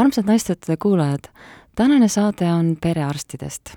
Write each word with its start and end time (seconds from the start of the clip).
armsad 0.00 0.26
naistejuttude 0.26 0.76
kuulajad, 0.76 1.28
tänane 1.76 2.08
saade 2.08 2.52
on 2.52 2.76
perearstidest. 2.80 3.76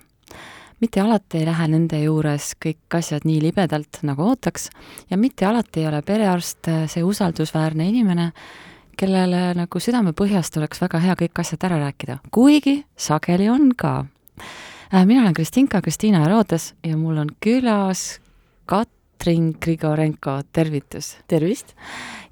mitte 0.82 1.02
alati 1.02 1.38
ei 1.38 1.46
lähe 1.46 1.68
nende 1.68 2.00
juures 2.02 2.56
kõik 2.66 2.96
asjad 2.98 3.26
nii 3.26 3.42
libedalt, 3.42 4.00
nagu 4.02 4.24
ootaks, 4.32 4.70
ja 5.10 5.18
mitte 5.18 5.46
alati 5.46 5.84
ei 5.84 5.88
ole 5.88 6.02
perearst 6.02 6.70
see 6.88 7.04
usaldusväärne 7.04 7.86
inimene, 7.90 8.32
kellele 8.98 9.54
nagu 9.58 9.80
südamepõhjast 9.80 10.58
oleks 10.58 10.82
väga 10.82 11.00
hea 11.04 11.16
kõik 11.20 11.44
asjad 11.44 11.70
ära 11.70 11.78
rääkida, 11.86 12.18
kuigi 12.32 12.82
sageli 12.98 13.50
on 13.50 13.72
ka. 13.78 14.06
Äh, 14.94 15.06
mina 15.06 15.22
olen 15.22 15.34
Kristinka, 15.34 15.82
Kristiina 15.82 16.24
Herodes 16.26 16.74
ja 16.84 16.98
mul 16.98 17.18
on 17.18 17.30
külas 17.40 18.20
Katrin 19.22 19.52
Grigorenko, 19.62 20.40
tervitus! 20.50 21.12
tervist! 21.30 21.76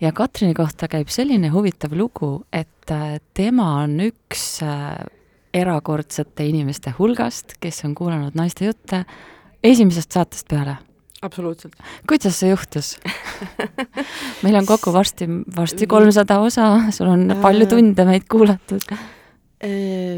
ja 0.02 0.10
Katrini 0.12 0.56
kohta 0.58 0.88
käib 0.90 1.12
selline 1.14 1.52
huvitav 1.54 1.92
lugu, 1.94 2.48
et 2.50 2.90
äh, 2.90 3.20
tema 3.38 3.68
on 3.84 3.94
üks 4.02 4.64
äh, 4.66 4.96
erakordsete 5.54 6.48
inimeste 6.50 6.96
hulgast, 6.98 7.60
kes 7.62 7.84
on 7.86 7.94
kuulanud 7.94 8.34
naiste 8.34 8.66
jutte 8.66 9.04
esimesest 9.62 10.18
saatest 10.18 10.50
peale. 10.50 10.80
absoluutselt. 11.22 11.78
kuidas 12.10 12.42
see 12.42 12.50
juhtus 12.50 12.96
meil 14.44 14.58
on 14.58 14.66
kokku 14.66 14.90
varsti, 14.90 15.30
varsti 15.62 15.86
kolmsada 15.86 16.40
osa, 16.42 16.72
sul 16.90 17.14
on 17.14 17.36
palju 17.38 17.70
äh. 17.70 17.74
tunde 17.76 18.08
meid 18.10 18.26
kuulatud. 18.26 18.98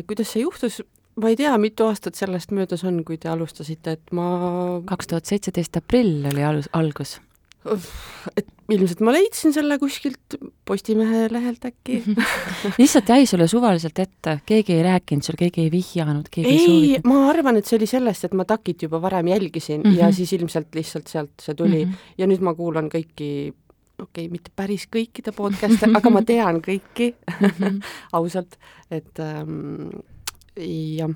Kuidas 0.07 0.31
see 0.31 0.47
juhtus? 0.47 0.79
Ma 1.15 1.29
ei 1.31 1.35
tea, 1.35 1.57
mitu 1.57 1.89
aastat 1.89 2.15
sellest 2.15 2.53
möödas 2.55 2.85
on, 2.87 3.03
kui 3.07 3.17
te 3.17 3.29
alustasite, 3.29 3.97
et 3.97 4.15
ma 4.15 4.81
kaks 4.87 5.11
tuhat 5.11 5.25
seitseteist 5.25 5.81
aprill 5.81 6.25
oli 6.31 6.43
alus, 6.43 6.69
algus 6.73 7.19
et 7.61 8.47
ilmselt 8.71 9.01
ma 9.05 9.13
leidsin 9.13 9.53
selle 9.53 9.77
kuskilt 9.81 10.37
Postimehe 10.65 11.27
lehelt 11.29 11.65
äkki 11.67 11.99
lihtsalt 12.81 13.11
jäi 13.13 13.25
sulle 13.29 13.47
suvaliselt 13.51 13.99
ette, 14.01 14.37
keegi 14.47 14.77
ei 14.77 14.83
rääkinud 14.87 15.25
sul, 15.25 15.37
keegi 15.37 15.67
ei 15.67 15.71
vihjanud, 15.73 16.29
keegi 16.31 16.49
ei, 16.49 16.57
ei 16.57 16.65
soovitanud? 16.65 17.09
ma 17.11 17.29
arvan, 17.29 17.59
et 17.59 17.69
see 17.69 17.77
oli 17.77 17.89
sellest, 17.89 18.25
et 18.25 18.37
ma 18.37 18.47
TAK-it 18.49 18.87
juba 18.87 19.01
varem 19.03 19.29
jälgisin 19.33 19.81
mm 19.81 19.91
-hmm. 19.91 19.99
ja 19.99 20.11
siis 20.15 20.33
ilmselt 20.33 20.75
lihtsalt 20.75 21.11
sealt 21.11 21.33
see 21.41 21.55
tuli 21.55 21.85
mm 21.85 21.91
-hmm. 21.91 22.13
ja 22.17 22.27
nüüd 22.27 22.41
ma 22.41 22.55
kuulan 22.57 22.89
kõiki 22.89 23.53
okei 24.01 24.25
okay,, 24.25 24.29
mitte 24.29 24.51
päris 24.55 24.87
kõikide 24.95 25.35
podcast'e, 25.35 25.91
aga 25.97 26.09
ma 26.09 26.21
tean 26.21 26.61
kõiki 26.65 27.13
-hmm. 27.13 27.81
ausalt, 28.17 28.57
et 28.89 29.19
ähm, 29.19 29.89
jah 30.55 31.11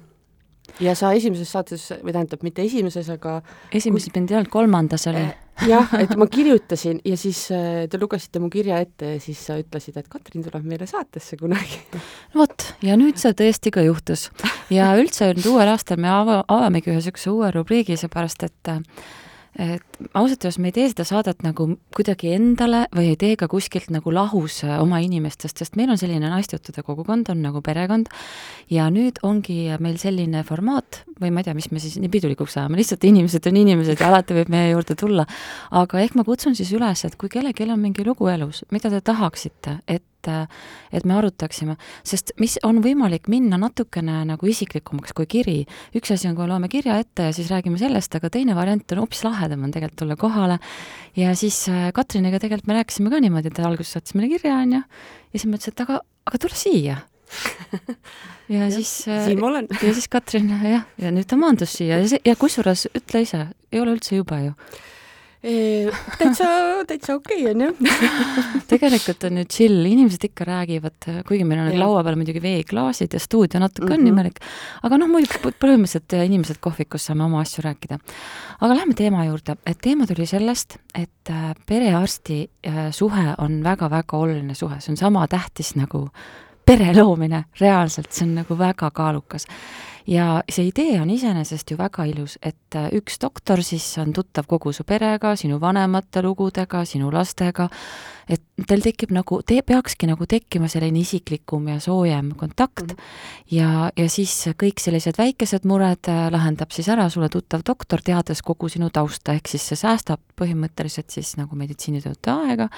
ja 0.81 0.95
sa 0.97 1.11
esimeses 1.15 1.51
saates, 1.51 1.87
või 2.03 2.13
tähendab, 2.15 2.43
mitte 2.45 2.63
esimeses, 2.65 3.09
aga 3.13 3.39
esimeses 3.75 4.13
mind 4.15 4.31
ei 4.31 4.39
olnud, 4.39 4.51
kolmandas 4.53 5.07
oli. 5.11 5.21
Eh, 5.21 5.67
jah, 5.69 5.91
et 6.01 6.15
ma 6.19 6.27
kirjutasin 6.31 7.01
ja 7.07 7.17
siis 7.19 7.45
eh, 7.55 7.85
te 7.91 7.99
lugesite 8.01 8.41
mu 8.43 8.49
kirja 8.53 8.81
ette 8.83 9.15
ja 9.15 9.21
siis 9.23 9.41
sa 9.47 9.57
ütlesid, 9.61 9.97
et 10.01 10.09
Katrin 10.11 10.45
tuleb 10.45 10.65
meile 10.67 10.87
saatesse 10.89 11.39
kunagi. 11.39 11.81
vot, 12.39 12.69
ja 12.85 12.97
nüüd 12.99 13.19
see 13.21 13.35
tõesti 13.37 13.73
ka 13.75 13.85
juhtus. 13.85 14.29
ja 14.73 14.93
üldse 14.99 15.31
nüüd 15.33 15.51
uuel 15.53 15.71
aastal 15.71 16.01
me 16.01 16.11
ava, 16.11 16.41
avamegi 16.47 16.91
ühe 16.91 16.99
niisuguse 16.99 17.31
uue 17.31 17.53
rubriigi, 17.55 17.99
seepärast 18.01 18.47
et 18.49 18.73
äh, 18.73 18.81
et 19.55 19.99
ausalt 20.13 20.43
öeldes 20.43 20.57
me 20.59 20.69
ei 20.71 20.75
tee 20.75 20.87
seda 20.91 21.05
saadet 21.07 21.43
nagu 21.45 21.67
kuidagi 21.95 22.33
endale 22.35 22.85
või 22.95 23.13
ei 23.13 23.19
tee 23.19 23.35
ka 23.39 23.47
kuskilt 23.51 23.91
nagu 23.93 24.11
lahus 24.13 24.61
äh, 24.65 24.77
oma 24.83 24.99
inimestest, 25.03 25.61
sest 25.61 25.77
meil 25.79 25.93
on 25.93 25.99
selline 25.99 26.29
naistejuttude 26.31 26.83
kogukond, 26.85 27.29
on 27.31 27.43
nagu 27.45 27.61
perekond, 27.65 28.11
ja 28.71 28.89
nüüd 28.93 29.21
ongi 29.23 29.59
meil 29.83 29.99
selline 30.01 30.43
formaat, 30.47 31.03
või 31.21 31.31
ma 31.31 31.41
ei 31.41 31.47
tea, 31.47 31.55
mis 31.57 31.69
me 31.71 31.83
siis 31.83 31.95
nii 32.01 32.11
pidulikuks 32.11 32.57
ajame, 32.59 32.79
lihtsalt 32.81 33.07
inimesed 33.07 33.47
on 33.51 33.61
inimesed 33.61 34.01
ja 34.01 34.09
alati 34.09 34.35
võib 34.39 34.51
meie 34.53 34.73
juurde 34.73 34.97
tulla. 34.99 35.27
aga 35.71 36.01
ehk 36.03 36.19
ma 36.19 36.27
kutsun 36.27 36.55
siis 36.57 36.73
üles, 36.75 37.05
et 37.07 37.15
kui 37.15 37.31
kellelgi 37.31 37.69
on 37.69 37.79
mingi 37.79 38.05
lugu 38.05 38.27
elus, 38.31 38.63
mida 38.71 38.91
te 38.91 39.01
tahaksite, 39.01 39.79
et 39.87 40.03
et, 40.25 40.57
et 40.95 41.05
me 41.07 41.15
arutaksime, 41.17 41.77
sest 42.07 42.33
mis 42.41 42.57
on 42.67 42.81
võimalik 42.83 43.29
minna 43.31 43.59
natukene 43.61 44.21
nagu 44.29 44.49
isiklikumaks 44.49 45.15
kui 45.15 45.27
kiri. 45.29 45.57
üks 45.95 46.13
asi 46.13 46.29
on, 46.29 46.35
kui 46.37 46.47
loeme 46.49 46.69
kirja 46.71 46.97
ette 47.01 47.29
ja 47.29 47.35
siis 47.35 47.51
räägime 47.53 47.79
sellest, 47.81 48.15
aga 48.15 48.29
teine 48.33 48.55
variant 48.57 48.95
on 48.95 49.03
hoopis 49.03 49.23
lahedam, 49.25 49.63
on 49.63 49.73
tegelikult 49.73 49.99
tulla 50.03 50.19
kohale. 50.19 50.59
Ja 51.15 51.35
siis 51.35 51.63
äh, 51.71 51.91
Katriniga 51.95 52.39
tegelikult 52.39 52.67
me 52.67 52.79
rääkisime 52.79 53.11
ka 53.13 53.21
niimoodi, 53.23 53.51
et 53.51 53.59
alguses 53.63 53.95
saatis 53.95 54.15
meile 54.17 54.31
kirja, 54.35 54.59
on 54.61 54.79
ju, 54.79 54.81
ja 54.81 55.39
siis 55.39 55.49
ma 55.49 55.59
ütlesin, 55.59 55.75
et 55.75 55.85
aga, 55.87 55.99
aga 56.29 56.45
tule 56.45 56.63
siia. 56.65 57.01
Ja, 58.45 58.59
ja 58.59 58.65
siis 58.69 59.07
äh, 59.09 59.23
siin 59.25 59.39
ma 59.41 59.47
olen. 59.47 59.65
ja 59.81 59.89
siis 59.89 60.05
Katrin 60.13 60.51
jah, 60.53 60.83
ja 61.01 61.09
nüüd 61.09 61.25
ta 61.25 61.33
maandus 61.33 61.71
siia. 61.79 61.97
Ja 61.97 62.09
see, 62.11 62.19
ja 62.29 62.35
kusjuures 62.37 62.83
ütle 62.93 63.23
ise, 63.25 63.39
ei 63.73 63.81
ole 63.81 63.95
üldse 63.95 64.19
jube 64.19 64.37
ju 64.37 64.51
täitsa, 65.45 66.47
täitsa 66.87 67.15
okei 67.15 67.43
okay, 67.43 67.51
on 67.53 67.61
ju 67.61 67.89
tegelikult 68.71 69.25
on 69.27 69.41
ju 69.41 69.45
chill, 69.51 69.85
inimesed 69.85 70.23
ikka 70.29 70.47
räägivad, 70.47 71.09
kuigi 71.27 71.45
meil 71.47 71.61
on 71.61 71.69
nüüd 71.69 71.81
laua 71.81 72.03
peal 72.05 72.17
muidugi 72.19 72.41
veeklaasid 72.41 73.13
ja 73.13 73.21
stuudio 73.21 73.61
natuke 73.61 73.85
mm 73.85 73.91
-hmm. 73.91 73.97
on 73.97 74.01
mhm. 74.01 74.13
imelik, 74.13 74.39
aga 74.83 74.97
noh, 74.97 75.11
muidugi 75.11 75.41
põhimõtteliselt 75.45 76.17
inimesed 76.25 76.61
kohvikus 76.61 77.05
saame 77.05 77.27
oma 77.27 77.41
asju 77.41 77.63
rääkida. 77.65 77.99
aga 78.61 78.75
lähme 78.75 78.93
teema 78.93 79.25
juurde, 79.25 79.57
et 79.65 79.77
teema 79.81 80.07
tuli 80.07 80.25
sellest, 80.25 80.77
et 80.95 81.29
äh, 81.29 81.53
perearsti 81.65 82.49
äh, 82.67 82.91
suhe 82.91 83.35
on 83.37 83.63
väga-väga 83.63 84.17
oluline 84.17 84.55
suhe, 84.55 84.79
see 84.79 84.93
on 84.93 84.97
sama 84.97 85.27
tähtis 85.27 85.75
nagu 85.75 86.09
pere 86.65 86.93
loomine. 86.93 87.45
Reaalselt, 87.59 88.11
see 88.11 88.25
on 88.27 88.35
nagu 88.35 88.57
väga 88.57 88.91
kaalukas 88.91 89.45
ja 90.07 90.41
see 90.51 90.67
idee 90.69 90.99
on 91.01 91.09
iseenesest 91.09 91.71
ju 91.71 91.77
väga 91.77 92.05
ilus, 92.09 92.37
et 92.45 92.77
äh, 92.77 92.89
üks 92.95 93.17
doktor 93.21 93.61
siis 93.65 93.85
on 94.01 94.13
tuttav 94.13 94.47
kogu 94.49 94.73
su 94.73 94.85
perega, 94.87 95.35
sinu 95.35 95.59
vanemate 95.61 96.21
lugudega, 96.25 96.83
sinu 96.85 97.09
lastega, 97.13 97.67
et 98.29 98.43
teil 98.67 98.85
tekib 98.85 99.13
nagu, 99.15 99.39
te 99.45 99.59
peakski 99.65 100.09
nagu 100.09 100.27
tekkima 100.29 100.69
selline 100.71 101.01
isiklikum 101.01 101.67
ja 101.73 101.79
soojem 101.79 102.31
kontakt 102.37 102.85
mm 102.85 102.95
-hmm. 102.95 103.57
ja, 103.57 103.91
ja 103.97 104.09
siis 104.09 104.47
kõik 104.63 104.79
sellised 104.79 105.17
väikesed 105.17 105.65
mured 105.65 106.07
äh, 106.07 106.31
lahendab 106.31 106.71
siis 106.71 106.89
ära 106.89 107.09
sulle 107.09 107.29
tuttav 107.29 107.61
doktor, 107.65 108.01
teades 108.01 108.41
kogu 108.41 108.69
sinu 108.69 108.89
tausta, 108.89 109.33
ehk 109.33 109.47
siis 109.47 109.67
see 109.67 109.75
säästab 109.75 110.19
põhimõtteliselt 110.41 111.09
siis 111.09 111.37
nagu 111.37 111.55
meditsiinitöötaja 111.55 112.37
aega 112.37 112.69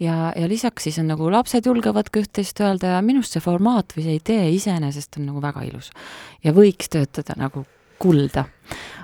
ja, 0.00 0.32
ja 0.36 0.48
lisaks 0.48 0.88
siis 0.88 0.98
on 1.02 1.10
nagu 1.10 1.30
lapsed 1.32 1.66
julgevad 1.66 2.10
ka 2.12 2.20
üht-teist 2.24 2.60
öelda 2.64 2.96
ja 2.96 3.02
minu 3.04 3.22
arust 3.22 3.36
see 3.36 3.44
formaat 3.44 3.96
või 3.96 4.06
see 4.08 4.20
idee 4.20 4.50
iseenesest 4.56 5.20
on 5.20 5.30
nagu 5.30 5.42
väga 5.44 5.64
ilus. 5.68 5.90
ja 6.44 6.54
võiks 6.56 6.90
töötada 6.92 7.36
nagu 7.40 7.64
kulda. 7.98 8.46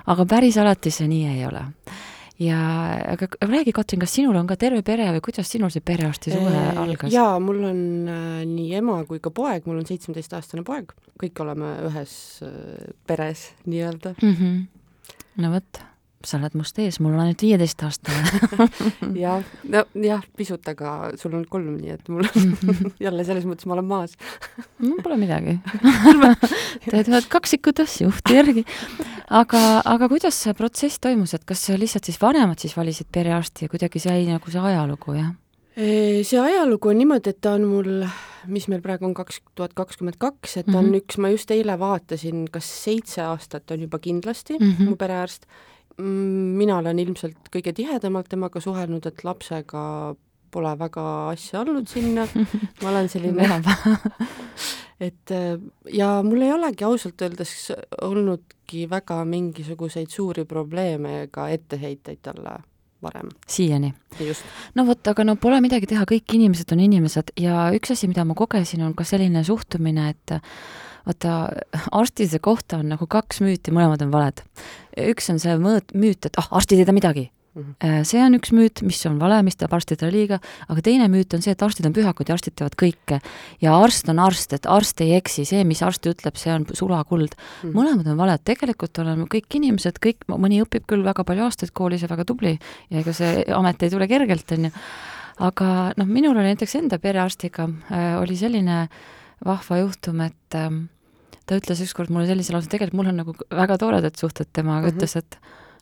aga 0.05 0.25
päris 0.25 0.57
alati 0.57 0.91
see 0.91 1.07
nii 1.09 1.29
ei 1.35 1.45
ole 1.47 1.65
ja 2.41 2.57
aga 3.13 3.27
räägi, 3.41 3.71
Katrin, 3.71 4.01
kas 4.01 4.13
sinul 4.15 4.35
on 4.35 4.47
ka 4.49 4.57
terve 4.59 4.81
pere 4.85 5.05
või 5.15 5.21
kuidas 5.23 5.49
sinul 5.53 5.71
see 5.73 5.83
perearsti 5.85 6.33
suhe 6.33 6.63
algas? 6.81 7.13
jaa, 7.13 7.37
mul 7.43 7.63
on 7.69 7.81
äh, 8.09 8.43
nii 8.49 8.73
ema 8.81 8.99
kui 9.09 9.21
ka 9.23 9.31
poeg, 9.33 9.67
mul 9.69 9.81
on 9.81 9.87
seitsmeteistaastane 9.89 10.65
poeg, 10.67 10.93
kõik 11.21 11.43
oleme 11.45 11.75
ühes 11.89 12.15
äh, 12.45 12.93
peres 13.07 13.51
nii-öelda 13.65 14.15
mm. 14.17 14.35
-hmm. 14.39 14.61
no 15.43 15.53
vot 15.53 15.83
sa 16.27 16.39
oled 16.39 16.55
must 16.57 16.79
ees, 16.81 16.99
mul 17.03 17.15
on 17.15 17.23
ainult 17.25 17.43
viieteistaastane 17.43 18.69
jah, 19.23 19.43
nojah, 19.67 20.23
pisut, 20.37 20.63
aga 20.71 21.13
sul 21.19 21.35
on 21.37 21.45
kolm, 21.49 21.75
nii 21.81 21.95
et 21.95 22.11
mul 22.11 22.27
jälle 23.05 23.27
selles 23.27 23.47
mõttes 23.49 23.67
ma 23.69 23.77
olen 23.77 23.89
maas 23.89 24.17
no 24.83 24.97
pole 25.03 25.19
midagi 25.21 25.57
teed 26.89 27.11
ühed 27.11 27.29
kaksikud 27.31 27.83
asju 27.83 28.09
juhti 28.09 28.39
järgi. 28.39 28.65
aga, 29.29 29.63
aga 29.85 30.09
kuidas 30.11 30.39
see 30.45 30.55
protsess 30.57 31.01
toimus, 31.03 31.35
et 31.37 31.45
kas 31.47 31.67
lihtsalt 31.77 32.09
siis 32.09 32.19
vanemad 32.21 32.59
siis 32.63 32.75
valisid 32.77 33.09
perearsti 33.13 33.67
ja 33.67 33.73
kuidagi 33.73 34.03
jäi 34.03 34.27
nagu 34.29 34.51
see 34.51 34.61
ajalugu, 34.71 35.17
jah? 35.19 35.33
see 35.75 36.39
ajalugu 36.39 36.91
on 36.91 36.99
niimoodi, 37.01 37.33
et 37.33 37.41
ta 37.41 37.55
on 37.57 37.65
mul, 37.65 38.05
mis 38.51 38.67
meil 38.69 38.81
praegu 38.83 39.07
on, 39.07 39.15
kaks 39.17 39.41
tuhat 39.57 39.73
kakskümmend 39.77 40.19
kaks, 40.21 40.57
et 40.61 40.67
ta 40.67 40.77
on 40.77 40.85
mm 40.85 40.91
-hmm. 40.91 41.01
üks, 41.01 41.17
ma 41.17 41.29
just 41.33 41.51
eile 41.51 41.79
vaatasin, 41.79 42.45
kas 42.51 42.69
seitse 42.83 43.21
aastat 43.21 43.71
on 43.71 43.81
juba 43.81 43.99
kindlasti 43.99 44.57
mm 44.59 44.71
-hmm. 44.71 44.89
mu 44.89 44.95
perearst 44.95 45.47
mina 45.97 46.77
olen 46.81 46.99
ilmselt 46.99 47.49
kõige 47.53 47.73
tihedamalt 47.77 48.29
temaga 48.31 48.61
suhelnud, 48.63 49.05
et 49.05 49.23
lapsega 49.23 49.83
pole 50.53 50.73
väga 50.79 51.05
asja 51.31 51.61
olnud 51.63 51.89
sinna, 51.89 52.27
ma 52.81 52.89
olen 52.91 53.09
selline 53.09 53.47
et 55.07 55.33
ja 55.93 56.09
mul 56.25 56.45
ei 56.45 56.53
olegi 56.53 56.85
ausalt 56.87 57.21
öeldes 57.25 57.71
olnudki 58.01 58.85
väga 58.89 59.23
mingisuguseid 59.25 60.13
suuri 60.13 60.45
probleeme 60.49 61.23
ega 61.25 61.49
etteheiteid 61.53 62.21
talle 62.21 62.59
varem. 63.03 63.29
siiani? 63.47 63.93
just. 64.19 64.45
no 64.75 64.85
vot, 64.87 65.07
aga 65.07 65.25
no 65.27 65.35
pole 65.35 65.59
midagi 65.63 65.89
teha, 65.91 66.05
kõik 66.09 66.37
inimesed 66.37 66.71
on 66.75 66.83
inimesed 66.85 67.33
ja 67.39 67.67
üks 67.75 67.93
asi, 67.95 68.09
mida 68.11 68.25
ma 68.27 68.37
kogesin, 68.37 68.85
on 68.85 68.95
ka 68.97 69.05
selline 69.07 69.43
suhtumine, 69.45 70.09
et 70.13 70.37
vaata, 71.07 71.37
arstide 71.91 72.39
kohta 72.43 72.79
on 72.81 72.91
nagu 72.93 73.07
kaks 73.09 73.41
müüti, 73.43 73.73
mõlemad 73.75 74.03
on 74.05 74.11
valed. 74.13 74.43
üks 74.99 75.31
on 75.33 75.39
see 75.41 75.55
mõõt, 75.59 75.95
müüt, 75.97 76.27
et 76.27 76.37
ah, 76.39 76.51
arstid 76.59 76.79
ei 76.79 76.85
tea 76.87 76.95
midagi 76.95 77.23
mm. 77.55 77.63
-hmm. 77.63 78.03
see 78.07 78.21
on 78.23 78.37
üks 78.37 78.51
müüt, 78.55 78.81
mis 78.85 79.01
on 79.09 79.17
vale, 79.19 79.41
mis 79.43 79.57
teeb 79.59 79.73
arstidele 79.73 80.11
liiga, 80.11 80.39
aga 80.69 80.81
teine 80.81 81.07
müüt 81.11 81.33
on 81.33 81.41
see, 81.41 81.51
et 81.51 81.63
arstid 81.63 81.85
on 81.89 81.95
pühakud 81.95 82.29
ja 82.29 82.37
arstid 82.37 82.55
teavad 82.55 82.75
kõike. 82.79 83.19
ja 83.61 83.77
arst 83.77 84.09
on 84.09 84.19
arst, 84.19 84.53
et 84.53 84.65
arst 84.65 85.01
ei 85.01 85.15
eksi, 85.15 85.45
see, 85.45 85.63
mis 85.63 85.81
arst 85.81 86.05
ütleb, 86.05 86.37
see 86.37 86.53
on 86.53 86.65
surakuld 86.73 87.35
mm. 87.35 87.69
-hmm. 87.69 87.73
mõlemad 87.73 88.07
on 88.07 88.17
valed, 88.17 88.43
tegelikult 88.43 88.99
oleme 88.99 89.25
kõik 89.25 89.59
inimesed, 89.59 89.99
kõik, 89.99 90.23
mõni 90.27 90.61
õpib 90.63 90.85
küll 90.87 91.03
väga 91.03 91.23
palju 91.23 91.43
aastaid 91.43 91.71
koolis 91.73 92.01
ja 92.01 92.07
väga 92.07 92.25
tubli 92.25 92.59
ja 92.89 92.99
ega 92.99 93.13
see 93.13 93.43
amet 93.47 93.83
ei 93.83 93.89
tule 93.89 94.07
kergelt, 94.07 94.51
on 94.51 94.69
ju, 94.69 94.71
aga 95.39 95.91
noh, 95.97 96.07
minul 96.07 96.37
oli 96.37 96.53
näiteks 96.53 96.75
enda 96.75 96.99
perearstiga 96.99 97.67
äh, 97.91 98.21
oli 98.21 98.37
selline 98.37 98.81
äh, 98.83 98.89
vahva 99.45 99.79
juhtum, 99.83 100.21
et 100.23 100.55
ähm, 100.55 100.85
ta 101.45 101.57
ütles 101.59 101.81
ükskord 101.83 102.13
mulle 102.13 102.27
sellise 102.29 102.55
lause, 102.55 102.69
tegelikult 102.71 102.99
mul 103.01 103.11
on 103.11 103.21
nagu 103.23 103.35
väga 103.51 103.77
toredad 103.81 104.15
suhted 104.19 104.49
temaga 104.53 104.87
mm, 104.87 104.89
-hmm. 104.89 104.97
ütles, 104.97 105.15
et 105.19 105.39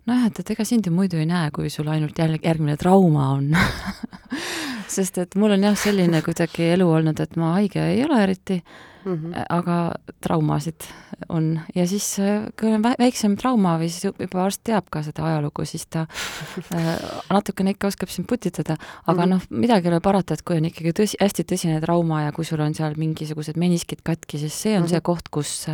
nojah, 0.10 0.28
et, 0.31 0.40
et 0.40 0.52
ega 0.56 0.66
sind 0.66 0.88
ju 0.88 0.94
muidu 0.96 1.22
ei 1.22 1.30
näe, 1.30 1.52
kui 1.52 1.69
sul 1.69 1.88
ainult 1.88 2.18
jälle 2.18 2.40
järgmine 2.44 2.78
trauma 2.78 3.30
on 3.38 3.52
sest 4.92 5.18
et 5.18 5.36
mul 5.36 5.56
on 5.56 5.64
jah, 5.70 5.76
selline 5.78 6.22
kuidagi 6.26 6.72
elu 6.76 6.88
olnud, 6.88 7.20
et 7.20 7.36
ma 7.40 7.56
haige 7.58 7.84
ei 7.94 8.04
ole 8.06 8.24
eriti 8.24 8.62
mm, 9.06 9.14
-hmm. 9.14 9.46
aga 9.50 9.92
traumasid 10.22 10.82
on 11.30 11.60
ja 11.76 11.88
siis, 11.88 12.18
kui 12.60 12.74
on 12.74 12.84
väiksem 12.84 13.36
trauma 13.38 13.76
või 13.80 13.90
siis 13.90 14.08
juba 14.10 14.44
arst 14.44 14.62
teab 14.64 14.88
ka 14.92 15.04
seda 15.06 15.26
ajalugu, 15.26 15.66
siis 15.66 15.86
ta 15.88 16.06
äh, 16.76 16.90
natukene 17.30 17.76
ikka 17.76 17.88
oskab 17.88 18.10
sind 18.10 18.28
putitada, 18.30 18.76
aga 19.08 19.26
mm 19.26 19.32
-hmm. 19.32 19.34
noh, 19.34 19.42
midagi 19.50 19.88
ei 19.88 19.94
ole 19.94 20.00
parata, 20.00 20.34
et 20.34 20.42
kui 20.42 20.58
on 20.58 20.66
ikkagi 20.66 20.94
tõsi, 21.00 21.20
hästi 21.22 21.44
tõsine 21.44 21.82
trauma 21.82 22.22
ja 22.24 22.32
kui 22.32 22.46
sul 22.46 22.60
on 22.60 22.74
seal 22.74 22.94
mingisugused 22.98 23.58
meniskid 23.58 24.02
katki, 24.04 24.38
siis 24.38 24.62
see 24.62 24.76
on 24.76 24.82
mm 24.82 24.86
-hmm. 24.86 24.90
see 24.90 25.02
koht, 25.02 25.30
kus 25.32 25.68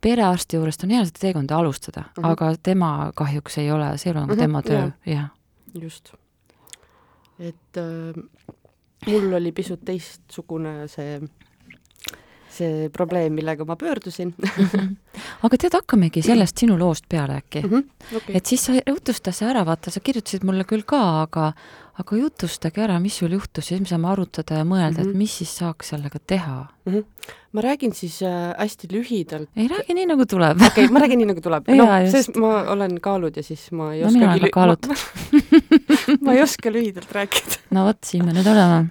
perearsti 0.00 0.56
juurest 0.56 0.84
on 0.84 0.90
hea 0.90 1.04
seda 1.04 1.18
teekonda 1.18 1.56
alustada 1.56 2.00
mm, 2.00 2.22
-hmm. 2.24 2.30
aga 2.30 2.54
tema 2.62 3.12
kahjuks 3.14 3.58
ei 3.58 3.70
ole, 3.70 3.98
see 3.98 4.10
ei 4.10 4.16
ole 4.16 4.20
nagu 4.20 4.32
mm 4.32 4.38
-hmm. 4.38 4.42
tema 4.42 4.62
töö, 4.62 4.90
jah. 5.06 5.28
just. 5.74 6.14
et 7.38 7.76
äh, 7.76 8.22
mul 9.06 9.38
oli 9.38 9.52
pisut 9.52 9.84
teistsugune 9.84 10.88
see 10.88 11.20
see 12.52 12.88
probleem, 12.92 13.32
millega 13.32 13.64
ma 13.64 13.76
pöördusin. 13.76 14.34
-hmm. 14.38 14.96
aga 15.42 15.56
tead, 15.56 15.74
hakkamegi 15.74 16.22
sellest 16.22 16.58
sinu 16.58 16.78
loost 16.78 17.08
peale 17.08 17.40
äkki 17.40 17.62
mm. 17.62 17.70
-hmm. 17.70 18.16
Okay. 18.16 18.36
et 18.36 18.46
siis 18.46 18.64
sa 18.64 18.72
jutusta 18.86 19.32
see 19.32 19.48
ära, 19.48 19.64
vaata, 19.66 19.90
sa 19.90 20.00
kirjutasid 20.00 20.44
mulle 20.44 20.64
küll 20.64 20.84
ka, 20.86 21.22
aga 21.22 21.52
aga 22.00 22.16
jutustage 22.16 22.80
ära, 22.80 22.96
mis 23.00 23.18
sul 23.20 23.34
juhtus, 23.36 23.66
siis 23.68 23.80
me 23.82 23.88
saame 23.88 24.08
arutada 24.08 24.62
ja 24.62 24.64
mõelda 24.64 24.88
mm, 24.88 24.96
-hmm. 24.96 25.08
et 25.10 25.14
mhm. 25.14 25.18
mis 25.18 25.36
siis 25.38 25.56
saaks 25.60 25.92
sellega 25.92 26.18
teha 26.26 26.66
mm. 26.84 26.92
-hmm. 26.92 27.04
ma 27.52 27.60
räägin 27.60 27.92
siis 27.94 28.22
äh, 28.22 28.54
hästi 28.58 28.88
lühidalt. 28.92 29.48
ei 29.56 29.68
räägi 29.68 29.94
nii, 29.94 30.06
nagu 30.06 30.26
tuleb. 30.26 30.62
okei 30.66 30.88
ma 30.88 30.98
räägin 30.98 31.18
nii, 31.18 31.26
nagu 31.26 31.40
tuleb. 31.40 31.68
noh, 31.80 32.10
sest 32.10 32.36
ma 32.36 32.62
olen 32.72 33.00
kaalud 33.00 33.36
ja 33.36 33.42
siis 33.42 33.72
ma 33.72 33.92
ei 33.94 34.00
no, 34.00 34.08
oskagi 34.08 34.40
lü-. 34.40 34.50
kaalutud 34.52 34.90
ma, 36.22 36.36
ei 36.36 36.42
oska 36.44 36.72
lühidalt 36.72 37.12
rääkida. 37.12 37.60
no 37.74 37.86
vot, 37.88 38.00
siin 38.06 38.26
me 38.26 38.36
nüüd 38.36 38.48
oleme 38.52 38.86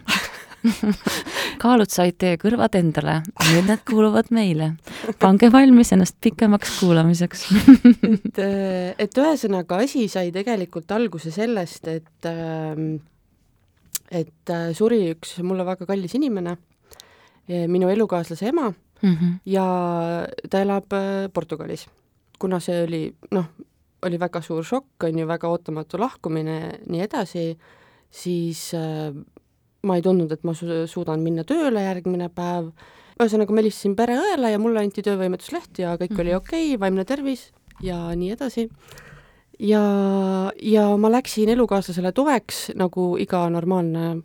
kaalud 1.64 1.90
said 1.90 2.20
teie 2.22 2.38
kõrvad 2.42 2.76
endale, 2.78 3.22
nüüd 3.50 3.70
need 3.70 3.82
kuuluvad 3.88 4.30
meile. 4.34 4.76
pange 5.22 5.50
valmis 5.54 5.94
ennast 5.96 6.20
pikemaks 6.22 6.80
kuulamiseks 6.82 7.48
et, 8.12 8.42
et 9.02 9.22
ühesõnaga 9.24 9.82
asi 9.86 10.08
sai 10.12 10.30
tegelikult 10.36 10.92
alguse 10.94 11.34
sellest, 11.34 11.88
et 11.90 12.30
ähm, 12.30 13.00
et 14.12 14.52
äh, 14.52 14.70
suri 14.78 15.06
üks 15.14 15.40
mulle 15.46 15.66
väga 15.66 15.88
kallis 15.88 16.14
inimene, 16.20 16.58
minu 17.48 17.90
elukaaslase 17.90 18.52
ema 18.52 18.70
mm 18.70 19.16
-hmm. 19.16 19.34
ja 19.46 19.66
ta 20.50 20.62
elab 20.62 20.94
äh, 20.94 21.30
Portugalis. 21.34 21.88
kuna 22.40 22.60
see 22.60 22.84
oli 22.84 23.16
noh, 23.32 23.46
oli 24.06 24.20
väga 24.22 24.42
suur 24.42 24.66
šokk, 24.66 25.06
on 25.08 25.20
ju, 25.22 25.28
väga 25.30 25.50
ootamatu 25.52 26.00
lahkumine, 26.02 26.58
nii 26.90 27.04
edasi, 27.06 27.46
siis 28.12 28.72
äh, 28.78 29.14
ma 29.88 29.98
ei 29.98 30.06
tundnud, 30.06 30.32
et 30.34 30.44
ma 30.48 30.56
su 30.58 30.68
suudan 30.90 31.22
minna 31.24 31.46
tööle 31.48 31.84
järgmine 31.86 32.30
päev, 32.34 32.72
ühesõnaga 33.22 33.54
ma 33.54 33.62
helistasin 33.62 33.96
pereõele 33.98 34.52
ja 34.54 34.60
mulle 34.62 34.82
anti 34.82 35.04
töövõimetusleht 35.06 35.82
ja 35.84 35.96
kõik 35.98 36.12
mm 36.12 36.16
-hmm. 36.16 36.22
oli 36.22 36.34
mhm. 36.34 36.38
okei 36.38 36.68
okay,, 36.70 36.80
vaimne 36.80 37.06
tervis 37.06 37.52
ja 37.82 38.16
nii 38.16 38.32
edasi. 38.32 38.70
ja, 39.60 39.84
ja 40.62 40.98
ma 40.98 41.12
läksin 41.12 41.50
elukaaslasele 41.50 42.12
toeks, 42.12 42.72
nagu 42.76 43.18
iga 43.18 43.50
normaalne 43.50 44.22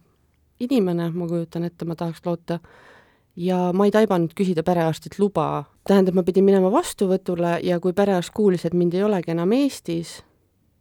inimene, 0.61 1.11
ma 1.11 1.29
kujutan 1.29 1.65
ette, 1.65 1.85
ma 1.85 1.95
tahaks 1.95 2.23
loota, 2.25 2.59
ja 3.37 3.59
ma 3.77 3.87
ei 3.87 3.93
taibanud 3.95 4.33
küsida 4.37 4.65
perearstilt 4.67 5.19
luba, 5.21 5.65
tähendab, 5.89 6.17
ma 6.17 6.25
pidin 6.27 6.47
minema 6.47 6.71
vastuvõtule 6.73 7.59
ja 7.67 7.81
kui 7.81 7.95
perearst 7.97 8.33
kuulis, 8.37 8.65
et 8.65 8.75
mind 8.75 8.97
ei 8.97 9.05
olegi 9.07 9.35
enam 9.35 9.53
Eestis, 9.57 10.19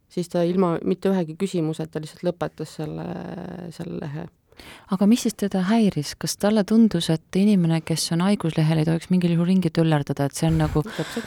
siis 0.09 0.31
ta 0.31 0.43
ilma 0.47 0.75
mitte 0.83 1.11
ühegi 1.11 1.35
küsimuseta 1.39 2.01
lihtsalt 2.01 2.25
lõpetas 2.29 2.77
selle, 2.79 3.05
selle 3.75 3.99
lehe 4.01 4.27
aga 4.93 5.07
mis 5.09 5.25
siis 5.25 5.35
teda 5.39 5.63
häiris, 5.69 6.13
kas 6.19 6.37
talle 6.41 6.63
tundus, 6.67 7.09
et 7.13 7.39
inimene, 7.39 7.81
kes 7.85 8.07
on 8.15 8.23
haiguslehel, 8.25 8.81
ei 8.81 8.87
tohiks 8.87 9.09
mingil 9.13 9.35
juhul 9.35 9.49
ringi 9.49 9.71
töllerdada, 9.73 10.27
et 10.27 10.37
see 10.37 10.49
on 10.49 10.59
nagu, 10.61 10.83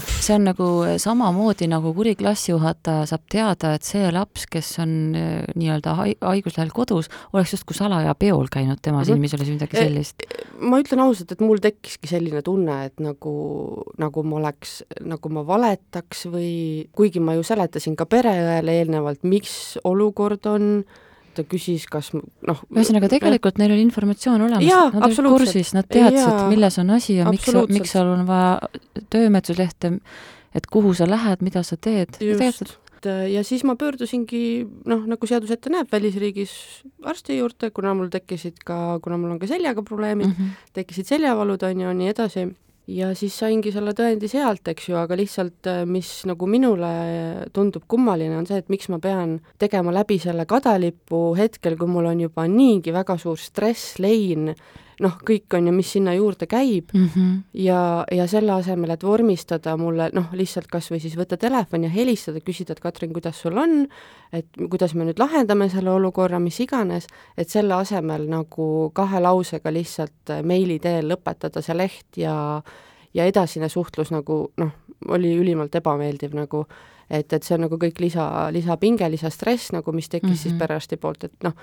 see 0.07 0.35
on 0.37 0.47
nagu 0.51 0.69
samamoodi 1.03 1.69
nagu 1.71 1.93
kuri 1.97 2.15
klassijuhataja 2.19 3.07
saab 3.11 3.25
teada, 3.31 3.75
et 3.77 3.87
see 3.87 4.11
laps, 4.15 4.47
kes 4.51 4.73
on 4.85 4.95
eh, 5.19 5.49
nii-öelda 5.59 5.97
haiguslehel 5.99 6.73
kodus, 6.75 7.11
oleks 7.33 7.57
justkui 7.57 7.79
salaja 7.79 8.15
peol 8.19 8.51
käinud, 8.53 8.81
tema 8.83 9.05
silmis 9.09 9.37
oli 9.39 9.51
midagi 9.57 9.81
sellist? 9.81 10.27
ma 10.59 10.81
ütlen 10.83 11.03
ausalt, 11.05 11.33
et 11.35 11.43
mul 11.45 11.61
tekkiski 11.63 12.11
selline 12.11 12.43
tunne, 12.47 12.81
et 12.89 13.03
nagu, 13.03 13.35
nagu 14.01 14.25
ma 14.27 14.41
oleks, 14.41 14.81
nagu 15.07 15.33
ma 15.33 15.45
valetaks 15.47 16.27
või 16.33 16.53
kuigi 16.97 17.23
ma 17.23 17.37
ju 17.39 17.45
seletasin 17.47 17.97
ka 17.99 18.09
pereõele 18.11 18.81
eelnevalt, 18.81 19.25
miks 19.29 19.79
olukord 19.87 20.47
on 20.51 20.73
ta 21.39 21.45
küsis, 21.47 21.87
kas 21.91 22.11
noh 22.15 22.65
ühesõnaga, 22.75 23.11
tegelikult 23.13 23.61
neil 23.61 23.77
oli 23.77 23.85
informatsioon 23.87 24.45
olemas, 24.49 24.67
nad 24.95 25.07
olid 25.09 25.31
kursis, 25.37 25.73
nad 25.77 25.89
teadsid, 25.91 26.43
milles 26.51 26.79
on 26.83 26.93
asi 26.97 27.21
ja 27.21 27.31
miks, 27.31 27.49
miks 27.71 27.95
seal 27.95 28.11
on 28.17 28.27
vaja 28.29 28.59
töömeelsuslehte, 29.15 29.95
et 30.59 30.69
kuhu 30.73 30.93
sa 30.99 31.09
lähed, 31.09 31.45
mida 31.47 31.63
sa 31.67 31.79
teed. 31.81 32.19
just, 32.25 32.79
ja 33.07 33.43
siis 33.47 33.65
ma 33.69 33.77
pöördusingi 33.79 34.45
noh, 34.91 35.05
nagu 35.07 35.31
seadus 35.31 35.53
ette 35.55 35.71
näeb, 35.73 35.91
välisriigis 35.93 36.53
arsti 37.07 37.39
juurde, 37.39 37.71
kuna 37.75 37.95
mul 37.95 38.11
tekkisid 38.13 38.63
ka, 38.67 38.99
kuna 39.05 39.21
mul 39.21 39.37
on 39.37 39.43
ka 39.43 39.51
seljaga 39.51 39.85
probleemid 39.87 40.33
mm, 40.33 40.39
-hmm. 40.39 40.73
tekkisid 40.75 41.07
seljavalud, 41.07 41.63
on 41.63 41.87
ju, 41.87 41.93
nii 42.03 42.15
edasi 42.15 42.49
ja 42.89 43.11
siis 43.17 43.37
saingi 43.37 43.73
selle 43.75 43.93
tõendi 43.97 44.31
sealt, 44.31 44.67
eks 44.73 44.89
ju, 44.89 44.97
aga 45.01 45.17
lihtsalt 45.19 45.69
äh, 45.69 45.83
mis 45.89 46.09
nagu 46.29 46.49
minule 46.49 46.91
tundub 47.53 47.85
kummaline, 47.91 48.37
on 48.39 48.49
see, 48.49 48.61
et 48.63 48.73
miks 48.73 48.89
ma 48.93 49.01
pean 49.03 49.39
tegema 49.61 49.93
läbi 49.95 50.19
selle 50.23 50.49
kadalipu 50.49 51.33
hetkel, 51.39 51.77
kui 51.79 51.91
mul 51.91 52.09
on 52.13 52.27
juba 52.29 52.49
niigi 52.49 52.95
väga 52.95 53.19
suur 53.21 53.41
stress, 53.41 53.99
lein, 54.03 54.55
noh, 55.05 55.19
kõik 55.27 55.55
on 55.55 55.69
ju, 55.69 55.75
mis 55.75 55.91
sinna 55.95 56.15
juurde 56.17 56.49
käib 56.51 56.91
mm 56.95 57.07
-hmm. 57.15 57.37
ja, 57.63 58.05
ja 58.13 58.27
selle 58.27 58.53
asemel, 58.53 58.91
et 58.91 59.05
vormistada 59.05 59.77
mulle 59.77 60.11
noh, 60.13 60.33
lihtsalt 60.33 60.67
kas 60.67 60.91
või 60.91 61.01
siis 61.01 61.17
võtta 61.17 61.37
telefon 61.37 61.85
ja 61.85 61.91
helistada, 61.91 62.41
küsida, 62.41 62.73
et 62.73 62.81
Katrin, 62.81 63.13
kuidas 63.13 63.41
sul 63.41 63.57
on, 63.57 63.87
et 64.33 64.47
kuidas 64.71 64.95
me 64.95 65.05
nüüd 65.05 65.19
lahendame 65.19 65.69
selle 65.69 65.91
olukorra, 65.91 66.39
mis 66.39 66.61
iganes, 66.61 67.07
et 67.37 67.49
selle 67.49 67.75
asemel 67.75 68.29
nagu 68.29 68.91
kahe 68.95 69.21
lausega 69.21 69.73
lihtsalt 69.73 70.43
meili 70.43 70.79
teel 70.79 71.09
lõpetada 71.13 71.63
see 71.63 71.77
leht 71.77 72.17
ja 72.17 72.63
ja 73.15 73.25
edasine 73.25 73.69
suhtlus 73.69 74.11
nagu 74.15 74.39
noh, 74.57 74.71
oli 75.09 75.35
ülimalt 75.39 75.75
ebameeldiv 75.75 76.35
nagu, 76.37 76.65
et, 77.11 77.33
et 77.33 77.43
see 77.43 77.55
on 77.57 77.67
nagu 77.67 77.79
kõik 77.81 78.01
lisa, 78.03 78.49
lisapinge, 78.55 79.09
lisastress 79.11 79.73
nagu, 79.73 79.93
mis 79.93 80.09
tekkis 80.09 80.29
mm 80.29 80.35
-hmm. 80.35 80.43
siis 80.43 80.55
mhm. 80.55 80.59
perearsti 80.59 80.97
poolt, 80.97 81.25
et 81.25 81.47
noh, 81.47 81.55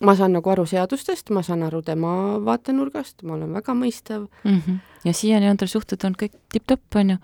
ma 0.00 0.14
saan 0.16 0.32
nagu 0.32 0.50
aru 0.50 0.64
seadustest, 0.66 1.30
ma 1.30 1.42
saan 1.42 1.62
aru 1.62 1.82
tema 1.82 2.38
vaatenurgast, 2.44 3.22
ma 3.22 3.34
olen 3.34 3.52
väga 3.52 3.74
mõistev 3.74 4.26
mm. 4.44 4.60
-hmm. 4.66 4.78
ja 5.04 5.12
siiani 5.12 5.50
on 5.50 5.56
tal 5.56 5.68
suhted 5.68 6.04
olnud 6.04 6.18
kõik 6.22 6.36
tipp-topp, 6.52 6.96
on 6.96 7.10
ju? 7.10 7.16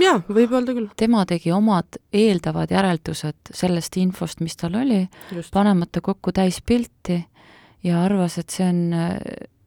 jaa, 0.00 0.22
võib 0.28 0.52
öelda 0.52 0.74
küll. 0.74 0.88
tema 0.96 1.26
tegi 1.26 1.52
omad 1.52 1.98
eeldavad 2.12 2.70
järeldused 2.70 3.52
sellest 3.52 3.96
infost, 3.96 4.40
mis 4.40 4.56
tal 4.56 4.74
oli, 4.74 5.08
panemata 5.52 6.00
kokku 6.00 6.32
täispilti 6.32 7.24
ja 7.84 8.04
arvas, 8.04 8.38
et 8.38 8.50
see 8.50 8.68
on 8.68 8.92
äh, 8.92 9.18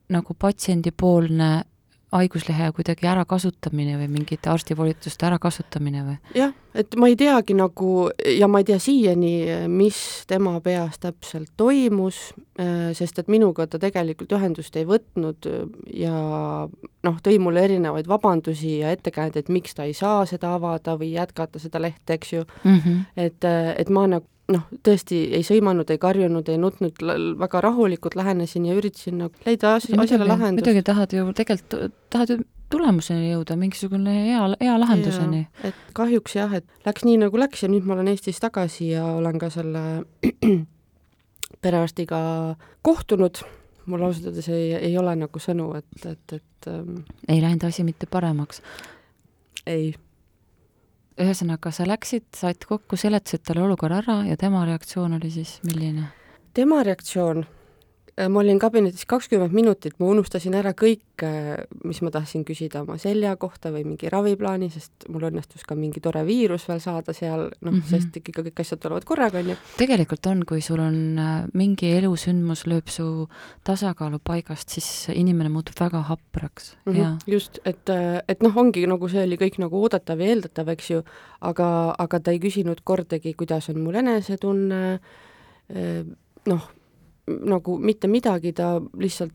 nagu 0.09 0.33
patsiendipoolne 0.33 1.63
haiguslehe 2.11 2.71
kuidagi 2.71 3.07
ärakasutamine 3.11 3.97
või 3.99 4.07
mingite 4.11 4.49
arstivolituste 4.49 5.27
ärakasutamine 5.27 6.03
või? 6.05 6.15
jah, 6.37 6.53
et 6.77 6.95
ma 6.95 7.09
ei 7.11 7.17
teagi 7.19 7.55
nagu 7.57 8.07
ja 8.31 8.47
ma 8.47 8.61
ei 8.63 8.67
tea 8.69 8.77
siiani, 8.79 9.33
mis 9.71 9.99
tema 10.29 10.55
peas 10.63 11.01
täpselt 11.03 11.51
toimus, 11.59 12.21
äh, 12.61 12.93
sest 12.97 13.19
et 13.19 13.31
minuga 13.31 13.67
ta 13.67 13.79
tegelikult 13.81 14.37
ühendust 14.39 14.79
ei 14.79 14.87
võtnud 14.87 15.49
ja 15.93 16.15
noh, 16.67 17.19
tõi 17.23 17.41
mulle 17.43 17.65
erinevaid 17.67 18.07
vabandusi 18.07 18.79
ja 18.79 18.95
ettekäändeid, 18.95 19.51
miks 19.51 19.75
ta 19.75 19.87
ei 19.87 19.97
saa 19.97 20.23
seda 20.29 20.55
avada 20.55 20.95
või 20.95 21.11
jätkata 21.17 21.59
seda 21.59 21.83
lehte, 21.83 22.15
eks 22.15 22.33
ju 22.33 22.47
mm. 22.63 22.79
-hmm. 22.79 23.05
et, 23.27 23.51
et 23.83 23.89
ma 23.89 24.07
nagu 24.07 24.27
noh, 24.53 24.67
tõesti 24.85 25.19
ei 25.35 25.43
sõimanud, 25.45 25.89
ei 25.91 25.99
karjunud, 26.01 26.49
ei 26.51 26.59
nutnud, 26.61 27.01
väga 27.39 27.61
rahulikult 27.65 28.15
lähenesin 28.15 28.67
ja 28.69 28.77
üritasin 28.77 29.19
nagu 29.23 29.47
leida 29.47 29.75
as 29.77 29.89
no, 29.91 30.03
asjale 30.03 30.27
lahendust. 30.27 30.63
muidugi 30.65 30.85
tahad 30.87 31.15
ju 31.15 31.25
tegelikult, 31.35 31.97
tahad 32.13 32.31
ju 32.31 32.39
tulemuseni 32.71 33.31
jõuda, 33.31 33.57
mingisugune 33.59 34.15
hea, 34.27 34.41
hea 34.61 34.79
lahenduseni. 34.79 35.45
et 35.67 35.83
kahjuks 35.97 36.35
jah, 36.39 36.57
et 36.59 36.87
läks 36.87 37.05
nii, 37.07 37.19
nagu 37.25 37.39
läks 37.39 37.63
ja 37.63 37.71
nüüd 37.71 37.87
ma 37.87 37.95
olen 37.97 38.11
Eestis 38.11 38.41
tagasi 38.43 38.91
ja 38.93 39.05
olen 39.17 39.39
ka 39.39 39.51
selle 39.53 39.83
perearstiga 41.63 42.19
kohtunud, 42.87 43.43
mul 43.87 44.03
ausalt 44.07 44.31
öeldes 44.31 44.49
ei, 44.51 44.73
ei 44.79 44.97
ole 44.99 45.15
nagu 45.19 45.43
sõnu, 45.43 45.71
et, 45.79 46.05
et, 46.05 46.39
et 46.39 46.71
ähm, 46.71 47.01
ei 47.27 47.41
läinud 47.43 47.67
asi 47.67 47.87
mitte 47.87 48.09
paremaks? 48.11 48.61
ei 49.67 49.91
ühesõnaga, 51.21 51.71
sa 51.73 51.87
läksid, 51.87 52.27
said 52.35 52.65
kokku, 52.69 52.97
seletasid 52.99 53.43
talle 53.47 53.65
olukorra 53.65 54.01
ära 54.03 54.17
ja 54.27 54.37
tema 54.37 54.65
reaktsioon 54.67 55.17
oli 55.19 55.31
siis 55.33 55.57
milline? 55.65 56.09
tema 56.53 56.83
reaktsioon 56.83 57.45
ma 58.17 58.41
olin 58.41 58.57
kabinetis 58.57 59.05
kakskümmend 59.05 59.53
minutit, 59.53 59.93
ma 60.01 60.07
unustasin 60.09 60.55
ära 60.57 60.71
kõik, 60.77 61.21
äh, 61.21 61.59
mis 61.85 61.99
ma 62.01 62.09
tahtsin 62.13 62.41
küsida 62.47 62.81
oma 62.81 62.95
selja 63.01 63.35
kohta 63.37 63.69
või 63.73 63.83
mingi 63.85 64.09
raviplaani, 64.09 64.71
sest 64.73 65.05
mul 65.13 65.27
õnnestus 65.29 65.65
ka 65.67 65.75
mingi 65.77 66.01
tore 66.01 66.23
viirus 66.25 66.65
veel 66.69 66.81
saada 66.81 67.13
seal, 67.13 67.51
noh 67.61 67.75
mm 67.75 67.77
-hmm., 67.77 67.89
sest 67.91 68.17
ikka 68.17 68.41
kõik 68.47 68.61
asjad 68.63 68.81
tulevad 68.81 69.05
korraga, 69.05 69.37
on 69.39 69.51
ju. 69.53 69.57
tegelikult 69.77 70.25
on, 70.31 70.41
kui 70.49 70.61
sul 70.65 70.81
on 70.81 70.97
äh, 71.21 71.45
mingi 71.53 71.91
elusündmus 71.99 72.65
lööb 72.65 72.89
su 72.89 73.27
tasakaalu 73.63 74.19
paigast, 74.23 74.69
siis 74.69 75.09
inimene 75.13 75.49
muutub 75.53 75.77
väga 75.79 76.01
hapraks 76.09 76.75
mm. 76.85 76.93
-hmm. 76.93 76.97
Ja. 76.97 77.17
just, 77.27 77.59
et, 77.65 77.89
et 78.27 78.41
noh, 78.41 78.57
ongi 78.57 78.87
nagu 78.87 79.09
see 79.09 79.23
oli 79.23 79.37
kõik 79.37 79.59
nagu 79.61 79.77
oodatav 79.77 80.19
ja 80.19 80.33
eeldatav, 80.33 80.69
eks 80.73 80.89
ju, 80.89 81.03
aga, 81.41 81.93
aga 81.97 82.19
ta 82.19 82.31
ei 82.31 82.39
küsinud 82.39 82.81
kordagi, 82.83 83.33
kuidas 83.33 83.69
on 83.69 83.79
mul 83.81 83.95
enesetunne, 83.95 84.99
noh 86.47 86.76
nagu 87.27 87.77
mitte 87.79 88.07
midagi, 88.07 88.53
ta 88.55 88.77
lihtsalt 88.97 89.33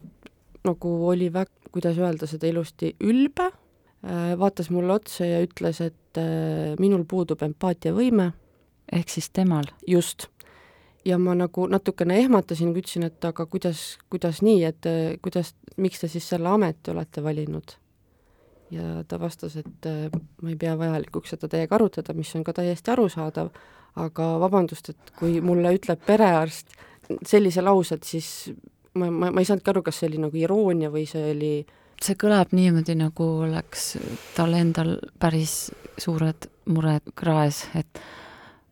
nagu 0.66 0.92
oli 1.08 1.28
väga, 1.32 1.50
kuidas 1.72 1.98
öelda 1.98 2.28
seda 2.28 2.48
ilusti, 2.50 2.92
ülbe, 3.02 3.48
äh, 4.04 4.34
vaatas 4.38 4.70
mulle 4.70 4.96
otsa 4.98 5.26
ja 5.26 5.40
ütles, 5.44 5.80
et 5.84 6.20
äh, 6.20 6.74
minul 6.80 7.04
puudub 7.08 7.42
empaatiavõime. 7.42 8.32
ehk 8.92 9.08
siis 9.08 9.30
temal? 9.30 9.64
just. 9.86 10.28
ja 11.04 11.18
ma 11.18 11.34
nagu 11.34 11.66
natukene 11.66 12.18
ehmatasin, 12.20 12.74
ütlesin, 12.76 13.04
et 13.08 13.24
aga 13.24 13.46
kuidas, 13.46 13.98
kuidas 14.10 14.42
nii, 14.42 14.64
et 14.64 14.86
äh, 14.86 15.18
kuidas, 15.22 15.54
miks 15.76 16.00
te 16.00 16.08
siis 16.08 16.28
selle 16.28 16.48
ameti 16.48 16.90
olete 16.90 17.22
valinud? 17.22 17.76
ja 18.70 19.02
ta 19.08 19.18
vastas, 19.20 19.56
et 19.56 19.86
ma 20.42 20.48
ei 20.48 20.56
pea 20.56 20.78
vajalikuks 20.78 21.34
seda 21.34 21.48
teiega 21.48 21.74
arutada, 21.76 22.14
mis 22.16 22.30
on 22.36 22.44
ka 22.44 22.54
täiesti 22.56 22.90
arusaadav, 22.90 23.50
aga 24.00 24.28
vabandust, 24.40 24.88
et 24.88 25.12
kui 25.18 25.40
mulle 25.44 25.74
ütleb 25.76 26.00
perearst, 26.06 26.72
sellise 27.26 27.64
lause, 27.64 27.98
et 27.98 28.08
siis 28.08 28.28
ma, 28.94 29.08
ma, 29.10 29.30
ma 29.30 29.40
ei 29.40 29.48
saanudki 29.48 29.72
aru, 29.72 29.84
kas 29.86 30.00
see 30.00 30.10
oli 30.10 30.20
nagu 30.22 30.38
iroonia 30.40 30.90
või 30.92 31.06
see 31.08 31.30
oli 31.34 31.54
see 32.02 32.18
kõlab 32.18 32.50
niimoodi, 32.56 32.96
nagu 32.98 33.28
oleks 33.44 33.92
tal 34.36 34.56
endal 34.58 34.96
päris 35.22 35.70
suured 36.02 36.48
mured 36.72 37.12
kraes, 37.18 37.64
et 37.78 38.00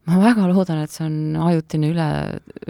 ma 0.08 0.18
väga 0.22 0.48
loodan, 0.50 0.82
et 0.82 0.94
see 0.94 1.06
on 1.06 1.38
ajutine 1.50 1.92
üle, 1.92 2.08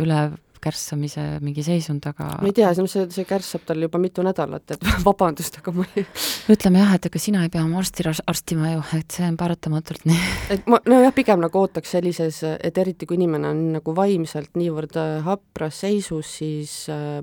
üle 0.01 0.21
kärssamise 0.63 1.25
mingi 1.45 1.65
seisund, 1.67 2.05
aga 2.11 2.29
ma 2.41 2.51
ei 2.51 2.57
tea, 2.57 2.71
see, 2.77 3.07
see 3.13 3.27
kärssab 3.29 3.65
tal 3.69 3.81
juba 3.87 4.01
mitu 4.03 4.25
nädalat, 4.27 4.77
et 4.77 4.87
vabandust, 5.09 5.61
aga 5.63 5.75
ma 5.77 5.87
ei 5.95 6.07
ütleme 6.55 6.83
jah, 6.83 6.95
et 6.99 7.11
ega 7.11 7.23
sina 7.23 7.45
ei 7.47 7.53
pea 7.53 7.65
oma 7.65 7.81
arsti 7.83 8.07
arstima 8.11 8.75
ju, 8.75 8.85
et 9.01 9.19
see 9.19 9.27
on 9.29 9.39
paratamatult 9.41 10.07
nii. 10.11 10.31
et 10.57 10.71
ma, 10.71 10.81
nojah, 10.91 11.13
pigem 11.17 11.43
nagu 11.43 11.63
ootaks 11.65 11.97
sellises, 11.97 12.43
et 12.45 12.81
eriti 12.81 13.09
kui 13.09 13.19
inimene 13.21 13.51
on 13.51 13.67
nagu 13.79 13.97
vaimselt 13.97 14.57
niivõrd 14.61 14.97
äh, 15.01 15.19
hapras 15.27 15.83
seisus, 15.85 16.37
siis 16.41 16.75
äh, 16.93 17.21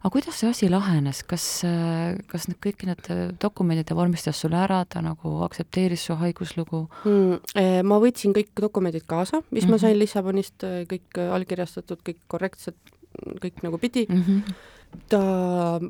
aga 0.00 0.12
kuidas 0.12 0.38
see 0.40 0.50
asi 0.50 0.68
lahenes, 0.70 1.22
kas, 1.28 1.46
kas 2.30 2.48
need 2.50 2.60
kõik 2.64 2.84
need 2.88 3.10
dokumendid 3.42 3.88
ta 3.88 3.96
vormistas 3.98 4.40
sulle 4.40 4.58
ära, 4.60 4.82
ta 4.84 5.02
nagu 5.04 5.36
aktsepteeris 5.46 6.06
su 6.08 6.18
haiguslugu 6.20 6.84
mm,? 7.04 7.82
Ma 7.84 7.98
võtsin 8.02 8.34
kõik 8.36 8.52
dokumendid 8.60 9.06
kaasa, 9.06 9.42
mis 9.50 9.64
mm 9.64 9.66
-hmm. 9.66 9.70
ma 9.70 9.76
mhm. 9.76 9.82
sain 9.82 9.98
Lissabonist, 9.98 10.64
eh, 10.64 10.86
kõik 10.90 11.20
allkirjastatud, 11.36 12.00
kõik 12.06 12.20
korrektsed, 12.28 12.74
kõik 13.42 13.62
nagu 13.62 13.78
pidi 13.78 14.06
mm. 14.08 14.22
-hmm. 14.22 14.54
ta 15.08 15.80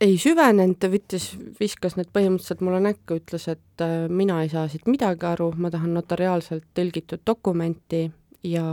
ei 0.00 0.16
süvenenud, 0.18 0.78
ta 0.78 0.90
võttis, 0.92 1.30
viskas 1.60 1.96
need 1.96 2.10
põhimõtteliselt 2.14 2.64
mulle 2.64 2.80
näkku, 2.80 3.20
ütles, 3.20 3.46
et 3.48 3.84
äh, 3.84 4.08
mina 4.08 4.42
ei 4.42 4.50
saa 4.52 4.66
siit 4.68 4.88
midagi 4.90 5.26
aru, 5.26 5.52
ma 5.56 5.70
tahan 5.70 5.94
notariaalselt 5.94 6.66
tõlgitud 6.74 7.22
dokumenti 7.26 8.10
ja 8.44 8.64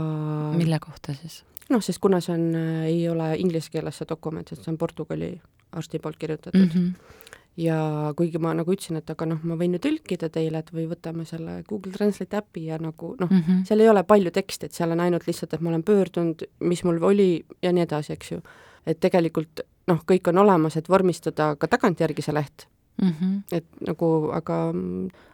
mille 0.56 0.78
kohta 0.82 1.14
siis? 1.14 1.42
Noh, 1.70 1.82
sest 1.82 2.00
kuna 2.02 2.20
see 2.20 2.34
on, 2.34 2.46
äh, 2.58 2.86
ei 2.90 3.08
ole 3.08 3.34
inglise 3.38 3.70
keeles 3.72 3.98
see 4.00 4.08
dokument, 4.08 4.52
et 4.52 4.58
see 4.58 4.72
on 4.72 4.78
portugali 4.78 5.34
arsti 5.72 5.98
poolt 5.98 6.18
kirjutatud 6.20 6.60
mm. 6.60 6.70
-hmm. 6.70 7.20
ja 7.56 8.12
kuigi 8.16 8.38
ma 8.38 8.54
nagu 8.54 8.72
ütlesin, 8.72 8.96
et 8.96 9.10
aga 9.10 9.26
noh, 9.26 9.40
ma 9.42 9.56
võin 9.60 9.76
ju 9.76 9.82
tõlkida 9.86 10.28
teile, 10.32 10.58
et 10.58 10.72
või 10.72 10.88
võtame 10.90 11.24
selle 11.28 11.62
Google 11.68 11.92
Translate 11.92 12.36
äpi 12.36 12.66
ja 12.66 12.78
nagu 12.78 13.14
noh 13.20 13.30
mm 13.30 13.40
-hmm., 13.40 13.64
seal 13.68 13.80
ei 13.80 13.88
ole 13.88 14.02
palju 14.02 14.30
teksti, 14.30 14.66
et 14.66 14.72
seal 14.72 14.90
on 14.90 15.00
ainult 15.00 15.26
lihtsalt, 15.26 15.54
et 15.54 15.60
ma 15.60 15.70
olen 15.70 15.82
pöördunud, 15.82 16.44
mis 16.60 16.84
mul 16.84 17.02
oli 17.02 17.44
ja 17.62 17.72
nii 17.72 17.82
edasi, 17.82 18.12
eks 18.12 18.32
ju. 18.32 18.42
et 18.86 19.00
tegelikult 19.00 19.60
noh, 19.86 20.04
kõik 20.12 20.28
on 20.28 20.38
olemas, 20.38 20.76
et 20.76 20.88
vormistada 20.88 21.56
ka 21.56 21.68
tagantjärgi 21.68 22.22
see 22.22 22.34
leht 22.34 22.66
mm. 23.02 23.08
-hmm. 23.08 23.40
et 23.52 23.64
nagu, 23.86 24.30
aga 24.32 24.58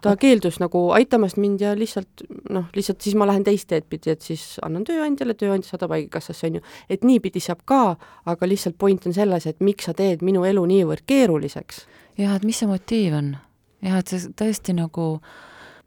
ta 0.00 0.16
keeldus 0.16 0.60
nagu 0.60 0.90
aitamast 0.90 1.36
mind 1.36 1.60
ja 1.60 1.74
lihtsalt 1.78 2.22
noh, 2.50 2.64
lihtsalt 2.74 3.00
siis 3.00 3.14
ma 3.14 3.26
lähen 3.26 3.44
teist 3.44 3.68
teed 3.68 3.88
pidi, 3.88 4.10
et 4.10 4.22
siis 4.22 4.58
annan 4.62 4.84
tööandjale, 4.84 5.34
tööandja 5.34 5.70
saadab 5.70 5.90
Haigekassasse, 5.90 6.46
on 6.46 6.54
ju. 6.54 6.60
et 6.90 7.04
niipidi 7.04 7.40
saab 7.40 7.64
ka, 7.64 7.96
aga 8.26 8.48
lihtsalt 8.48 8.78
point 8.78 9.06
on 9.06 9.14
selles, 9.14 9.46
et 9.46 9.60
miks 9.60 9.84
sa 9.84 9.94
teed 9.94 10.22
minu 10.22 10.44
elu 10.44 10.64
niivõrd 10.66 11.04
keeruliseks. 11.06 11.86
jah, 12.18 12.36
et 12.36 12.44
mis 12.44 12.58
see 12.58 12.68
motiiv 12.68 13.14
on? 13.14 13.36
jah, 13.82 13.98
et 13.98 14.08
see 14.08 14.32
tõesti 14.36 14.74
nagu, 14.74 15.20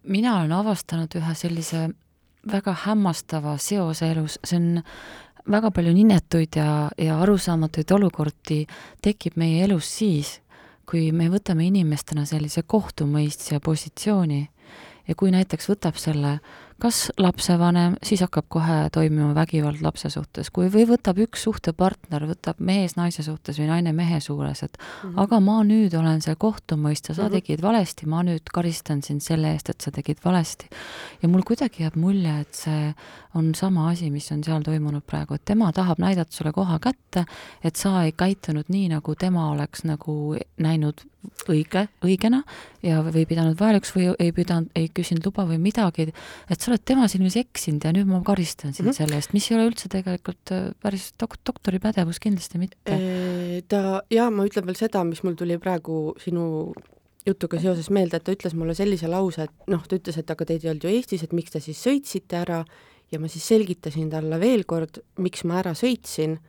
mina 0.03 0.39
olen 0.39 0.51
avastanud 0.51 1.15
ühe 1.15 1.35
sellise 1.35 1.89
väga 2.51 2.73
hämmastava 2.85 3.57
seose 3.57 4.11
elus, 4.11 4.39
see 4.43 4.57
on 4.57 4.81
väga 5.51 5.71
palju 5.71 5.93
ninetuid 5.93 6.55
ja, 6.55 6.89
ja 6.97 7.19
arusaamatuid 7.21 7.91
olukordi 7.91 8.65
tekib 9.01 9.37
meie 9.41 9.63
elus 9.65 9.89
siis, 9.97 10.39
kui 10.89 11.11
me 11.11 11.29
võtame 11.31 11.67
inimestena 11.69 12.25
sellise 12.25 12.63
kohtumõistja 12.63 13.59
positsiooni 13.63 14.41
ja 15.07 15.15
kui 15.15 15.31
näiteks 15.33 15.69
võtab 15.71 15.99
selle 16.01 16.39
kas 16.81 17.11
lapsevanem, 17.21 17.95
siis 18.05 18.23
hakkab 18.25 18.47
kohe 18.51 18.77
toimima 18.93 19.35
vägivald 19.37 19.83
lapse 19.85 20.09
suhtes, 20.09 20.49
kui, 20.53 20.69
või 20.73 20.87
võtab 20.89 21.19
üks 21.21 21.43
suhtepartner, 21.45 22.25
võtab 22.29 22.61
mees 22.63 22.95
naise 22.97 23.23
suhtes 23.25 23.59
või 23.61 23.69
naine 23.69 23.93
mehe 23.93 24.19
suures, 24.23 24.63
et 24.65 24.77
mm 24.77 25.09
-hmm. 25.09 25.21
aga 25.23 25.39
ma 25.39 25.59
nüüd 25.67 25.93
olen 25.97 26.21
see 26.25 26.35
kohtumõistja, 26.35 27.15
sa 27.15 27.21
mm 27.21 27.27
-hmm. 27.27 27.41
tegid 27.41 27.61
valesti, 27.61 28.05
ma 28.05 28.23
nüüd 28.23 28.49
karistan 28.53 29.01
sind 29.01 29.21
selle 29.21 29.53
eest, 29.53 29.69
et 29.69 29.81
sa 29.81 29.91
tegid 29.91 30.17
valesti. 30.25 30.69
ja 31.21 31.29
mul 31.29 31.43
kuidagi 31.45 31.83
jääb 31.83 31.95
mulje, 31.95 32.39
et 32.39 32.53
see 32.53 32.93
on 33.35 33.55
sama 33.55 33.89
asi, 33.89 34.09
mis 34.09 34.31
on 34.31 34.43
seal 34.43 34.61
toimunud 34.61 35.03
praegu, 35.03 35.33
et 35.33 35.45
tema 35.45 35.71
tahab 35.71 35.99
näidata 35.99 36.31
sulle 36.31 36.51
koha 36.51 36.79
kätte, 36.79 37.25
et 37.63 37.75
sa 37.75 38.03
ei 38.03 38.11
käitunud 38.11 38.65
nii, 38.67 38.89
nagu 38.89 39.15
tema 39.15 39.51
oleks 39.51 39.83
nagu 39.83 40.35
näinud 40.57 41.10
õige, 41.49 41.85
õigena 42.05 42.41
ja, 42.85 43.01
või 43.05 43.25
pidanud 43.29 43.57
vajalikuks 43.59 43.93
või 43.95 44.07
ei 44.21 44.31
pidanud, 44.35 44.69
ei 44.77 44.89
küsinud 44.93 45.25
luba 45.27 45.45
või 45.49 45.59
midagi, 45.61 46.07
et 46.49 46.61
sa 46.61 46.71
oled 46.71 46.83
tema 46.85 47.07
silmis 47.11 47.37
eksinud 47.39 47.85
ja 47.85 47.93
nüüd 47.95 48.09
ma 48.09 48.21
karistan 48.25 48.73
sind 48.73 48.87
mm 48.87 48.91
-hmm. 48.91 48.97
selle 48.97 49.19
eest, 49.19 49.33
mis 49.33 49.49
ei 49.51 49.57
ole 49.57 49.67
üldse 49.71 49.89
tegelikult 49.91 50.53
äh, 50.55 50.71
päris 50.81 51.11
dok-, 51.21 51.39
doktori 51.47 51.79
pädevus, 51.79 52.19
kindlasti 52.19 52.61
mitte. 52.61 52.97
Ta, 53.67 54.01
jaa, 54.09 54.29
ma 54.29 54.45
ütlen 54.45 54.65
veel 54.65 54.79
seda, 54.79 55.03
mis 55.03 55.23
mul 55.23 55.37
tuli 55.39 55.57
praegu 55.57 56.15
sinu 56.21 56.73
jutuga 57.25 57.59
seoses 57.61 57.89
meelde, 57.89 58.17
et 58.17 58.23
ta 58.25 58.33
ütles 58.33 58.55
mulle 58.57 58.73
sellise 58.77 59.09
lause, 59.09 59.45
et 59.45 59.67
noh, 59.71 59.83
ta 59.87 59.97
ütles, 59.97 60.17
et 60.17 60.31
aga 60.33 60.45
teid 60.45 60.65
ei 60.65 60.71
olnud 60.73 60.87
ju 60.87 60.93
Eestis, 60.93 61.23
et 61.23 61.33
miks 61.33 61.53
te 61.53 61.59
siis 61.59 61.81
sõitsite 61.81 62.39
ära 62.41 62.63
ja 63.11 63.19
ma 63.19 63.29
siis 63.29 63.45
selgitasin 63.51 64.09
talle 64.09 64.39
veel 64.41 64.65
kord, 64.65 65.01
miks 65.21 65.43
ma 65.43 65.59
ära 65.61 65.75
sõitsin 65.77 66.39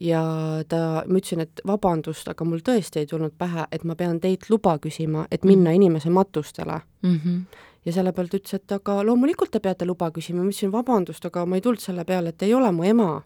ja 0.00 0.22
ta, 0.68 0.80
ma 1.06 1.18
ütlesin, 1.18 1.42
et 1.42 1.62
vabandust, 1.66 2.28
aga 2.30 2.46
mul 2.46 2.62
tõesti 2.64 3.02
ei 3.02 3.08
tulnud 3.10 3.34
pähe, 3.38 3.66
et 3.74 3.84
ma 3.88 3.96
pean 3.98 4.20
teilt 4.22 4.48
luba 4.50 4.76
küsima, 4.82 5.26
et 5.30 5.44
minna 5.44 5.70
mhm. 5.70 5.80
inimese 5.82 6.10
matustele 6.10 6.80
mm. 7.02 7.18
-hmm 7.24 7.64
ja 7.86 7.92
selle 7.92 8.12
pealt 8.12 8.34
ütles, 8.34 8.54
et 8.54 8.72
aga 8.72 9.00
loomulikult 9.06 9.50
te 9.54 9.60
peate 9.64 9.86
luba 9.88 10.10
küsima, 10.12 10.42
ma 10.42 10.50
ütlesin 10.50 10.72
vabandust, 10.72 11.24
aga 11.24 11.46
ma 11.46 11.56
ei 11.56 11.62
tulnud 11.64 11.80
selle 11.80 12.04
peale, 12.04 12.34
et 12.34 12.42
ei 12.42 12.54
ole 12.54 12.72
mu 12.72 12.84
ema. 12.84 13.22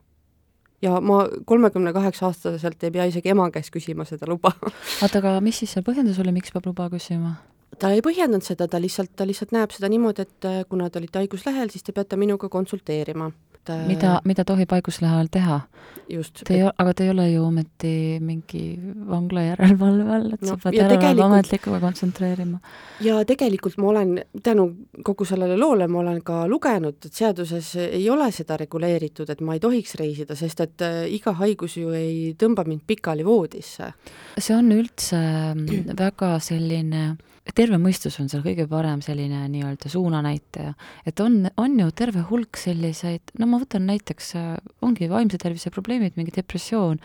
ja 0.82 1.00
ma 1.00 1.28
kolmekümne 1.46 1.92
kaheksa 1.92 2.26
aastaselt 2.26 2.84
ei 2.84 2.90
pea 2.90 3.04
isegi 3.04 3.28
ema 3.28 3.50
käest 3.50 3.70
küsima 3.70 4.04
seda 4.04 4.26
luba. 4.26 4.52
oota, 5.02 5.18
aga 5.18 5.40
mis 5.40 5.58
siis 5.58 5.72
see 5.72 5.82
põhjendus 5.82 6.18
oli, 6.20 6.32
miks 6.32 6.52
peab 6.52 6.66
luba 6.66 6.88
küsima? 6.90 7.34
ta 7.78 7.90
ei 7.90 8.02
põhjendanud 8.02 8.44
seda, 8.44 8.68
ta 8.68 8.80
lihtsalt, 8.80 9.16
ta 9.16 9.26
lihtsalt 9.26 9.52
näeb 9.52 9.70
seda 9.70 9.88
niimoodi, 9.88 10.22
et 10.22 10.68
kuna 10.68 10.90
te 10.90 10.98
olite 10.98 11.18
haiguslehel, 11.18 11.70
siis 11.70 11.82
te 11.82 11.92
peate 11.92 12.16
minuga 12.16 12.48
konsulteerima 12.48 13.30
et 13.62 13.70
äh, 13.70 13.86
mida, 13.86 14.20
mida 14.24 14.44
tohib 14.44 14.70
haiguslehe 14.74 15.14
ajal 15.14 15.30
teha? 15.30 15.60
just. 16.08 16.42
Te 16.44 16.56
ei, 16.56 16.64
aga 16.66 16.92
te 16.94 17.06
ei 17.06 17.10
ole 17.12 17.26
ju 17.30 17.44
ometi 17.46 17.92
mingi 18.22 18.62
vangla 19.08 19.44
järelevalve 19.46 20.14
all, 20.16 20.34
et 20.34 20.42
no, 20.42 20.48
sa 20.50 20.58
pead 20.64 20.76
järelevalve 20.76 21.24
ametlikuga 21.28 21.80
kontsentreerima. 21.82 22.58
ja 23.06 23.20
tegelikult 23.28 23.78
ma 23.80 23.88
olen, 23.92 24.14
tänu 24.42 24.66
kogu 25.06 25.26
sellele 25.28 25.56
loole 25.56 25.88
ma 25.88 26.02
olen 26.02 26.20
ka 26.26 26.42
lugenud, 26.50 26.98
et 27.06 27.22
seaduses 27.22 27.74
ei 27.84 28.04
ole 28.10 28.30
seda 28.34 28.58
reguleeritud, 28.60 29.30
et 29.30 29.40
ma 29.40 29.56
ei 29.56 29.62
tohiks 29.62 29.94
reisida, 30.00 30.36
sest 30.38 30.64
et 30.66 30.86
äh, 30.86 31.02
iga 31.14 31.34
haigus 31.40 31.78
ju 31.78 31.94
ei 31.96 32.34
tõmba 32.38 32.66
mind 32.68 32.84
pikali 32.86 33.24
voodisse. 33.26 33.92
see 34.38 34.56
on 34.56 34.72
üldse 34.74 35.20
mm, 35.54 35.94
väga 35.98 36.36
selline 36.42 37.04
terve 37.50 37.78
mõistus 37.82 38.18
on 38.22 38.30
seal 38.30 38.44
kõige 38.44 38.68
parem 38.70 39.02
selline 39.04 39.42
nii-öelda 39.50 39.90
suunanäitaja. 39.90 40.74
et 41.06 41.20
on, 41.20 41.48
on 41.56 41.78
ju 41.80 41.90
terve 41.90 42.22
hulk 42.30 42.56
selliseid, 42.56 43.34
no 43.38 43.48
ma 43.50 43.60
võtan 43.62 43.86
näiteks, 43.90 44.34
äh, 44.38 44.56
ongi 44.82 45.10
vaimse 45.10 45.38
tervise 45.42 45.70
probleemid, 45.74 46.16
mingi 46.16 46.34
depressioon, 46.36 47.00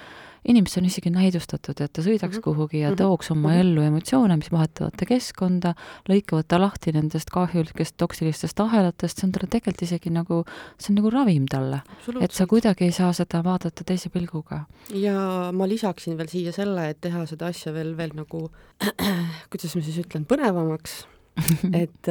inimesed 0.47 0.81
on 0.81 0.87
isegi 0.87 1.11
näidustatud, 1.11 1.79
et 1.83 1.93
ta 1.93 2.03
sõidaks 2.03 2.37
mm 2.37 2.37
-hmm. 2.37 2.43
kuhugi 2.43 2.79
ja 2.79 2.91
mhm. 2.91 2.97
tooks 2.97 3.31
oma 3.31 3.49
mm 3.49 3.53
-hmm. 3.53 3.59
ellu 3.59 3.81
emotsioone, 3.81 4.37
mis 4.37 4.51
vahetavad 4.51 4.95
ta 4.97 5.05
keskkonda, 5.05 5.73
lõikavad 6.09 6.47
ta 6.47 6.61
lahti 6.61 6.91
nendest 6.91 7.29
kahjulikest 7.29 7.97
toksilistest 7.97 8.59
ahelatest, 8.59 9.17
see 9.17 9.27
on 9.27 9.31
talle 9.31 9.49
tegelikult 9.49 9.81
isegi 9.81 10.09
nagu, 10.09 10.43
see 10.79 10.93
on 10.93 10.95
nagu 11.01 11.09
ravim 11.09 11.45
talle. 11.45 11.81
et 12.21 12.31
sa 12.31 12.47
kuidagi 12.47 12.85
ei 12.85 12.91
saa 12.91 13.13
seda 13.13 13.43
vaadata 13.43 13.83
teise 13.83 14.09
pilguga. 14.09 14.65
ja 14.93 15.51
ma 15.53 15.67
lisaksin 15.67 16.17
veel 16.17 16.27
siia 16.27 16.51
selle, 16.51 16.89
et 16.89 17.01
teha 17.01 17.25
seda 17.25 17.47
asja 17.47 17.73
veel, 17.73 17.97
veel 17.97 18.11
nagu 18.15 18.51
kuidas 19.51 19.75
ma 19.75 19.81
siis 19.81 19.97
ütlen, 20.05 20.25
põnevamaks 20.25 21.05
et, 21.83 22.07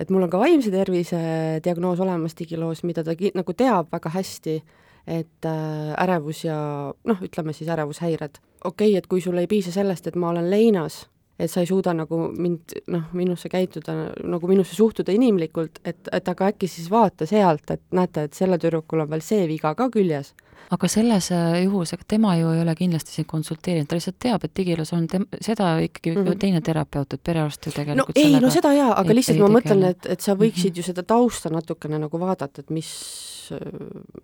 et 0.00 0.10
mul 0.10 0.22
on 0.22 0.30
ka 0.30 0.38
vaimse 0.38 0.70
tervise 0.70 1.60
diagnoos 1.64 2.00
olemas 2.00 2.34
digiloos, 2.34 2.82
mida 2.82 3.04
ta 3.04 3.14
nagu 3.34 3.52
teab 3.52 3.92
väga 3.92 4.10
hästi 4.10 4.62
et 5.06 5.46
äh, 5.46 5.94
ärevus 6.02 6.44
ja 6.44 6.56
noh, 7.04 7.20
ütleme 7.22 7.54
siis 7.54 7.68
ärevushäired. 7.70 8.40
okei 8.64 8.88
okay,, 8.90 8.98
et 8.98 9.06
kui 9.06 9.20
sul 9.20 9.38
ei 9.38 9.46
piisa 9.46 9.72
sellest, 9.72 10.06
et 10.06 10.16
ma 10.16 10.32
olen 10.32 10.50
leinas, 10.50 11.04
et 11.38 11.50
sa 11.52 11.62
ei 11.62 11.68
suuda 11.68 11.92
nagu 11.94 12.18
mind, 12.32 12.74
noh, 12.90 13.04
minusse 13.14 13.48
käituda, 13.52 13.94
nagu 14.24 14.48
minusse 14.50 14.74
suhtuda 14.74 15.14
inimlikult, 15.14 15.78
et, 15.84 16.08
et 16.12 16.28
aga 16.32 16.50
äkki 16.50 16.68
siis 16.70 16.90
vaata 16.90 17.28
sealt, 17.28 17.70
et 17.70 17.84
näete, 17.94 18.26
et 18.26 18.34
sellel 18.34 18.58
tüdrukul 18.62 19.04
on 19.04 19.10
veel 19.12 19.22
see 19.22 19.46
viga 19.46 19.74
ka 19.78 19.88
küljes. 19.94 20.34
aga 20.74 20.88
selles 20.90 21.30
äh, 21.30 21.60
juhus, 21.62 21.92
ega 21.94 22.02
tema 22.08 22.34
ju 22.40 22.50
ei 22.50 22.64
ole 22.64 22.74
kindlasti 22.74 23.12
sind 23.14 23.28
konsulteerinud, 23.30 23.86
ta 23.86 23.94
lihtsalt 23.94 24.18
teab, 24.18 24.44
et 24.44 24.56
digilas 24.56 24.90
on 24.96 25.06
tem-, 25.06 25.28
seda 25.40 25.76
ikkagi 25.84 26.16
mm 26.16 26.24
-hmm. 26.24 26.38
teine 26.38 26.60
terapeut, 26.60 27.12
et 27.12 27.22
perearst 27.22 27.66
ju 27.66 27.72
tegelikult 27.72 28.16
no 28.16 28.22
ei, 28.24 28.40
no 28.40 28.50
seda 28.50 28.72
jaa, 28.72 28.98
aga 28.98 29.10
ei, 29.10 29.14
lihtsalt 29.20 29.36
ei 29.36 29.42
ma 29.42 29.48
tegele. 29.48 29.60
mõtlen, 29.60 29.90
et, 29.90 30.06
et 30.06 30.20
sa 30.20 30.34
võiksid 30.34 30.70
mm 30.70 30.72
-hmm. 30.72 30.76
ju 30.76 30.82
seda 30.82 31.02
tausta 31.02 31.50
natukene 31.50 31.98
nagu 31.98 32.18
vaadata, 32.18 32.60
et 32.60 32.70
mis 32.70 32.90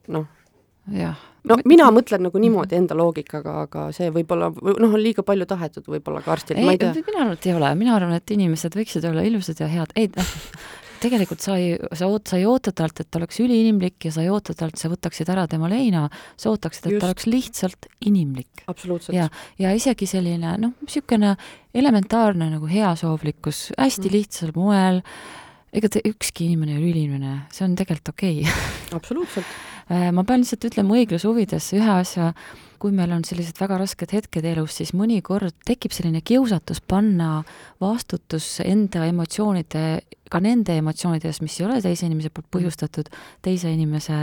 noh, 0.08 0.26
jah. 0.90 1.16
no 1.48 1.58
mina 1.68 1.88
mõtlen 1.94 2.26
nagu 2.26 2.42
niimoodi 2.42 2.78
enda 2.78 2.96
loogikaga, 2.98 3.56
aga 3.66 3.86
see 3.94 4.10
võib-olla, 4.14 4.50
noh, 4.52 4.92
on 4.92 5.00
liiga 5.00 5.24
palju 5.26 5.46
tahetud 5.50 5.88
võib-olla 5.94 6.22
ka 6.24 6.36
arstilt, 6.36 6.62
ma 6.64 6.74
ei 6.74 6.80
tea. 6.80 6.94
mina 7.06 7.24
arvan, 7.24 7.34
et 7.38 7.48
ei 7.48 7.56
ole, 7.56 7.72
mina 7.78 7.96
arvan, 7.96 8.14
et 8.18 8.36
inimesed 8.36 8.78
võiksid 8.78 9.06
olla 9.08 9.24
ilusad 9.26 9.62
ja 9.62 9.70
head, 9.70 9.94
ei 9.98 10.10
noh, 10.16 10.32
tegelikult 11.02 11.42
sa 11.42 11.56
ei, 11.58 11.74
sa 11.98 12.06
oot-, 12.10 12.30
sa 12.30 12.38
ei 12.38 12.46
oota 12.48 12.72
talt, 12.76 13.02
et 13.02 13.10
ta 13.10 13.20
oleks 13.20 13.40
üliinimlik 13.42 14.06
ja 14.06 14.14
sa 14.14 14.24
ei 14.24 14.30
oota 14.32 14.54
talt, 14.58 14.78
sa 14.80 14.90
võtaksid 14.92 15.30
ära 15.34 15.48
tema 15.50 15.70
leina, 15.70 16.06
sa 16.38 16.52
ootaksid, 16.52 16.86
et 16.86 16.96
Just. 16.96 17.02
ta 17.02 17.10
oleks 17.10 17.28
lihtsalt 17.30 17.90
inimlik. 18.06 18.64
ja, 19.14 19.28
ja 19.58 19.74
isegi 19.76 20.08
selline 20.10 20.56
noh, 20.62 20.74
niisugune 20.82 21.36
elementaarne 21.74 22.50
nagu 22.52 22.70
heasoovlikkus 22.70 23.70
hästi 23.78 24.08
mm. 24.08 24.14
lihtsal 24.14 24.54
moel, 24.56 25.02
ega 25.72 25.88
te, 25.90 26.02
ükski 26.06 26.46
inimene 26.50 26.76
ei 26.76 26.80
ole 26.80 26.90
üliinimene, 26.92 27.36
see 27.54 27.66
on 27.66 27.76
tegelikult 27.78 28.14
okei 28.14 28.42
okay. 28.44 28.98
absoluutselt 28.98 29.72
ma 29.88 30.24
pean 30.24 30.42
lihtsalt 30.42 30.68
ütlema 30.70 30.94
õigluse 30.98 31.28
huvides 31.28 31.72
ühe 31.76 31.90
asja, 31.98 32.32
kui 32.82 32.90
meil 32.94 33.12
on 33.14 33.22
sellised 33.26 33.60
väga 33.62 33.78
rasked 33.78 34.10
hetked 34.10 34.46
elus, 34.54 34.80
siis 34.80 34.90
mõnikord 34.98 35.54
tekib 35.66 35.94
selline 35.94 36.22
kiusatus 36.26 36.82
panna 36.82 37.44
vastutus 37.82 38.56
enda 38.64 39.06
emotsioonide, 39.06 39.84
ka 40.32 40.40
nende 40.42 40.74
emotsioonide 40.80 41.30
eest, 41.30 41.44
mis 41.44 41.60
ei 41.60 41.68
ole 41.68 41.78
teise 41.84 42.08
inimese 42.08 42.32
poolt 42.34 42.50
põhjustatud, 42.56 43.12
teise 43.44 43.70
inimese 43.70 44.18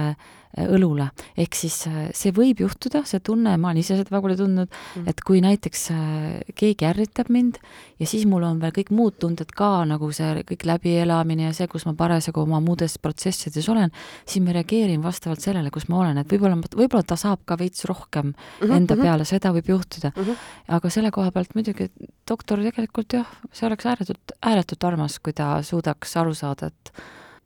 Äh, 0.57 0.65
õlule. 0.65 1.11
ehk 1.37 1.53
siis 1.53 1.75
äh, 1.85 2.07
see 2.17 2.31
võib 2.33 2.63
juhtuda, 2.63 3.03
see 3.05 3.19
tunne, 3.21 3.51
ma 3.61 3.69
olen 3.69 3.83
ise 3.83 3.93
seda 3.93 4.09
väga 4.09 4.23
palju 4.23 4.37
tundnud 4.39 4.71
mm., 4.71 5.03
et 5.11 5.19
kui 5.21 5.43
näiteks 5.45 5.83
äh, 5.93 6.39
keegi 6.57 6.87
ärritab 6.89 7.29
mind 7.29 7.59
ja 8.01 8.07
siis 8.09 8.25
mul 8.25 8.47
on 8.47 8.57
veel 8.57 8.73
kõik 8.73 8.89
muud 8.89 9.19
tunded 9.21 9.53
ka, 9.53 9.83
nagu 9.85 10.09
see 10.09 10.41
kõik 10.49 10.65
läbielamine 10.65 11.45
ja 11.45 11.53
see, 11.53 11.69
kus 11.69 11.85
ma 11.85 11.93
parasjagu 11.93 12.41
oma 12.41 12.57
muudes 12.65 12.97
protsessides 12.97 13.69
olen, 13.69 13.93
siis 14.25 14.41
ma 14.41 14.57
reageerin 14.57 15.05
vastavalt 15.05 15.45
sellele, 15.45 15.69
kus 15.69 15.85
ma 15.85 16.01
olen, 16.01 16.17
et 16.23 16.33
võib-olla, 16.33 16.57
võib-olla 16.73 17.05
ta 17.05 17.19
saab 17.21 17.45
ka 17.45 17.59
veits 17.61 17.85
rohkem 17.85 18.33
mm 18.49 18.67
-hmm, 18.67 18.75
enda 18.75 18.95
mm 18.95 18.99
-hmm. 18.99 19.03
peale, 19.03 19.25
seda 19.25 19.53
võib 19.53 19.69
juhtuda 19.73 20.11
mm. 20.15 20.23
-hmm. 20.23 20.49
aga 20.77 20.89
selle 20.89 21.11
koha 21.11 21.31
pealt 21.31 21.55
muidugi 21.55 21.91
doktor 22.29 22.59
tegelikult 22.59 23.13
jah, 23.13 23.27
see 23.51 23.67
oleks 23.67 23.85
ääretult, 23.85 24.35
ääretult 24.41 24.83
armas, 24.83 25.19
kui 25.19 25.33
ta 25.33 25.61
suudaks 25.63 26.17
aru 26.17 26.33
saada, 26.33 26.67
et 26.67 26.93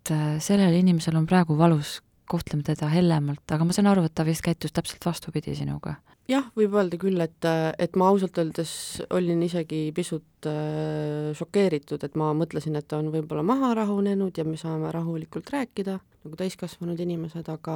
et 0.04 0.44
sellel 0.44 0.74
inimesel 0.76 1.16
on 1.16 1.26
praegu 1.26 1.58
valus 1.58 2.02
kohtleme 2.30 2.64
teda 2.66 2.90
hellemalt, 2.92 3.44
aga 3.52 3.68
ma 3.68 3.76
saan 3.76 3.90
aru, 3.92 4.08
et 4.08 4.16
ta 4.16 4.26
vist 4.28 4.44
käitus 4.46 4.74
täpselt 4.76 5.06
vastupidi 5.06 5.56
sinuga. 5.56 5.96
jah, 6.28 6.46
võib 6.56 6.76
öelda 6.80 6.98
küll, 7.00 7.20
et, 7.20 7.46
et 7.84 7.98
ma 8.00 8.08
ausalt 8.08 8.38
öeldes 8.40 8.72
olin 9.12 9.42
isegi 9.44 9.92
pisut 9.96 10.48
äh, 10.48 11.34
šokeeritud, 11.36 12.04
et 12.08 12.16
ma 12.16 12.30
mõtlesin, 12.38 12.78
et 12.80 12.88
ta 12.88 13.02
on 13.02 13.12
võib-olla 13.12 13.44
maha 13.44 13.74
rahunenud 13.82 14.38
ja 14.40 14.46
me 14.48 14.56
saame 14.58 14.92
rahulikult 14.96 15.52
rääkida, 15.52 15.98
nagu 16.24 16.40
täiskasvanud 16.40 17.00
inimesed, 17.04 17.50
aga 17.52 17.76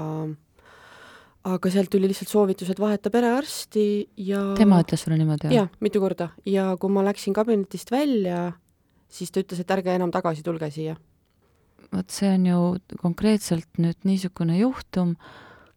aga 1.48 1.72
sealt 1.72 1.92
tuli 1.94 2.10
lihtsalt 2.12 2.32
soovitus, 2.32 2.70
et 2.74 2.80
vaheta 2.82 3.12
perearsti 3.14 3.88
ja 4.30 4.44
tema 4.60 4.82
ütles 4.84 5.04
sulle 5.06 5.20
niimoodi, 5.20 5.52
jah? 5.56 5.70
mitu 5.84 6.02
korda. 6.04 6.32
ja 6.46 6.70
kui 6.80 6.92
ma 6.94 7.06
läksin 7.08 7.36
kabinetist 7.38 7.92
välja, 7.94 8.52
siis 9.08 9.32
ta 9.32 9.44
ütles, 9.44 9.62
et 9.64 9.78
ärge 9.78 9.96
enam 9.96 10.12
tagasi 10.14 10.44
tulge 10.46 10.72
siia 10.74 10.98
vot 11.92 12.12
see 12.12 12.30
on 12.34 12.46
ju 12.48 12.60
konkreetselt 13.02 13.80
nüüd 13.82 14.08
niisugune 14.08 14.58
juhtum, 14.60 15.16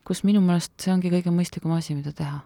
kus 0.06 0.24
minu 0.26 0.42
meelest 0.44 0.74
see 0.80 0.92
ongi 0.94 1.12
kõige 1.12 1.32
mõistlikum 1.34 1.74
asi, 1.76 1.96
mida 1.98 2.12
teha. 2.16 2.40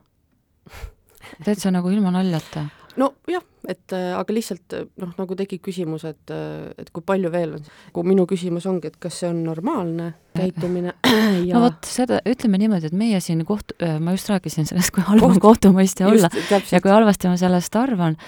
täitsa 1.47 1.73
nagu 1.73 1.91
ilma 1.93 2.13
naljata. 2.15 2.67
nojah, 3.01 3.45
et 3.71 3.95
äh, 3.97 4.13
aga 4.17 4.35
lihtsalt 4.35 4.77
noh, 5.01 5.15
nagu 5.19 5.37
tekib 5.39 5.63
küsimus, 5.65 6.05
et, 6.09 6.33
äh, 6.33 6.73
et 6.81 6.91
kui 6.95 7.05
palju 7.07 7.31
veel 7.33 7.57
on, 7.59 7.73
kui 7.95 8.07
minu 8.07 8.27
küsimus 8.31 8.67
ongi, 8.71 8.91
et 8.93 8.99
kas 9.01 9.23
see 9.23 9.31
on 9.31 9.43
normaalne 9.47 10.13
käitumine 10.35 10.95
ja 11.49 11.55
no 11.55 11.65
vot, 11.67 11.79
seda, 11.89 12.19
ütleme 12.29 12.59
niimoodi, 12.61 12.91
et 12.91 12.97
meie 12.99 13.21
siin 13.25 13.45
koht-, 13.49 13.77
äh, 13.85 13.97
ma 14.03 14.17
just 14.17 14.31
rääkisin 14.33 14.69
sellest, 14.69 14.93
kui 14.95 15.05
halb 15.07 15.25
on 15.27 15.41
kohtumõistja 15.43 16.09
olla 16.11 16.31
just, 16.35 16.73
ja 16.75 16.83
kui 16.85 16.93
halvasti 16.93 17.31
ma 17.31 17.39
sellest 17.41 17.79
arvan, 17.79 18.19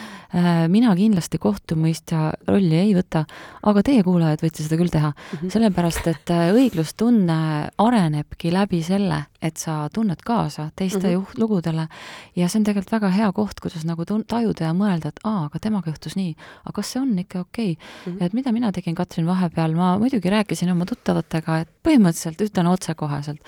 mina 0.70 0.90
kindlasti 0.99 1.38
kohtumõistja 1.40 2.33
rolli 2.49 2.77
ei 2.77 2.92
võta, 2.96 3.25
aga 3.66 3.83
teie 3.87 4.03
kuulajad 4.05 4.42
võite 4.42 4.64
seda 4.64 4.79
küll 4.79 4.92
teha 4.92 5.12
mm, 5.12 5.38
-hmm. 5.38 5.53
sellepärast 5.55 6.11
et 6.11 6.33
õiglustunne 6.57 7.38
arenebki 7.83 8.53
läbi 8.53 8.83
selle, 8.85 9.22
et 9.42 9.57
sa 9.61 9.87
tunned 9.94 10.20
kaasa 10.27 10.70
teiste 10.77 10.99
mm 10.99 11.05
-hmm. 11.05 11.14
juht-, 11.16 11.38
lugudele 11.38 11.88
ja 12.37 12.49
see 12.49 12.61
on 12.61 12.64
tegelikult 12.68 12.92
väga 12.92 13.11
hea 13.14 13.33
koht, 13.33 13.61
kuidas 13.61 13.85
nagu 13.88 14.05
tun-, 14.05 14.25
tajuda 14.29 14.70
ja 14.70 14.75
mõelda, 14.77 15.11
et 15.12 15.20
aa, 15.27 15.47
aga 15.49 15.61
temaga 15.62 15.93
juhtus 15.93 16.17
nii, 16.19 16.35
aga 16.65 16.75
kas 16.81 16.93
see 16.95 17.03
on 17.03 17.15
ikka 17.23 17.41
okei 17.45 17.73
okay? 17.73 17.87
mm? 17.87 18.12
-hmm. 18.12 18.27
et 18.27 18.37
mida 18.37 18.53
mina 18.53 18.73
tegin, 18.73 18.95
Katrin, 18.95 19.27
vahepeal, 19.27 19.75
ma 19.79 19.95
muidugi 19.99 20.31
rääkisin 20.33 20.73
oma 20.73 20.87
tuttavatega, 20.89 21.59
et 21.65 21.73
põhimõtteliselt 21.87 22.45
ütlen 22.47 22.71
otsekoheselt, 22.71 23.41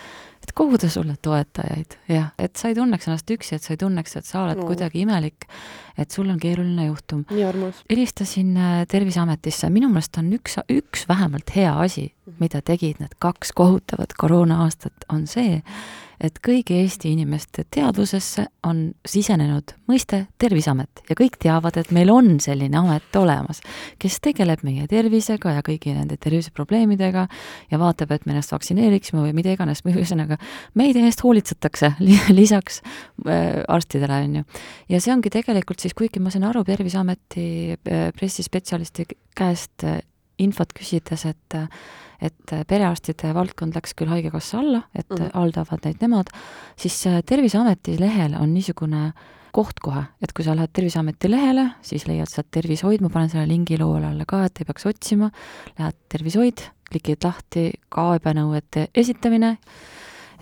et 0.43 0.53
koguda 0.55 0.89
sulle 0.89 1.17
toetajaid, 1.23 1.99
jah, 2.09 2.33
et 2.39 2.57
sa 2.57 2.69
ei 2.69 2.77
tunneks 2.79 3.09
ennast 3.09 3.31
üksi, 3.31 3.55
et 3.57 3.63
sa 3.63 3.75
ei 3.75 3.81
tunneks, 3.81 4.17
et 4.17 4.27
sa 4.29 4.43
oled 4.45 4.61
no. 4.61 4.67
kuidagi 4.71 5.03
imelik, 5.05 5.49
et 5.99 6.11
sul 6.11 6.29
on 6.31 6.39
keeruline 6.41 6.87
juhtum. 6.87 7.25
helistasin 7.91 8.57
äh, 8.57 8.83
Terviseametisse, 8.89 9.71
minu 9.71 9.91
meelest 9.93 10.19
on 10.19 10.33
üks, 10.37 10.59
üks 10.73 11.09
vähemalt 11.09 11.55
hea 11.57 11.73
asi, 11.79 12.09
mhm. 12.27 12.37
mida 12.41 12.63
tegid 12.63 13.03
need 13.03 13.17
kaks 13.19 13.53
kohutavat 13.57 14.15
koroona-aastat, 14.19 15.09
on 15.13 15.27
see, 15.27 15.63
et 16.21 16.39
kõigi 16.45 16.81
Eesti 16.83 17.13
inimeste 17.15 17.65
teadvusesse 17.71 18.45
on 18.67 18.89
sisenenud 19.07 19.75
mõiste 19.91 20.25
Terviseamet 20.39 21.05
ja 21.09 21.17
kõik 21.19 21.39
teavad, 21.43 21.79
et 21.81 21.93
meil 21.95 22.11
on 22.13 22.37
selline 22.43 22.79
amet 22.79 23.19
olemas, 23.19 23.63
kes 24.01 24.19
tegeleb 24.25 24.65
meie 24.67 24.87
tervisega 24.91 25.57
ja 25.59 25.65
kõigi 25.67 25.95
nende 25.97 26.19
terviseprobleemidega 26.21 27.27
ja 27.71 27.81
vaatab, 27.81 28.13
et 28.15 28.27
me 28.27 28.35
ennast 28.35 28.53
vaktsineeriksime 28.55 29.23
või 29.27 29.37
mida 29.37 29.55
iganes, 29.55 29.85
ühesõnaga 29.87 30.41
meid 30.79 30.99
eest 30.99 31.23
hoolitsetakse 31.25 31.95
lisaks 32.41 32.83
äh, 32.83 33.63
arstidele, 33.69 34.23
on 34.27 34.39
ju. 34.41 34.45
ja 34.95 35.03
see 35.03 35.15
ongi 35.15 35.33
tegelikult 35.33 35.81
siis, 35.81 35.97
kuigi 35.99 36.23
ma 36.23 36.35
sain 36.35 36.47
aru 36.49 36.65
Terviseameti 36.69 37.49
äh, 37.79 38.09
pressispetsialisti 38.17 39.09
käest 39.39 39.87
infot 40.39 40.73
küsides, 40.77 41.27
et 41.29 41.59
et 42.19 42.53
perearstide 42.67 43.31
valdkond 43.31 43.77
läks 43.79 43.93
küll 43.95 44.11
Haigekassa 44.11 44.59
alla, 44.59 44.83
et 44.91 45.07
mm 45.07 45.31
haldavad 45.39 45.85
neid 45.87 46.01
nemad, 46.03 46.31
siis 46.79 46.97
äh, 47.07 47.21
Terviseameti 47.23 47.95
lehel 48.01 48.35
on 48.41 48.51
niisugune 48.55 49.13
koht 49.55 49.81
kohe, 49.83 50.03
et 50.23 50.33
kui 50.37 50.45
sa 50.45 50.57
lähed 50.57 50.73
Terviseameti 50.75 51.31
lehele, 51.31 51.65
siis 51.83 52.07
leiad 52.09 52.31
sealt 52.31 52.51
tervishoid, 52.55 53.03
ma 53.05 53.11
panen 53.13 53.31
selle 53.33 53.47
lingi 53.49 53.79
loole 53.81 54.11
alla 54.11 54.27
ka, 54.29 54.45
et 54.47 54.61
ei 54.61 54.69
peaks 54.69 54.87
otsima, 54.91 55.31
lähed 55.79 55.99
tervishoid, 56.13 56.65
klikid 56.91 57.25
lahti 57.25 57.69
kaebenõuete 57.95 58.89
esitamine, 58.95 59.57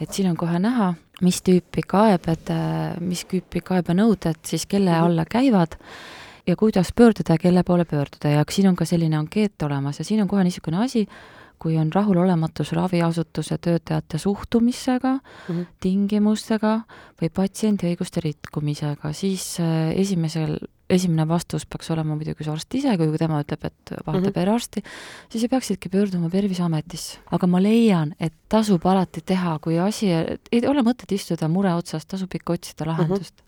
et 0.00 0.12
siin 0.12 0.30
on 0.30 0.36
kohe 0.38 0.58
näha, 0.62 0.92
mis 1.24 1.40
tüüpi 1.44 1.84
kaebed, 1.88 2.52
äh, 2.52 3.00
mis 3.00 3.24
tüüpi 3.30 3.62
kaebenõuded 3.64 4.42
siis 4.48 4.66
kelle 4.68 4.92
mhm. 4.92 5.10
alla 5.10 5.28
käivad 5.28 5.78
ja 6.46 6.56
kuidas 6.56 6.92
pöörduda 6.96 7.34
ja 7.34 7.38
kelle 7.38 7.62
poole 7.62 7.84
pöörduda 7.84 8.28
ja 8.28 8.44
siin 8.50 8.68
on 8.68 8.76
ka 8.76 8.84
selline 8.84 9.16
ankeet 9.16 9.62
olemas 9.62 9.98
ja 9.98 10.04
siin 10.04 10.22
on 10.22 10.28
kohe 10.28 10.44
niisugune 10.44 10.84
asi, 10.84 11.06
kui 11.58 11.76
on 11.80 11.92
rahulolematus 11.92 12.72
raviasutuse 12.72 13.58
töötajate 13.58 14.18
suhtumisega 14.18 15.12
mm, 15.12 15.20
-hmm. 15.48 15.66
tingimustega 15.80 16.80
või 17.22 17.30
patsiendi 17.34 17.88
õiguste 17.90 18.20
rikkumisega, 18.20 19.12
siis 19.12 19.60
äh, 19.60 19.92
esimesel 19.96 20.58
esimene 20.90 21.28
vastus 21.28 21.66
peaks 21.66 21.90
olema 21.90 22.14
muidugi 22.14 22.44
su 22.44 22.52
arst 22.52 22.74
ise, 22.78 22.92
kui 22.98 23.18
tema 23.18 23.40
ütleb, 23.42 23.64
et 23.64 23.92
vaata 24.06 24.18
mm 24.20 24.24
-hmm. 24.24 24.32
perearsti, 24.32 24.82
siis 25.28 25.42
sa 25.42 25.48
peaksidki 25.48 25.88
pöörduma 25.88 26.30
Terviseametisse. 26.30 27.18
aga 27.30 27.46
ma 27.46 27.62
leian, 27.62 28.14
et 28.20 28.32
tasub 28.48 28.86
alati 28.86 29.20
teha, 29.20 29.58
kui 29.58 29.78
asi, 29.78 30.06
ei 30.52 30.66
ole 30.66 30.82
mõtet 30.82 31.12
istuda 31.12 31.48
mure 31.48 31.74
otsas, 31.74 32.06
tasub 32.06 32.34
ikka 32.34 32.52
otsida 32.52 32.84
mhm. 32.84 32.90
lahendust 32.90 33.34
mm. 33.34 33.40
-hmm 33.40 33.45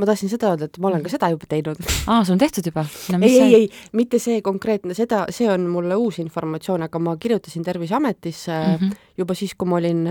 ma 0.00 0.08
tahtsin 0.08 0.32
seda 0.32 0.52
öelda, 0.52 0.70
et 0.70 0.80
ma 0.80 0.88
olen 0.90 1.04
ka 1.04 1.12
seda 1.12 1.28
juba 1.32 1.48
teinud. 1.50 1.80
aa, 2.06 2.22
sul 2.24 2.36
on 2.36 2.40
tehtud 2.40 2.66
juba 2.70 2.86
no,? 2.86 3.20
ei, 3.26 3.36
ei, 3.36 3.54
ei, 3.58 3.68
mitte 3.96 4.20
see 4.22 4.40
konkreetne, 4.44 4.96
seda, 4.96 5.26
see 5.34 5.50
on 5.52 5.68
mulle 5.70 5.98
uus 6.00 6.20
informatsioon, 6.22 6.88
aga 6.88 7.02
ma 7.02 7.16
kirjutasin 7.20 7.66
Terviseametisse 7.66 8.56
mm 8.56 8.76
-hmm. 8.80 9.06
juba 9.20 9.36
siis, 9.38 9.54
kui 9.54 9.68
ma 9.68 9.76
olin 9.82 10.04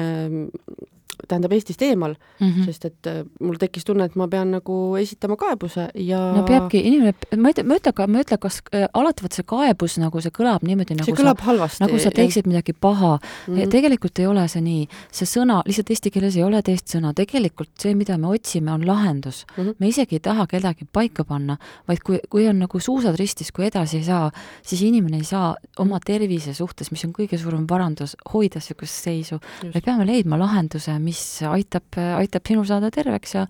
tähendab 1.28 1.54
Eestist 1.54 1.82
eemal 1.82 2.14
mm, 2.40 2.48
-hmm. 2.48 2.66
sest 2.66 2.86
et 2.86 3.08
äh, 3.08 3.24
mul 3.40 3.58
tekkis 3.60 3.86
tunne, 3.86 4.06
et 4.06 4.16
ma 4.16 4.28
pean 4.28 4.52
nagu 4.52 4.96
esitama 5.00 5.36
kaebuse 5.36 5.90
ja 5.96 6.20
no 6.36 6.44
peabki, 6.48 6.82
inimene, 6.88 7.14
ma 7.38 7.54
tea, 7.54 7.64
ma 7.64 7.76
ei 7.76 7.82
ütle 7.82 7.94
ka, 7.94 8.08
ma 8.08 8.22
ei 8.22 8.26
ütle, 8.28 8.38
kas 8.38 8.62
äh, 8.74 8.88
alati 8.94 9.24
vot 9.24 9.34
see 9.34 9.44
kaebus 9.44 9.98
nagu 10.00 10.22
see 10.22 10.32
kõlab 10.32 10.64
niimoodi, 10.68 10.98
nagu 11.00 11.10
see 11.10 11.18
kõlab 11.18 11.42
sa, 11.42 11.46
halvasti. 11.50 11.84
nagu 11.84 12.00
sa 12.00 12.12
teeksid 12.16 12.46
ja. 12.46 12.50
midagi 12.54 12.74
paha 12.74 13.18
mm. 13.20 13.56
-hmm. 13.56 13.70
tegelikult 13.70 14.20
ei 14.20 14.28
ole 14.28 14.48
see 14.48 14.62
nii. 14.62 14.88
see 15.12 15.28
sõna, 15.28 15.62
lihtsalt 15.66 15.90
eesti 15.90 16.12
keeles 16.12 16.38
ei 16.38 16.44
ole 16.44 16.62
teist 16.62 16.88
sõna, 16.96 17.14
tegelikult 17.14 17.72
see, 17.82 17.96
mida 17.96 18.18
me 18.18 18.28
otsime, 18.28 18.72
on 18.72 18.88
lahendus 18.88 19.46
mm. 19.58 19.64
-hmm. 19.64 19.76
me 19.80 19.88
isegi 19.88 20.16
ei 20.16 20.20
taha 20.20 20.48
kedagi 20.48 20.88
paika 20.94 21.24
panna, 21.24 21.58
vaid 21.88 22.00
kui, 22.06 22.20
kui 22.30 22.48
on 22.48 22.60
nagu 22.60 22.80
suusad 22.80 23.16
ristis, 23.20 23.52
kui 23.52 23.66
edasi 23.66 23.98
ei 23.98 24.04
saa, 24.04 24.32
siis 24.64 24.82
inimene 24.82 25.18
ei 25.18 25.24
saa 25.24 25.56
oma 25.78 26.00
tervise 26.00 26.54
suhtes, 26.54 26.92
mis 26.92 27.06
on 27.06 27.14
kõige 27.14 27.38
suurem 27.38 27.66
varandus, 27.70 28.16
hoida 28.34 28.60
niisugust 28.70 29.04
seisu. 29.04 29.40
me 29.74 29.82
peame 29.82 30.06
leidma 30.06 30.38
lahenduse, 30.40 30.94
mis 31.10 31.22
aitab, 31.50 31.98
aitab 31.98 32.46
sinul 32.48 32.68
saada 32.70 32.92
terveks 32.94 33.36
ja 33.36 33.46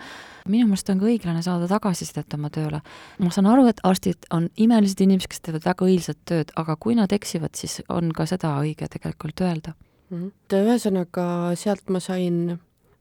minu 0.49 0.69
meelest 0.69 0.89
on 0.93 1.01
ka 1.01 1.09
õiglane 1.09 1.43
saada 1.45 1.67
tagasisidet 1.69 2.37
oma 2.37 2.51
tööle. 2.53 2.81
ma 3.19 3.33
saan 3.35 3.49
aru, 3.51 3.67
et 3.71 3.83
arstid 3.83 4.29
on 4.35 4.49
imelised 4.57 5.01
inimesed, 5.03 5.29
kes 5.31 5.43
teevad 5.45 5.67
väga 5.67 5.87
õilsat 5.89 6.23
tööd, 6.29 6.55
aga 6.59 6.75
kui 6.79 6.97
nad 6.97 7.13
eksivad, 7.15 7.55
siis 7.59 7.81
on 7.89 8.13
ka 8.15 8.25
seda 8.29 8.55
õige 8.63 8.87
tegelikult 8.89 9.43
öelda 9.45 9.75
mm. 9.75 10.17
-hmm. 10.17 10.65
ühesõnaga, 10.65 11.27
sealt 11.59 11.89
ma 11.89 12.01
sain 12.03 12.59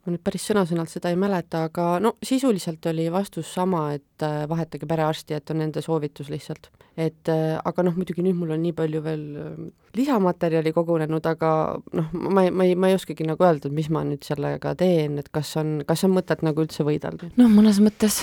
ma 0.08 0.16
nüüd 0.16 0.24
päris 0.24 0.48
sõna-sõnalt 0.48 0.88
seda 0.88 1.12
ei 1.12 1.20
mäleta, 1.20 1.66
aga 1.68 1.98
no 2.00 2.16
sisuliselt 2.24 2.86
oli 2.88 3.10
vastus 3.12 3.52
sama, 3.52 3.90
et 3.98 4.24
äh, 4.24 4.46
vahetage 4.48 4.88
perearsti, 4.88 5.36
et 5.36 5.52
on 5.52 5.60
nende 5.60 5.84
soovitus 5.84 6.32
lihtsalt 6.32 6.70
et 6.98 7.30
äh, 7.30 7.54
aga 7.62 7.84
noh, 7.86 7.94
muidugi 7.94 8.24
nüüd 8.26 8.36
mul 8.40 8.56
on 8.56 8.62
nii 8.64 8.74
palju 8.76 9.00
veel 9.04 9.24
äh, 9.38 9.58
lisamaterjali 9.98 10.72
kogunenud, 10.74 11.26
aga 11.30 11.50
noh, 11.94 12.12
ma 12.18 12.46
ei, 12.46 12.50
ma 12.50 12.66
ei, 12.66 12.74
ma 12.74 12.90
ei 12.90 12.98
oskagi 12.98 13.26
nagu 13.28 13.46
öelda, 13.46 13.70
et 13.70 13.76
mis 13.76 13.90
ma 13.94 14.02
nüüd 14.06 14.26
sellega 14.26 14.74
teen, 14.78 15.20
et 15.22 15.30
kas 15.34 15.54
on, 15.60 15.78
kas 15.88 16.02
on 16.08 16.16
mõtet 16.16 16.42
nagu 16.46 16.64
üldse 16.64 16.86
võidelda? 16.86 17.30
noh, 17.38 17.52
mõnes 17.52 17.78
mõttes 17.84 18.18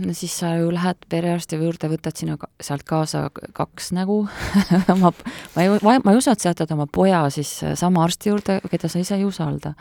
no 0.00 0.16
siis 0.16 0.32
sa 0.40 0.54
ju 0.56 0.72
lähed 0.72 1.04
perearsti 1.12 1.60
juurde, 1.60 1.90
võtad 1.92 2.16
sinna 2.16 2.38
sealt 2.62 2.86
kaasa 2.88 3.26
kaks 3.56 3.92
nägu 3.96 4.22
oma, 4.94 5.12
ma 5.56 5.66
ei, 5.66 5.76
ma 5.82 6.12
ei 6.12 6.20
usu, 6.20 6.32
et 6.32 6.40
sa 6.40 6.54
jätad 6.54 6.72
oma 6.72 6.88
poja 6.88 7.26
siis 7.34 7.52
sama 7.76 8.04
arsti 8.08 8.32
juurde, 8.32 8.60
keda 8.70 8.92
sa 8.92 9.02
ise 9.02 9.20
ei 9.20 9.28
usalda 9.28 9.76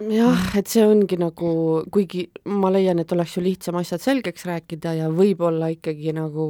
jah, 0.00 0.46
et 0.58 0.70
see 0.70 0.84
ongi 0.86 1.18
nagu, 1.20 1.52
kuigi 1.92 2.26
ma 2.48 2.70
leian, 2.72 3.02
et 3.02 3.12
oleks 3.12 3.36
ju 3.36 3.44
lihtsam 3.44 3.78
asjad 3.80 4.02
selgeks 4.02 4.46
rääkida 4.48 4.96
ja 5.02 5.10
võib-olla 5.12 5.72
ikkagi 5.74 6.14
nagu 6.16 6.46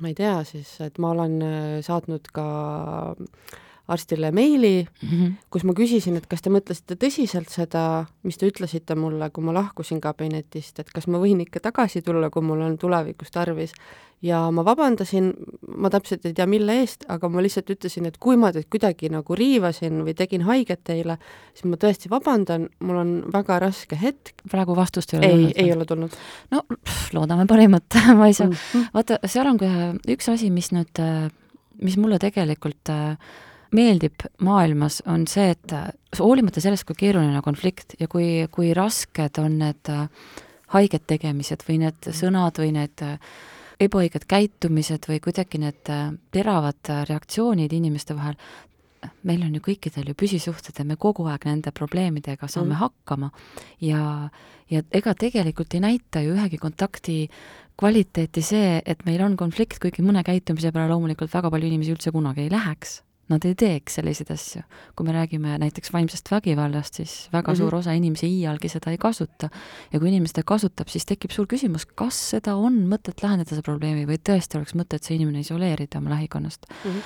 ma 0.00 0.10
ei 0.10 0.16
tea 0.16 0.40
siis, 0.44 0.74
et 0.84 0.98
ma 1.00 1.12
olen 1.14 1.38
äh, 1.44 1.78
saatnud 1.84 2.28
ka 2.34 2.46
arstile 3.88 4.32
meili 4.32 4.86
mm, 4.86 5.08
-hmm. 5.08 5.32
kus 5.50 5.64
ma 5.64 5.72
küsisin, 5.72 6.16
et 6.16 6.26
kas 6.26 6.42
te 6.42 6.50
mõtlesite 6.50 6.96
tõsiselt 6.98 7.52
seda, 7.52 8.06
mis 8.22 8.38
te 8.38 8.48
ütlesite 8.50 8.94
mulle, 8.94 9.30
kui 9.30 9.44
ma 9.44 9.54
lahkusin 9.54 10.00
kabinetist, 10.00 10.78
et 10.78 10.90
kas 10.90 11.06
ma 11.06 11.18
võin 11.22 11.40
ikka 11.40 11.60
tagasi 11.60 12.02
tulla, 12.02 12.30
kui 12.30 12.42
mul 12.42 12.60
on 12.60 12.78
tulevikus 12.78 13.30
tarvis 13.30 13.74
ja 14.22 14.50
ma 14.50 14.64
vabandasin, 14.64 15.30
ma 15.76 15.90
täpselt 15.92 16.24
ei 16.26 16.34
tea, 16.36 16.46
mille 16.48 16.78
eest, 16.80 17.04
aga 17.12 17.28
ma 17.28 17.42
lihtsalt 17.44 17.70
ütlesin, 17.74 18.06
et 18.08 18.16
kui 18.22 18.36
ma 18.40 18.50
teid 18.54 18.68
kuidagi 18.72 19.10
nagu 19.12 19.36
riivasin 19.38 20.02
või 20.06 20.14
tegin 20.16 20.46
haiget 20.46 20.82
teile, 20.88 21.18
siis 21.54 21.68
ma 21.68 21.78
tõesti 21.80 22.10
vabandan, 22.12 22.68
mul 22.80 23.00
on 23.02 23.14
väga 23.32 23.60
raske 23.66 23.98
hetk. 24.00 24.34
praegu 24.50 24.76
vastust 24.76 25.14
ei 25.14 25.18
ole 25.18 25.26
ei, 25.26 25.32
tulnud? 25.32 25.56
ei 25.56 25.72
ole 25.72 25.84
tulnud. 25.84 26.16
no 26.50 26.62
loodame 27.12 27.46
parimat 27.46 27.98
ma 28.18 28.26
ei 28.26 28.34
saa 28.34 28.46
mm, 28.46 28.52
-hmm. 28.52 28.86
vaata, 28.94 29.18
seal 29.26 29.46
on 29.46 29.58
ka 29.58 29.66
üks 30.08 30.32
asi, 30.32 30.50
mis 30.50 30.72
nüüd, 30.72 31.02
mis 31.82 31.96
mulle 31.96 32.18
tegelikult 32.18 32.94
meeldib 33.74 34.26
maailmas, 34.44 35.02
on 35.06 35.26
see, 35.30 35.50
et 35.56 35.72
hoolimata 36.18 36.62
sellest, 36.62 36.86
kui 36.86 36.98
keeruline 36.98 37.40
konflikt 37.42 37.96
ja 38.00 38.08
kui, 38.08 38.46
kui 38.52 38.74
rasked 38.76 39.40
on 39.42 39.58
need 39.62 39.90
haiget 40.74 41.06
tegemised 41.06 41.64
või 41.66 41.80
need 41.84 42.08
sõnad 42.14 42.58
või 42.58 42.72
need 42.74 43.02
äh, 43.04 43.18
ebaõiged 43.82 44.26
käitumised 44.28 45.06
või 45.10 45.20
kuidagi 45.22 45.60
need 45.62 45.92
äh, 45.92 46.08
teravad 46.34 46.90
äh, 46.90 47.04
reaktsioonid 47.08 47.74
inimeste 47.76 48.16
vahel, 48.16 48.38
meil 49.28 49.44
on 49.46 49.54
ju 49.54 49.62
kõikidel 49.62 50.10
ju 50.10 50.16
püsisuhted 50.18 50.80
ja 50.80 50.86
me 50.88 50.96
kogu 50.98 51.28
aeg 51.30 51.46
nende 51.46 51.70
probleemidega 51.70 52.48
saame 52.50 52.74
mm. 52.74 52.80
hakkama 52.80 53.30
ja, 53.84 54.00
ja 54.72 54.82
ega 54.90 55.14
tegelikult 55.14 55.76
ei 55.76 55.84
näita 55.84 56.24
ju 56.24 56.34
ühegi 56.34 56.58
kontakti 56.58 57.18
kvaliteeti 57.78 58.42
see, 58.42 58.80
et 58.82 59.04
meil 59.06 59.22
on 59.22 59.36
konflikt, 59.38 59.78
kuigi 59.78 60.02
mõne 60.02 60.24
käitumise 60.26 60.72
peale 60.72 60.90
loomulikult 60.90 61.30
väga 61.30 61.52
palju 61.52 61.70
inimesi 61.70 61.94
üldse 61.94 62.10
kunagi 62.10 62.48
ei 62.48 62.50
läheks 62.50 63.02
nad 63.32 63.44
ei 63.48 63.54
teeks 63.58 63.98
selliseid 63.98 64.30
asju. 64.30 64.62
kui 64.96 65.06
me 65.06 65.14
räägime 65.14 65.56
näiteks 65.58 65.92
vaimsest 65.92 66.30
vägivallast, 66.30 66.94
siis 66.94 67.28
väga 67.32 67.52
mm 67.52 67.54
-hmm. 67.54 67.58
suur 67.58 67.74
osa 67.74 67.92
inimesi 67.92 68.26
iialgi 68.26 68.68
seda 68.68 68.90
ei 68.90 68.98
kasuta. 68.98 69.48
ja 69.92 69.98
kui 69.98 70.08
inimene 70.08 70.28
seda 70.28 70.42
kasutab, 70.42 70.88
siis 70.88 71.06
tekib 71.06 71.30
suur 71.30 71.46
küsimus, 71.46 71.86
kas 71.86 72.30
seda 72.30 72.54
on 72.54 72.86
mõtet 72.92 73.22
lahendada, 73.22 73.50
seda 73.50 73.62
probleemi, 73.62 74.06
või 74.06 74.18
tõesti 74.18 74.56
oleks 74.56 74.74
mõtet 74.74 75.02
see 75.02 75.16
inimene 75.16 75.40
isoleerida 75.40 75.98
oma 75.98 76.10
lähikonnast 76.10 76.66
mm. 76.68 76.90
-hmm. 76.90 77.02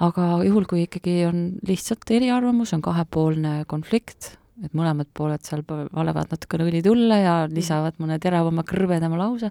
aga 0.00 0.44
juhul, 0.44 0.64
kui 0.64 0.82
ikkagi 0.82 1.26
on 1.26 1.52
lihtsalt 1.66 2.10
eriarvamus, 2.10 2.72
on 2.72 2.82
kahepoolne 2.82 3.64
konflikt, 3.66 4.38
et 4.62 4.76
mõlemad 4.76 5.08
pooled 5.16 5.42
seal 5.46 5.64
valevad 5.66 6.30
natukene 6.30 6.68
õli 6.68 6.84
tulle 6.84 7.18
ja 7.22 7.34
mhm. 7.44 7.56
lisavad 7.56 7.98
mõne 8.02 8.20
teravama, 8.22 8.64
kõrvedama 8.68 9.18
lause, 9.18 9.50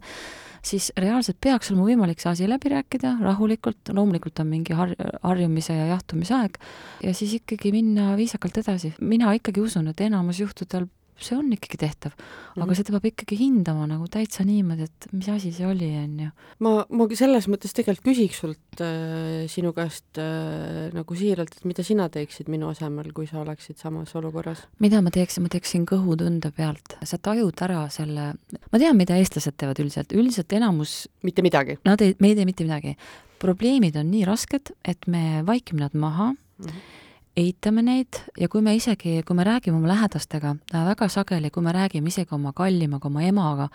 siis 0.63 0.91
reaalselt 0.99 1.41
peaks 1.43 1.71
olema 1.71 1.89
võimalik 1.89 2.23
see 2.23 2.31
asi 2.31 2.47
läbi 2.47 2.71
rääkida 2.71 3.17
rahulikult, 3.21 3.91
loomulikult 3.91 4.39
on 4.39 4.51
mingi 4.53 4.77
har-, 4.77 4.95
harjumise 5.23 5.75
ja 5.75 5.89
jahtumise 5.91 6.37
aeg, 6.37 6.59
ja 7.03 7.13
siis 7.17 7.35
ikkagi 7.41 7.73
minna 7.75 8.13
viisakalt 8.19 8.63
edasi. 8.63 8.93
mina 9.01 9.33
ikkagi 9.35 9.61
usun, 9.61 9.91
et 9.91 10.01
enamus 10.07 10.39
juhtudel 10.39 10.87
see 11.25 11.38
on 11.38 11.51
ikkagi 11.55 11.79
tehtav, 11.81 12.13
aga 12.13 12.59
mm 12.59 12.69
-hmm. 12.69 12.77
seda 12.79 12.93
peab 12.95 13.07
ikkagi 13.09 13.38
hindama 13.39 13.88
nagu 13.89 14.07
täitsa 14.12 14.45
niimoodi, 14.47 14.88
et 14.89 15.07
mis 15.12 15.29
asi 15.29 15.51
see 15.51 15.67
oli, 15.67 15.89
on 16.03 16.19
ju. 16.19 16.29
ma, 16.59 16.73
ma 16.89 17.07
selles 17.15 17.47
mõttes 17.47 17.73
tegelikult 17.73 18.05
küsiks 18.05 18.39
sult 18.43 18.81
äh, 18.81 19.47
sinu 19.47 19.73
käest 19.73 20.19
äh, 20.21 20.93
nagu 20.93 21.15
siiralt, 21.15 21.55
et 21.57 21.65
mida 21.65 21.83
sina 21.83 22.09
teeksid 22.09 22.49
minu 22.49 22.69
asemel, 22.69 23.12
kui 23.13 23.27
sa 23.27 23.41
oleksid 23.41 23.77
samas 23.77 24.15
olukorras? 24.15 24.67
mida 24.79 25.01
ma 25.01 25.09
teeksin, 25.09 25.43
ma 25.43 25.49
teeksin 25.49 25.86
kõhutunde 25.86 26.51
pealt, 26.51 26.97
sa 27.03 27.17
tajud 27.17 27.62
ära 27.62 27.89
selle, 27.89 28.33
ma 28.71 28.79
tean, 28.79 28.97
mida 28.97 29.17
eestlased 29.17 29.57
teevad 29.57 29.79
üldiselt, 29.79 30.13
üldiselt 30.13 30.53
enamus 30.53 31.07
mitte 31.23 31.41
midagi? 31.41 31.77
Nad 31.86 32.01
ei, 32.01 32.15
me 32.19 32.33
ei 32.33 32.36
tee 32.36 32.45
mitte 32.45 32.63
midagi. 32.63 32.97
probleemid 33.43 33.95
on 33.99 34.07
nii 34.12 34.23
rasked, 34.25 34.71
et 34.88 35.07
me 35.07 35.43
vaikime 35.43 35.81
nad 35.83 35.93
maha 35.93 36.31
mm, 36.31 36.67
-hmm 36.67 37.02
eitame 37.35 37.81
neid 37.81 38.19
ja 38.37 38.47
kui 38.51 38.61
me 38.61 38.75
isegi, 38.77 39.15
kui 39.25 39.35
me 39.35 39.45
räägime 39.47 39.77
oma 39.79 39.89
lähedastega, 39.89 40.53
väga 40.73 41.07
sageli, 41.09 41.49
kui 41.49 41.63
me 41.65 41.71
räägime 41.73 42.11
isegi 42.11 42.35
oma 42.35 42.51
kallimaga, 42.53 43.09
oma 43.09 43.23
emaga, 43.25 43.67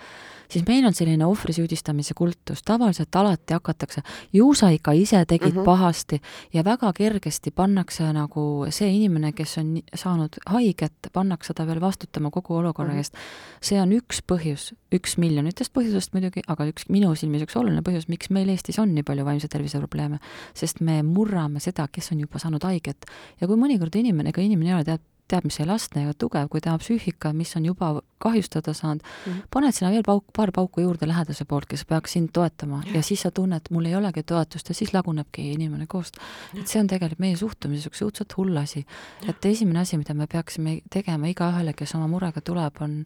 siis 0.49 0.63
meil 0.69 0.87
on 0.87 0.95
selline 0.95 1.27
ohvri 1.27 1.55
süüdistamise 1.57 2.15
kultus, 2.19 2.63
tavaliselt 2.67 3.17
alati 3.19 3.57
hakatakse, 3.57 4.05
ju 4.33 4.53
sa 4.55 4.71
ikka 4.75 4.95
ise 4.95 5.25
tegid 5.27 5.55
mm 5.55 5.61
-hmm. 5.61 5.65
pahasti 5.65 6.21
ja 6.53 6.65
väga 6.65 6.93
kergesti 6.93 7.51
pannakse 7.51 8.13
nagu 8.13 8.67
see 8.71 8.91
inimene, 8.93 9.33
kes 9.33 9.59
on 9.59 9.81
saanud 9.95 10.39
haiget, 10.47 11.11
pannakse 11.13 11.55
ta 11.55 11.67
veel 11.67 11.81
vastutama 11.81 12.31
kogu 12.31 12.57
olukorra 12.57 12.91
mhm. 12.91 12.99
eest 12.99 13.15
mm. 13.15 13.19
-hmm. 13.19 13.59
see 13.61 13.81
on 13.83 13.93
üks 13.93 14.23
põhjus, 14.33 14.75
üks 14.95 15.19
miljonitest 15.19 15.73
põhjusest 15.73 16.13
muidugi, 16.13 16.43
aga 16.47 16.65
üks 16.67 16.89
minu 16.89 17.15
silmis 17.15 17.43
üks 17.43 17.57
oluline 17.57 17.83
põhjus, 17.83 18.09
miks 18.09 18.31
meil 18.31 18.49
Eestis 18.49 18.79
on 18.79 18.95
nii 18.95 19.03
palju 19.03 19.25
vaimse 19.25 19.49
tervise 19.49 19.79
probleeme. 19.79 20.19
sest 20.55 20.81
me 20.81 21.03
murrame 21.03 21.61
seda, 21.61 21.89
kes 21.93 22.13
on 22.13 22.21
juba 22.21 22.39
saanud 22.39 22.65
haiget 22.65 23.05
ja 23.41 23.48
kui 23.49 23.61
mõnikord 23.61 23.95
inimene, 24.01 24.35
ega 24.35 24.45
inimene 24.45 24.73
ei 24.73 24.77
ole 24.79 24.87
teab, 24.89 25.05
teab, 25.29 25.45
mis 25.45 25.59
elastne 25.61 26.07
ja 26.07 26.15
tugev, 26.17 26.49
kui 26.53 26.63
tema 26.65 26.79
psüühika, 26.81 27.35
mis 27.37 27.51
on 27.59 27.67
juba 27.69 27.91
kahjustada 28.23 28.73
saanud 28.75 29.03
mm, 29.03 29.33
-hmm. 29.33 29.49
paned 29.53 29.77
sinna 29.77 29.91
veel 29.93 30.03
pauk, 30.07 30.25
paar 30.37 30.53
pauku 30.53 30.81
juurde 30.81 31.09
lähedase 31.09 31.45
poolt, 31.45 31.67
kes 31.69 31.85
peaks 31.85 32.13
sind 32.17 32.31
toetama 32.33 32.83
ja. 32.87 32.95
ja 32.95 33.03
siis 33.03 33.23
sa 33.23 33.31
tunned, 33.31 33.69
mul 33.71 33.85
ei 33.85 33.95
olegi 33.95 34.23
toetust 34.23 34.69
ja 34.69 34.75
siis 34.75 34.95
lagunebki 34.95 35.53
inimene 35.53 35.87
koost. 35.87 36.17
et 36.59 36.67
see 36.67 36.81
on 36.81 36.87
tegelikult 36.87 37.19
meie 37.19 37.37
suhtumises 37.37 37.87
üks 37.87 38.03
õudselt 38.07 38.37
hull 38.37 38.57
asi. 38.57 38.87
et 39.29 39.45
esimene 39.45 39.81
asi, 39.81 39.99
mida 39.99 40.15
me 40.15 40.27
peaksime 40.27 40.81
tegema 40.91 41.27
igaühele, 41.27 41.73
kes 41.73 41.95
oma 41.95 42.09
murega 42.09 42.41
tuleb, 42.41 42.81
on 42.81 43.05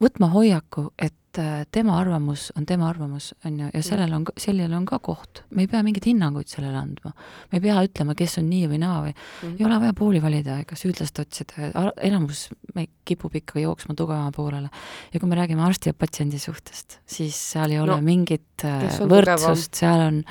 võtma 0.00 0.30
hoiaku, 0.32 0.86
et 0.98 1.38
äh, 1.38 1.64
tema 1.72 1.98
arvamus 2.00 2.48
on 2.56 2.66
tema 2.68 2.88
arvamus, 2.90 3.30
on 3.46 3.58
ju, 3.60 3.68
ja 3.74 3.82
sellel 3.84 4.14
on, 4.16 4.24
sellel 4.40 4.72
on 4.76 4.86
ka 4.88 4.98
koht. 5.04 5.42
me 5.54 5.64
ei 5.66 5.70
pea 5.70 5.82
mingeid 5.86 6.08
hinnanguid 6.08 6.48
sellele 6.50 6.78
andma. 6.80 7.12
me 7.50 7.60
ei 7.60 7.64
pea 7.66 7.76
ütlema, 7.86 8.16
kes 8.18 8.38
on 8.40 8.48
nii 8.50 8.70
või 8.72 8.80
naa 8.82 8.96
või 9.04 9.12
mm 9.12 9.20
-hmm. 9.42 9.60
ei 9.60 9.68
ole 9.68 9.80
vaja 9.84 9.96
pooli 10.00 10.22
valida 10.22 10.58
ega 10.64 10.76
süüdlast 10.76 11.20
otsida, 11.22 11.70
enamus 12.00 12.48
me 12.74 12.86
kipub 13.04 13.36
ikka 13.36 13.60
jooksma 13.60 13.94
tugevama 13.94 14.32
poolele. 14.32 14.70
ja 15.12 15.20
kui 15.20 15.28
me 15.28 15.36
räägime 15.36 15.64
arsti 15.66 15.90
ja 15.90 15.94
patsiendi 15.94 16.38
suhtest, 16.38 16.98
siis 17.06 17.36
seal 17.52 17.70
ei 17.70 17.80
ole 17.80 17.96
no, 17.96 18.00
mingit 18.00 18.64
äh, 18.64 18.88
võrdsust, 18.98 19.74
seal 19.74 20.06
on, 20.08 20.24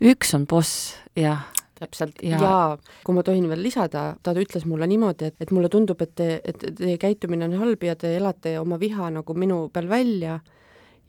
üks 0.00 0.34
on 0.34 0.46
boss, 0.46 0.94
jah 1.16 1.46
täpselt 1.80 2.22
ja... 2.24 2.38
ja 2.38 2.54
kui 3.06 3.16
ma 3.16 3.24
tohin 3.26 3.48
veel 3.50 3.62
lisada, 3.64 4.14
ta 4.22 4.34
ütles 4.36 4.66
mulle 4.68 4.88
niimoodi, 4.90 5.30
et, 5.30 5.36
et 5.40 5.52
mulle 5.54 5.70
tundub, 5.72 6.00
et 6.04 6.14
te, 6.18 6.30
et 6.44 6.64
teie 6.78 6.96
käitumine 7.00 7.48
on 7.48 7.58
halb 7.60 7.84
ja 7.86 7.96
te 7.98 8.14
elate 8.18 8.56
oma 8.60 8.78
viha 8.80 9.10
nagu 9.14 9.36
minu 9.36 9.66
peal 9.74 9.90
välja. 9.90 10.40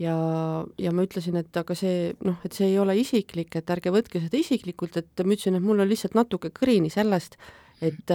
Ja, 0.01 0.15
ja 0.81 0.89
ma 0.95 1.03
ütlesin, 1.05 1.35
et 1.37 1.57
aga 1.59 1.75
see 1.77 2.15
noh, 2.25 2.39
et 2.47 2.55
see 2.57 2.71
ei 2.71 2.79
ole 2.81 2.95
isiklik, 2.97 3.53
et 3.59 3.69
ärge 3.69 3.91
võtke 3.93 4.21
seda 4.23 4.39
isiklikult, 4.39 4.95
et 4.97 5.21
ma 5.21 5.35
ütlesin, 5.35 5.59
et 5.59 5.65
mul 5.65 5.83
on 5.83 5.89
lihtsalt 5.91 6.15
natuke 6.17 6.49
kõrini 6.55 6.89
sellest, 6.89 7.37
et 7.85 8.09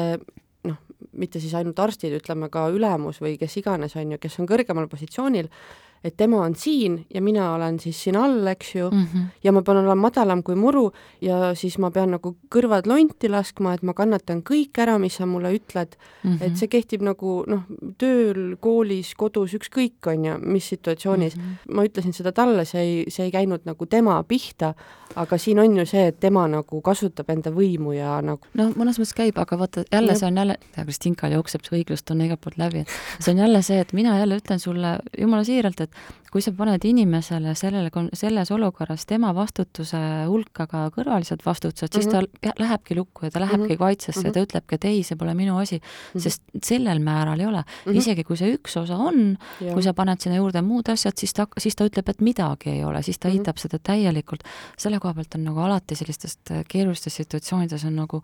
noh, 0.66 0.80
mitte 1.20 1.38
siis 1.42 1.54
ainult 1.54 1.78
arstid, 1.78 2.16
ütleme 2.18 2.48
ka 2.50 2.66
ülemus 2.74 3.20
või 3.22 3.36
kes 3.38 3.54
iganes, 3.60 3.94
on 4.00 4.16
ju, 4.16 4.18
kes 4.18 4.40
on 4.42 4.50
kõrgemal 4.50 4.88
positsioonil, 4.90 5.46
et 6.06 6.16
tema 6.16 6.42
on 6.44 6.54
siin 6.54 6.98
ja 7.14 7.22
mina 7.22 7.52
olen 7.54 7.78
siis 7.82 7.98
siin 8.04 8.16
all, 8.16 8.46
eks 8.46 8.74
ju 8.74 8.90
mm, 8.90 9.06
-hmm. 9.12 9.24
ja 9.44 9.52
ma 9.52 9.62
pean 9.62 9.76
olema 9.82 9.94
madalam 9.94 10.42
kui 10.42 10.54
muru 10.54 10.92
ja 11.20 11.54
siis 11.54 11.78
ma 11.78 11.90
pean 11.90 12.10
nagu 12.10 12.36
kõrvad 12.54 12.86
lonti 12.86 13.28
laskma, 13.28 13.74
et 13.74 13.82
ma 13.82 13.94
kannatan 13.94 14.42
kõik 14.42 14.78
ära, 14.82 14.98
mis 14.98 15.16
sa 15.16 15.26
mulle 15.26 15.52
ütled 15.54 15.96
mm. 15.96 16.30
-hmm. 16.32 16.42
et 16.42 16.56
see 16.56 16.68
kehtib 16.68 17.02
nagu 17.02 17.44
noh, 17.46 17.62
tööl, 17.98 18.56
koolis, 18.60 19.14
kodus, 19.14 19.54
ükskõik, 19.54 20.06
on 20.06 20.24
ju, 20.24 20.38
mis 20.40 20.68
situatsioonis 20.68 21.36
mm. 21.36 21.42
-hmm. 21.42 21.74
ma 21.74 21.84
ütlesin 21.84 22.12
seda 22.12 22.32
talle, 22.32 22.64
see 22.64 22.80
ei, 22.80 23.04
see 23.08 23.24
ei 23.24 23.32
käinud 23.32 23.60
nagu 23.64 23.86
tema 23.86 24.22
pihta, 24.24 24.74
aga 25.16 25.38
siin 25.38 25.58
on 25.58 25.76
ju 25.76 25.86
see, 25.86 26.06
et 26.06 26.20
tema 26.20 26.48
nagu 26.48 26.80
kasutab 26.80 27.30
enda 27.30 27.50
võimu 27.50 27.92
ja 27.92 28.20
nagu 28.22 28.40
noh, 28.54 28.72
mõnes 28.76 28.98
mõttes 28.98 29.14
käib, 29.14 29.38
aga 29.38 29.58
vaata, 29.58 29.84
jälle 29.92 30.12
ja. 30.12 30.18
see 30.18 30.26
on 30.26 30.36
jälle, 30.36 30.58
Kristinkal 30.96 31.34
jookseb 31.36 31.64
see 31.66 31.76
õiglustunne 31.80 32.26
igalt 32.26 32.40
poolt 32.44 32.58
läbi, 32.60 32.84
et 32.84 33.24
see 33.24 33.34
on 33.34 33.42
jälle 33.44 33.62
see, 33.66 33.80
et 33.84 33.92
mina 33.96 34.16
jälle 34.18 34.38
ütlen 34.40 34.62
sulle 34.62 34.96
jumala 35.18 35.44
siiralt, 35.44 35.80
et 35.84 35.95
kui 36.32 36.42
sa 36.44 36.52
paned 36.52 36.82
inimesele 36.84 37.54
sellele, 37.56 37.90
selles 38.12 38.50
olukorras 38.52 39.06
tema 39.08 39.30
vastutuse 39.34 39.98
hulka 40.28 40.66
ka 40.68 40.82
kõrvalised 40.94 41.44
vastutused, 41.46 41.94
siis 41.94 42.08
mm 42.10 42.12
-hmm. 42.12 42.40
ta 42.42 42.52
lähebki 42.60 42.96
lukku 42.98 43.26
ja 43.26 43.30
ta 43.30 43.40
lähebki 43.40 43.62
mm 43.62 43.74
-hmm. 43.74 43.78
kaitsesse 43.78 44.20
mm 44.20 44.24
-hmm. 44.24 44.26
ja 44.26 44.32
ta 44.32 44.40
mhm. 44.40 44.46
ütlebki, 44.46 44.74
et 44.74 44.84
ei, 44.84 45.02
see 45.02 45.16
pole 45.16 45.34
minu 45.34 45.56
asi 45.58 45.76
mm, 45.78 46.18
-hmm. 46.18 46.22
sest 46.22 46.42
sellel 46.62 46.98
määral 46.98 47.40
ei 47.40 47.46
ole 47.46 47.62
mm. 47.62 47.92
-hmm. 47.92 47.96
isegi 47.96 48.24
kui 48.24 48.36
see 48.36 48.54
üks 48.56 48.76
osa 48.76 48.96
on, 48.96 49.38
kui 49.58 49.82
sa 49.82 49.94
paned 49.94 50.20
sinna 50.20 50.36
juurde 50.36 50.62
muud 50.62 50.88
asjad, 50.88 51.12
siis 51.16 51.32
ta, 51.32 51.46
siis 51.58 51.76
ta 51.76 51.84
ütleb, 51.84 52.08
et 52.08 52.20
midagi 52.20 52.70
ei 52.70 52.84
ole, 52.84 53.02
siis 53.02 53.18
ta 53.18 53.28
mm 53.28 53.34
-hmm. 53.34 53.38
eitab 53.38 53.56
seda 53.56 53.78
täielikult. 53.78 54.42
selle 54.76 54.98
koha 55.00 55.14
pealt 55.14 55.34
on 55.34 55.44
nagu 55.44 55.58
alati 55.58 55.94
sellistest 55.94 56.40
keerulistes 56.68 57.16
situatsioonides 57.16 57.84
on 57.84 57.96
nagu 57.96 58.22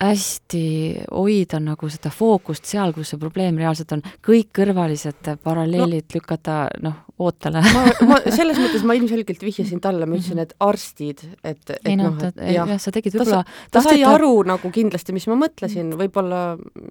hästi 0.00 0.64
hoida 1.10 1.60
nagu 1.62 1.88
seda 1.92 2.10
fookust 2.12 2.66
seal, 2.68 2.92
kus 2.96 3.12
see 3.12 3.20
probleem 3.20 3.58
reaalselt 3.60 3.94
on, 3.96 4.02
kõik 4.24 4.50
kõrvalised 4.56 5.30
paralleelid 5.44 6.06
no, 6.08 6.16
lükata 6.16 6.56
noh, 6.84 6.96
ootele 7.22 7.62
ma, 7.62 7.84
ma 8.08 8.18
selles 8.38 8.58
mõttes 8.60 8.84
ma 8.86 8.96
ilmselgelt 8.98 9.44
vihjasin 9.44 9.82
talle, 9.84 10.08
ma 10.08 10.18
ütlesin, 10.18 10.42
et 10.42 10.54
arstid, 10.64 11.22
et, 11.42 11.62
et 11.70 11.78
ei 11.84 11.98
noh, 12.00 12.16
et 12.18 12.42
jah, 12.56 12.66
jah, 12.66 12.80
sa 12.82 12.94
tegid 12.94 13.14
võib-olla 13.16 13.44
ta, 13.46 13.78
ta 13.78 13.84
sai 13.86 14.02
ta... 14.02 14.14
aru 14.16 14.34
nagu 14.50 14.72
kindlasti, 14.74 15.14
mis 15.16 15.28
ma 15.30 15.38
mõtlesin, 15.44 15.94
võib-olla 16.00 16.42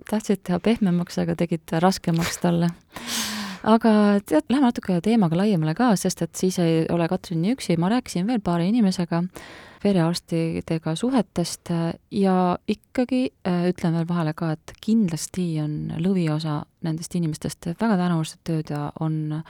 tahtsid 0.09 0.45
teha 0.47 0.61
pehmemaks, 0.63 1.19
aga 1.23 1.37
tegid 1.39 1.75
raskemaks 1.83 2.39
talle. 2.43 2.71
Aga 3.63 4.19
tead, 4.27 4.49
läheme 4.51 4.67
natuke 4.67 4.97
teemaga 5.03 5.37
laiemale 5.39 5.71
ka, 5.77 5.93
sest 5.99 6.25
et 6.25 6.33
siis 6.35 6.57
ei 6.59 6.81
ole 6.91 7.07
Katrin 7.07 7.39
nii 7.43 7.53
üksi, 7.55 7.77
ma 7.79 7.91
rääkisin 7.93 8.27
veel 8.27 8.41
paari 8.43 8.67
inimesega, 8.73 9.21
perearstidega 9.83 10.95
suhetest 10.95 11.71
ja 12.11 12.35
ikkagi 12.67 13.21
äh, 13.47 13.65
ütlen 13.71 13.97
veel 13.97 14.07
vahele 14.07 14.33
ka, 14.37 14.53
et 14.55 14.73
kindlasti 14.83 15.47
on 15.63 15.75
lõviosa 16.03 16.61
nendest 16.83 17.15
inimestest 17.19 17.73
väga 17.79 17.97
tänuväärsed 17.99 18.41
tööd 18.47 18.71
ja 18.71 18.87
on 19.03 19.43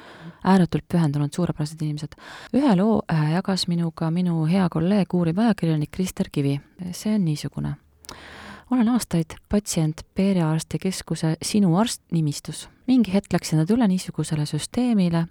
ääretult 0.43 0.87
pühendunud, 0.89 1.33
suurepärased 1.33 1.81
inimesed. 1.81 2.17
ühe 2.53 2.75
loo 2.79 3.01
äh, 3.11 3.31
jagas 3.37 3.67
minuga 3.67 4.11
minu 4.11 4.45
hea 4.49 4.67
kolleeg, 4.69 5.13
uuriv 5.13 5.39
ajakirjanik 5.45 5.91
Krister 5.91 6.29
Kivi. 6.31 6.59
see 6.91 7.15
on 7.15 7.25
niisugune 7.25 7.75
olen 8.71 8.89
aastaid 8.89 9.35
patsient 9.49 10.01
perearsti 10.15 10.79
keskuse 10.79 11.35
Sinu 11.41 11.75
arst 11.77 12.01
nimistus. 12.11 12.69
Mingi 12.87 13.13
hetk 13.13 13.33
läksin 13.33 13.61
nad 13.61 13.71
üle 13.71 13.87
niisugusele 13.87 14.45
süsteemile, 14.45 15.25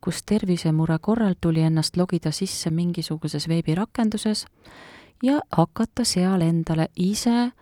kus 0.00 0.22
tervisemure 0.26 0.98
korral 0.98 1.34
tuli 1.40 1.62
ennast 1.66 1.96
logida 1.96 2.32
sisse 2.32 2.70
mingisuguses 2.70 3.48
veebirakenduses 3.48 4.46
ja 5.22 5.40
hakata 5.50 6.04
seal 6.04 6.42
endale 6.42 6.88
ise 6.96 7.52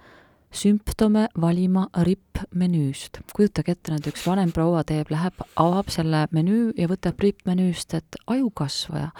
sümptome 0.55 1.29
valima 1.40 1.88
ripp-menüüst. 2.07 3.21
kujutage 3.35 3.75
ette, 3.75 3.93
nüüd 3.93 4.09
üks 4.11 4.25
vanem 4.27 4.53
proua 4.55 4.85
teeb, 4.87 5.11
läheb, 5.11 5.43
avab 5.61 5.90
selle 5.93 6.25
menüü 6.35 6.73
ja 6.79 6.88
võtab 6.90 7.21
ripp-menüüst, 7.23 7.97
et 7.99 8.19
ajukasvaja, 8.31 9.11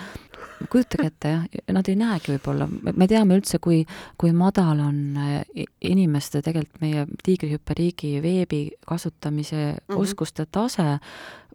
kujutage 0.71 1.09
ette, 1.11 1.33
jah, 1.35 1.47
nad 1.75 1.89
ei 1.91 1.99
näegi 1.99 2.35
võib-olla, 2.35 2.69
me 2.69 3.09
teame 3.11 3.39
üldse, 3.39 3.59
kui, 3.63 3.83
kui 4.21 4.33
madal 4.37 4.83
on 4.87 5.01
eh, 5.21 5.67
inimeste, 5.81 6.43
tegelikult 6.45 6.85
meie 6.85 7.07
tiigrihüpperiigi 7.27 8.17
veebi 8.23 8.63
kasutamise 8.87 9.57
mm 9.57 9.77
-hmm. 9.77 10.01
oskuste 10.01 10.47
tase 10.47 10.99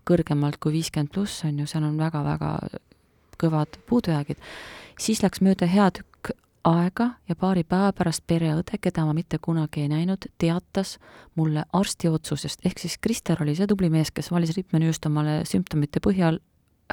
kõrgemalt 0.10 0.60
kui 0.60 0.74
viiskümmend 0.74 1.12
pluss, 1.13 1.44
on 1.46 1.60
ju, 1.60 1.65
seal 1.70 1.84
on 1.84 1.98
väga-väga 1.98 2.52
kõvad 3.39 3.80
puudujäägid, 3.89 4.38
siis 5.00 5.24
läks 5.24 5.42
mööda 5.42 5.65
hea 5.70 5.89
tükk 5.92 6.34
aega 6.63 7.10
ja 7.30 7.36
paari 7.36 7.63
päeva 7.63 7.91
pärast 7.95 8.24
pereõde, 8.28 8.78
keda 8.82 9.06
ma 9.08 9.13
mitte 9.13 9.39
kunagi 9.41 9.84
ei 9.86 9.89
näinud, 9.91 10.28
teatas 10.38 10.98
mulle 11.36 11.63
arsti 11.74 12.10
otsusest, 12.10 12.65
ehk 12.65 12.80
siis 12.80 12.98
Krister 13.02 13.43
oli 13.43 13.56
see 13.56 13.67
tubli 13.67 13.89
mees, 13.89 14.12
kes 14.12 14.32
valis 14.32 14.56
rippmenüüst 14.58 15.06
omale 15.10 15.41
sümptomite 15.50 16.02
põhjal 16.04 16.39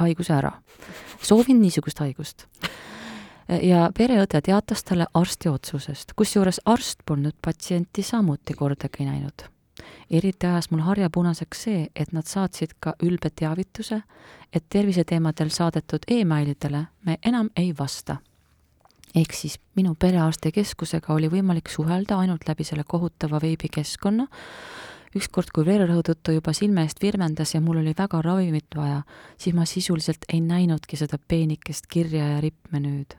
haiguse 0.00 0.34
ära. 0.34 0.52
soovin 1.22 1.60
niisugust 1.62 1.98
haigust. 1.98 2.46
ja 3.62 3.90
pereõde 3.98 4.40
teatas 4.42 4.84
talle 4.84 5.06
arsti 5.14 5.48
otsusest, 5.48 6.12
kusjuures 6.16 6.60
arst 6.64 7.02
polnud 7.06 7.34
patsienti 7.42 8.02
samuti 8.02 8.54
kordagi 8.54 9.04
näinud. 9.04 9.48
eriti 10.10 10.46
ajas 10.46 10.70
mul 10.70 10.80
harja 10.80 11.10
punaseks 11.10 11.62
see, 11.62 11.88
et 11.96 12.12
nad 12.12 12.24
saatsid 12.26 12.78
ka 12.80 12.94
ülbe 13.02 13.30
teavituse, 13.30 14.02
et 14.52 14.64
terviseteemadel 14.68 15.50
saadetud 15.50 16.06
emailidele 16.08 16.86
me 17.04 17.18
enam 17.22 17.50
ei 17.56 17.74
vasta 17.78 18.16
ehk 19.16 19.32
siis 19.32 19.58
minu 19.76 19.94
perearstikeskusega 19.98 21.14
oli 21.14 21.30
võimalik 21.32 21.70
suhelda 21.72 22.18
ainult 22.20 22.48
läbi 22.48 22.64
selle 22.68 22.84
kohutava 22.88 23.40
veebikeskkonna, 23.42 24.26
ükskord, 25.16 25.52
kui 25.54 25.64
vererõhu 25.66 26.04
tõttu 26.04 26.34
juba 26.36 26.52
silme 26.56 26.84
eest 26.84 27.00
virvendas 27.02 27.54
ja 27.54 27.62
mul 27.64 27.80
oli 27.80 27.94
väga 27.96 28.20
ravimit 28.24 28.76
vaja, 28.76 29.02
siis 29.40 29.56
ma 29.56 29.64
sisuliselt 29.68 30.26
ei 30.32 30.42
näinudki 30.44 30.98
seda 31.00 31.18
peenikest 31.18 31.88
kirja 31.88 32.34
ja 32.34 32.40
rippmenüüd. 32.44 33.16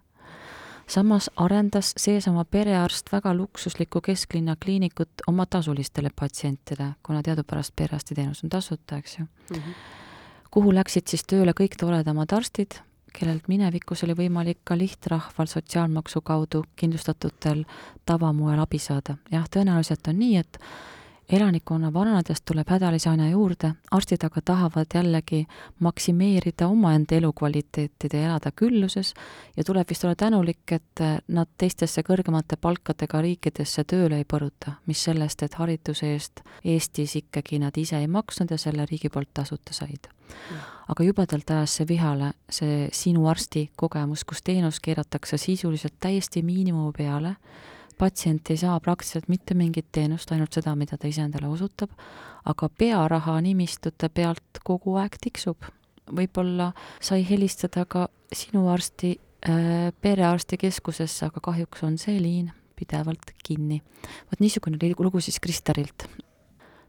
samas 0.88 1.30
arendas 1.36 1.94
seesama 1.98 2.46
perearst 2.46 3.12
väga 3.12 3.34
luksuslikku 3.34 4.02
kesklinna 4.02 4.56
kliinikut 4.56 5.10
oma 5.28 5.46
tasulistele 5.46 6.10
patsientidele, 6.16 6.94
kuna 7.04 7.24
teadupärast 7.24 7.76
perearstiteenus 7.76 8.44
on 8.44 8.50
tasuta, 8.50 8.98
eks 8.98 9.18
ju 9.20 9.26
mm. 9.26 9.56
-hmm. 9.56 9.74
kuhu 10.52 10.74
läksid 10.74 11.08
siis 11.08 11.24
tööle 11.24 11.52
kõik 11.52 11.76
toredamad 11.80 12.32
arstid, 12.34 12.80
kellelt 13.14 13.48
minevikus 13.48 14.04
oli 14.04 14.14
võimalik 14.18 14.60
ka 14.64 14.78
lihtrahval 14.78 15.48
sotsiaalmaksu 15.48 16.22
kaudu 16.22 16.64
kindlustatutel 16.76 17.64
tavamoel 18.06 18.60
abi 18.60 18.80
saada. 18.80 19.18
jah, 19.32 19.48
tõenäoliselt 19.50 20.08
on 20.08 20.20
nii, 20.20 20.38
et 20.38 20.60
elanikkonna 21.32 21.94
vananedes 21.94 22.42
tuleb 22.42 22.70
hädalisi 22.70 23.10
aina 23.10 23.30
juurde, 23.30 23.74
arstid 23.92 24.24
aga 24.24 24.42
tahavad 24.46 24.94
jällegi 24.96 25.46
maksimeerida 25.80 26.68
omaenda 26.68 27.16
elukvaliteetide 27.16 28.22
ja 28.22 28.30
elada 28.30 28.52
külluses 28.56 29.14
ja 29.58 29.64
tuleb 29.64 29.90
vist 29.90 30.04
olla 30.04 30.16
tänulik, 30.16 30.72
et 30.72 31.04
nad 31.28 31.50
teistesse 31.58 32.02
kõrgemate 32.08 32.58
palkadega 32.62 33.22
riikidesse 33.22 33.84
tööle 33.84 34.22
ei 34.22 34.26
põruta, 34.26 34.78
mis 34.86 35.04
sellest, 35.04 35.44
et 35.44 35.60
hariduse 35.60 36.14
eest 36.14 36.44
Eestis 36.66 37.16
ikkagi 37.16 37.60
nad 37.60 37.78
ise 37.78 38.00
ei 38.00 38.08
maksnud 38.08 38.52
ja 38.52 38.58
selle 38.58 38.86
riigi 38.86 39.10
poolt 39.10 39.34
tasuta 39.34 39.74
said. 39.74 40.08
aga 40.88 41.04
jubedalt 41.04 41.52
ajas 41.52 41.76
see 41.78 41.88
vihale, 41.88 42.32
see 42.50 42.90
sinu 42.92 43.28
arsti 43.28 43.70
kogemus, 43.76 44.24
kus 44.24 44.42
teenus 44.44 44.80
keeratakse 44.80 45.38
sisuliselt 45.38 45.94
täiesti 46.00 46.44
miinimumi 46.44 46.92
peale 46.98 47.36
patsient 47.98 48.50
ei 48.50 48.58
saa 48.58 48.78
praktiliselt 48.84 49.30
mitte 49.32 49.56
mingit 49.58 49.88
teenust, 49.92 50.32
ainult 50.32 50.54
seda, 50.54 50.76
mida 50.76 50.98
ta 50.98 51.10
ise 51.10 51.24
endale 51.26 51.50
osutab, 51.50 51.94
aga 52.46 52.70
pearaha 52.70 53.40
nimistute 53.44 54.10
pealt 54.10 54.62
kogu 54.64 54.98
aeg 55.02 55.18
tiksub. 55.22 55.74
võib-olla 56.08 56.72
sai 57.04 57.26
helistada 57.28 57.84
ka 57.86 58.08
sinu 58.32 58.70
arsti 58.72 59.18
äh, 59.18 59.92
perearstikeskusesse, 60.02 61.28
aga 61.28 61.44
kahjuks 61.44 61.84
on 61.84 61.98
see 61.98 62.22
liin 62.22 62.52
pidevalt 62.76 63.34
kinni. 63.44 63.82
vot 64.32 64.40
niisugune 64.40 64.78
lugu 65.00 65.20
siis 65.20 65.40
Kristarilt. 65.40 66.08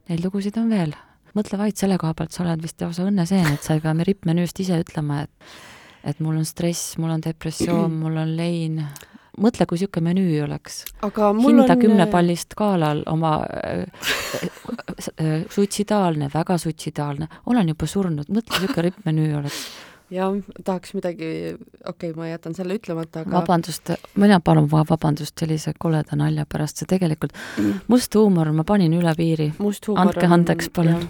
Neid 0.09 0.25
lugusid 0.25 0.57
on 0.57 0.71
veel 0.71 0.95
mõtle 1.37 1.59
vaid 1.61 1.77
selle 1.79 1.99
koha 2.01 2.15
pealt, 2.15 2.35
sa 2.35 2.45
oled 2.45 2.63
vist 2.63 2.81
lausa 2.83 3.07
õnneseen, 3.07 3.53
et 3.53 3.65
sa 3.65 3.77
ei 3.77 3.83
pea 3.85 3.93
rippmenüüst 3.93 4.65
ise 4.65 4.81
ütlema, 4.85 5.25
et 5.27 5.51
et 6.09 6.21
mul 6.23 6.39
on 6.39 6.47
stress, 6.47 6.95
mul 6.97 7.11
on 7.11 7.21
depressioon, 7.21 7.93
mul 8.01 8.17
on 8.23 8.31
lein, 8.39 8.79
mõtle, 9.39 9.67
kui 9.67 9.79
niisugune 9.79 10.11
menüü 10.11 10.43
oleks. 10.45 10.85
hinda 11.03 11.73
on... 11.73 11.83
kümnepallist 11.83 12.57
skaalal 12.57 13.03
oma 13.07 13.35
äh, 13.49 13.85
äh, 15.21 15.45
suitsidaalne, 15.51 16.31
väga 16.35 16.59
suitsidaalne, 16.59 17.29
olen 17.47 17.75
juba 17.75 17.87
surnud, 17.87 18.29
mõtle, 18.29 18.63
niisugune 18.63 18.89
rippmenüü 18.91 19.37
oleks 19.39 19.63
jah, 20.11 20.35
tahaks 20.65 20.95
midagi, 20.97 21.29
okei 21.87 22.11
okay,, 22.11 22.17
ma 22.17 22.29
jätan 22.31 22.57
selle 22.57 22.79
ütlemata, 22.79 23.23
aga 23.25 23.41
vabandust, 23.41 23.93
mina 24.21 24.41
palun 24.45 24.69
vabandust 24.71 25.39
sellise 25.41 25.75
koleda 25.79 26.17
nalja 26.19 26.47
pärast, 26.49 26.81
see 26.81 26.89
tegelikult, 26.89 27.37
must 27.93 28.15
huumor, 28.17 28.51
ma 28.57 28.65
panin 28.69 28.95
üle 28.97 29.15
piiri. 29.19 29.51
andke 29.97 30.27
andeks, 30.27 30.71
palun. 30.75 31.09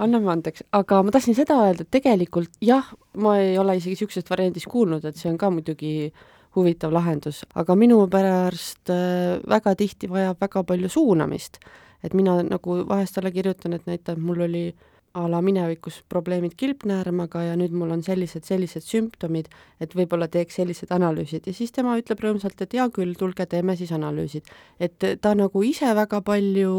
anname 0.00 0.32
andeks, 0.32 0.64
aga 0.76 1.02
ma 1.04 1.14
tahtsin 1.14 1.36
seda 1.36 1.58
öelda, 1.66 1.86
et 1.86 1.92
tegelikult 1.92 2.60
jah, 2.64 2.88
ma 3.20 3.36
ei 3.40 3.58
ole 3.60 3.76
isegi 3.76 3.98
niisugusest 3.98 4.30
variandist 4.32 4.70
kuulnud, 4.70 5.04
et 5.04 5.20
see 5.20 5.30
on 5.32 5.38
ka 5.40 5.52
muidugi 5.52 6.12
huvitav 6.56 6.92
lahendus, 6.92 7.44
aga 7.54 7.76
minu 7.78 8.00
perearst 8.10 8.90
äh, 8.90 9.38
väga 9.48 9.74
tihti 9.78 10.10
vajab 10.10 10.40
väga 10.40 10.64
palju 10.66 10.88
suunamist. 10.88 11.58
et 12.02 12.14
mina 12.14 12.42
nagu 12.42 12.84
vahest 12.88 13.14
talle 13.14 13.30
kirjutan, 13.30 13.74
et 13.76 13.86
näitab, 13.86 14.18
mul 14.18 14.40
oli 14.40 14.74
a 15.14 15.26
la 15.28 15.40
minevikus 15.42 16.04
probleemid 16.08 16.54
kilpnäärmega 16.56 17.42
ja 17.42 17.56
nüüd 17.58 17.74
mul 17.74 17.90
on 17.90 18.02
sellised, 18.02 18.44
sellised 18.46 18.86
sümptomid, 18.86 19.50
et 19.80 19.94
võib-olla 19.94 20.28
teeks 20.30 20.60
sellised 20.60 20.92
analüüsid 20.94 21.46
ja 21.46 21.54
siis 21.54 21.74
tema 21.74 21.96
ütleb 21.98 22.22
rõõmsalt, 22.22 22.62
et 22.62 22.78
hea 22.78 22.86
küll, 22.94 23.16
tulge, 23.18 23.46
teeme 23.46 23.76
siis 23.76 23.92
analüüsid. 23.92 24.46
et 24.80 24.96
ta 25.20 25.34
nagu 25.34 25.62
ise 25.62 25.94
väga 25.94 26.22
palju 26.22 26.72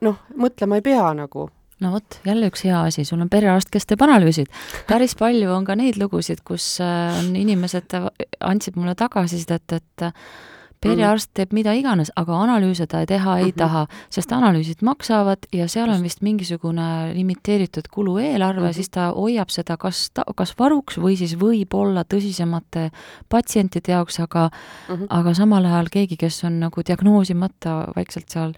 noh, 0.00 0.20
mõtlema 0.34 0.80
ei 0.80 0.86
pea 0.90 1.12
nagu 1.14 1.50
no 1.80 1.94
vot, 1.96 2.20
jälle 2.26 2.50
üks 2.50 2.64
hea 2.64 2.82
asi, 2.90 3.04
sul 3.08 3.20
on 3.20 3.32
perearst, 3.32 3.70
kes 3.72 3.86
teeb 3.86 4.02
analüüsid. 4.06 4.50
päris 4.88 5.16
palju 5.18 5.50
on 5.54 5.64
ka 5.64 5.76
neid 5.78 5.98
lugusid, 6.00 6.44
kus 6.44 6.76
äh, 6.84 7.18
on 7.18 7.34
inimesed, 7.36 7.98
andsid 8.40 8.76
mulle 8.76 8.94
tagasisidet, 8.94 9.78
et 9.80 10.10
perearst 10.80 11.30
teeb 11.36 11.52
mida 11.52 11.74
iganes, 11.76 12.10
aga 12.16 12.38
analüüse 12.40 12.86
ta 12.88 13.02
teha 13.06 13.36
ei 13.38 13.44
mm 13.44 13.50
-hmm. 13.50 13.58
taha, 13.58 13.86
sest 14.10 14.32
analüüsid 14.32 14.82
maksavad 14.82 15.46
ja 15.52 15.68
seal 15.68 15.90
on 15.90 16.02
vist 16.02 16.22
mingisugune 16.22 17.14
limiteeritud 17.14 17.88
kulueelarve 17.90 18.60
mm, 18.60 18.66
-hmm. 18.66 18.74
siis 18.74 18.90
ta 18.90 19.12
hoiab 19.16 19.50
seda 19.50 19.76
kas 19.76 20.10
ta, 20.14 20.24
kas 20.36 20.54
varuks 20.58 20.98
või 20.98 21.16
siis 21.16 21.36
võib-olla 21.36 22.04
tõsisemate 22.04 22.90
patsientide 23.28 23.92
jaoks, 23.92 24.20
aga 24.20 24.50
mm 24.88 24.94
-hmm. 24.94 25.06
aga 25.08 25.34
samal 25.34 25.64
ajal 25.64 25.86
keegi, 25.92 26.16
kes 26.16 26.44
on 26.44 26.60
nagu 26.60 26.80
diagnoosimata 26.86 27.92
vaikselt 27.96 28.28
seal 28.28 28.52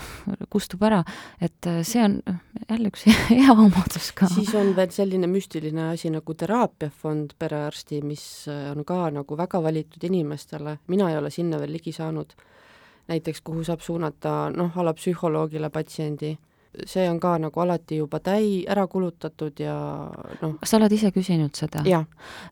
kustub 0.52 0.82
ära, 0.86 1.02
et 1.40 1.66
äh, 1.66 1.82
see 1.86 2.02
on 2.04 2.18
jälle 2.68 2.90
üks 2.90 3.06
hea 3.30 3.52
omadus 3.52 4.10
ka. 4.16 4.28
siis 4.30 4.52
on 4.58 4.74
veel 4.76 4.90
selline 4.94 5.30
müstiline 5.30 5.90
asi 5.92 6.10
nagu 6.14 6.34
teraapiafond 6.34 7.36
perearsti, 7.38 8.02
mis 8.06 8.24
äh, 8.52 8.70
on 8.72 8.84
ka 8.88 9.06
nagu 9.14 9.38
väga 9.38 9.62
valitud 9.62 10.04
inimestele, 10.08 10.78
mina 10.92 11.10
ei 11.10 11.18
ole 11.20 11.30
sinna 11.30 11.60
veel 11.62 11.76
ligi 11.78 11.92
saanud. 11.92 12.34
näiteks, 13.06 13.40
kuhu 13.46 13.62
saab 13.64 13.80
suunata 13.80 14.50
noh, 14.50 14.74
a 14.74 14.84
la 14.84 14.94
psühholoogile 14.94 15.70
patsiendi 15.70 16.36
see 16.84 17.08
on 17.08 17.20
ka 17.20 17.36
nagu 17.40 17.60
alati 17.60 18.00
juba 18.00 18.20
täi-, 18.20 18.64
ära 18.68 18.86
kulutatud 18.90 19.60
ja 19.60 19.74
noh. 20.42 20.56
sa 20.64 20.76
oled 20.78 20.92
ise 20.92 21.10
küsinud 21.14 21.56
seda? 21.56 21.82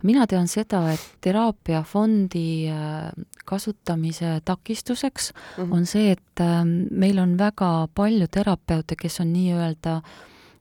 mina 0.02 0.26
tean 0.30 0.48
seda, 0.48 0.86
et 0.94 1.06
teraapiafondi 1.24 2.48
äh, 2.72 3.10
kasutamise 3.44 4.40
takistuseks 4.44 5.32
mm 5.32 5.64
-hmm. 5.64 5.72
on 5.76 5.86
see, 5.86 6.10
et 6.12 6.40
ähm, 6.40 6.86
meil 6.90 7.18
on 7.18 7.38
väga 7.38 7.88
palju 7.94 8.26
terapeute, 8.30 8.96
kes 8.96 9.20
on 9.20 9.32
nii-öelda 9.32 10.00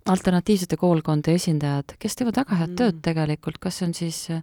alternatiivsete 0.06 0.78
koolkondade 0.78 1.36
esindajad, 1.36 1.95
kes 1.99 2.15
teevad 2.15 2.36
väga 2.36 2.56
head 2.56 2.69
mm 2.69 2.73
-hmm. 2.73 2.78
tööd 2.78 3.02
tegelikult, 3.02 3.58
kas 3.58 3.78
see 3.78 3.88
on 3.88 3.93
siis 3.93 4.30
äh, 4.30 4.41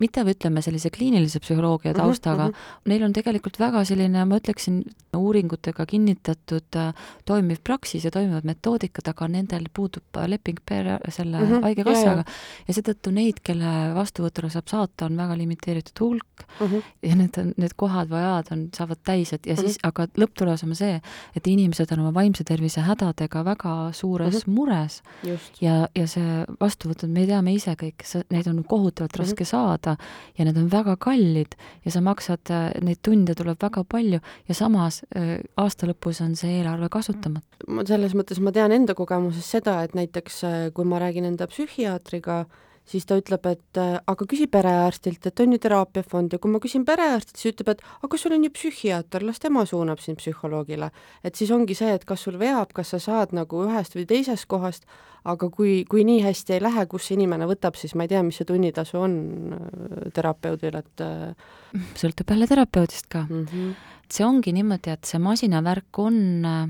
mitte 0.00 0.24
ütleme 0.28 0.62
sellise 0.62 0.90
kliinilise 0.90 1.40
psühholoogia 1.40 1.92
mhm, 1.92 2.00
taustaga 2.00 2.48
mm, 2.48 2.52
-hmm. 2.52 2.90
neil 2.92 3.02
on 3.02 3.12
tegelikult 3.12 3.58
väga 3.60 3.84
selline, 3.84 4.24
ma 4.24 4.40
ütleksin, 4.40 4.82
uuringutega 5.16 5.86
kinnitatud 5.86 6.76
äh, 6.76 6.94
toimiv 7.24 7.62
praksis 7.64 8.04
ja 8.04 8.10
toimivad 8.10 8.44
metoodikad, 8.44 9.08
aga 9.08 9.28
nendel 9.28 9.66
puudub 9.74 10.20
leping 10.26 10.58
pere, 10.66 10.98
selle 11.08 11.40
mm 11.40 11.46
-hmm. 11.46 11.62
haigekassaga 11.62 12.24
ja 12.68 12.74
seetõttu 12.74 13.10
neid, 13.14 13.40
kelle 13.42 13.94
vastuvõtule 13.94 14.50
saab 14.50 14.68
saata, 14.68 15.06
on 15.06 15.16
väga 15.16 15.36
limiteeritud 15.36 16.00
hulk 16.00 16.44
mm 16.60 16.66
-hmm. 16.66 16.82
ja 17.02 17.16
need 17.16 17.38
on, 17.38 17.52
need 17.56 17.74
kohad 17.76 18.08
või 18.08 18.22
ajad 18.22 18.52
on, 18.52 18.68
saavad 18.76 19.00
täis, 19.04 19.32
et 19.32 19.46
ja 19.46 19.56
siis 19.56 19.78
mm, 19.78 19.88
-hmm. 19.88 19.88
aga 19.88 20.06
lõpptulemus 20.18 20.64
on 20.64 20.74
see, 20.74 21.00
et 21.36 21.46
inimesed 21.46 21.92
on 21.92 22.00
oma 22.00 22.14
vaimse 22.14 22.44
tervise 22.44 22.80
hädadega 22.80 23.44
väga 23.44 23.92
suures 23.92 24.34
mm 24.34 24.40
-hmm. 24.40 24.54
mures 24.54 25.02
Just. 25.22 25.62
ja, 25.62 25.88
ja 25.94 26.06
see 26.06 26.44
vastuvõtud, 26.60 27.08
me 27.08 27.26
teame 27.26 27.54
ise 27.54 27.74
kõik, 27.82 28.04
neid 28.30 28.46
on 28.46 28.64
kohutavalt 28.64 29.12
mm 29.12 29.22
-hmm. 29.22 29.28
raske 29.28 29.44
saada, 29.44 29.77
saada 29.78 29.96
ja 30.38 30.44
need 30.44 30.56
on 30.56 30.68
väga 30.70 30.96
kallid 30.96 31.56
ja 31.84 31.90
sa 31.90 32.00
maksad, 32.00 32.50
äh, 32.50 32.70
neid 32.82 32.98
tunde 33.02 33.34
tuleb 33.34 33.58
väga 33.60 33.84
palju 33.84 34.20
ja 34.48 34.54
samas 34.54 35.02
äh, 35.16 35.38
aasta 35.56 35.86
lõpus 35.86 36.22
on 36.24 36.36
see 36.36 36.58
eelarve 36.58 36.88
kasutamata. 36.88 37.46
ma 37.68 37.84
selles 37.86 38.14
mõttes, 38.14 38.40
ma 38.40 38.52
tean 38.52 38.72
enda 38.72 38.94
kogemusest 38.94 39.58
seda, 39.58 39.82
et 39.84 39.94
näiteks 39.94 40.44
äh, 40.44 40.72
kui 40.74 40.84
ma 40.84 40.98
räägin 40.98 41.24
enda 41.24 41.46
psühhiaatriga, 41.46 42.46
siis 42.88 43.06
ta 43.08 43.18
ütleb, 43.20 43.44
et 43.50 43.80
aga 43.80 44.26
küsi 44.28 44.46
perearstilt, 44.50 45.26
et 45.28 45.40
on 45.44 45.52
ju 45.54 45.58
teraapiafond 45.64 46.32
ja 46.32 46.40
kui 46.42 46.52
ma 46.52 46.60
küsin 46.62 46.86
perearstilt, 46.88 47.36
siis 47.36 47.52
ütleb, 47.54 47.74
et 47.74 47.82
aga 48.06 48.20
sul 48.20 48.36
on 48.36 48.46
ju 48.46 48.52
psühhiaater, 48.54 49.26
las 49.28 49.42
tema 49.42 49.64
suunab 49.68 50.00
sind 50.04 50.20
psühholoogile. 50.22 50.90
et 51.24 51.34
siis 51.34 51.50
ongi 51.50 51.74
see, 51.74 51.92
et 51.94 52.04
kas 52.08 52.24
sul 52.24 52.38
veab, 52.40 52.72
kas 52.72 52.94
sa 52.94 52.98
saad 52.98 53.36
nagu 53.36 53.64
ühest 53.66 53.96
või 53.98 54.06
teisest 54.08 54.48
kohast, 54.48 54.88
aga 55.28 55.50
kui, 55.52 55.84
kui 55.88 56.04
nii 56.08 56.22
hästi 56.24 56.56
ei 56.56 56.64
lähe, 56.64 56.86
kus 56.90 57.08
see 57.08 57.16
inimene 57.18 57.48
võtab, 57.50 57.76
siis 57.78 57.94
ma 57.98 58.06
ei 58.06 58.12
tea, 58.12 58.22
mis 58.26 58.38
see 58.40 58.48
tunnitasu 58.48 59.00
on 59.00 59.14
äh, 59.54 60.10
terapeudil, 60.16 60.78
et 60.80 61.04
äh, 61.04 61.54
sõltub 61.98 62.34
jälle 62.34 62.48
terapeudist 62.50 63.08
ka 63.12 63.26
mm. 63.28 63.46
-hmm. 63.46 63.72
see 64.10 64.26
ongi 64.26 64.54
niimoodi, 64.56 64.94
et 64.94 65.04
see 65.04 65.20
masinavärk 65.22 65.98
on 66.04 66.20
äh, 66.44 66.68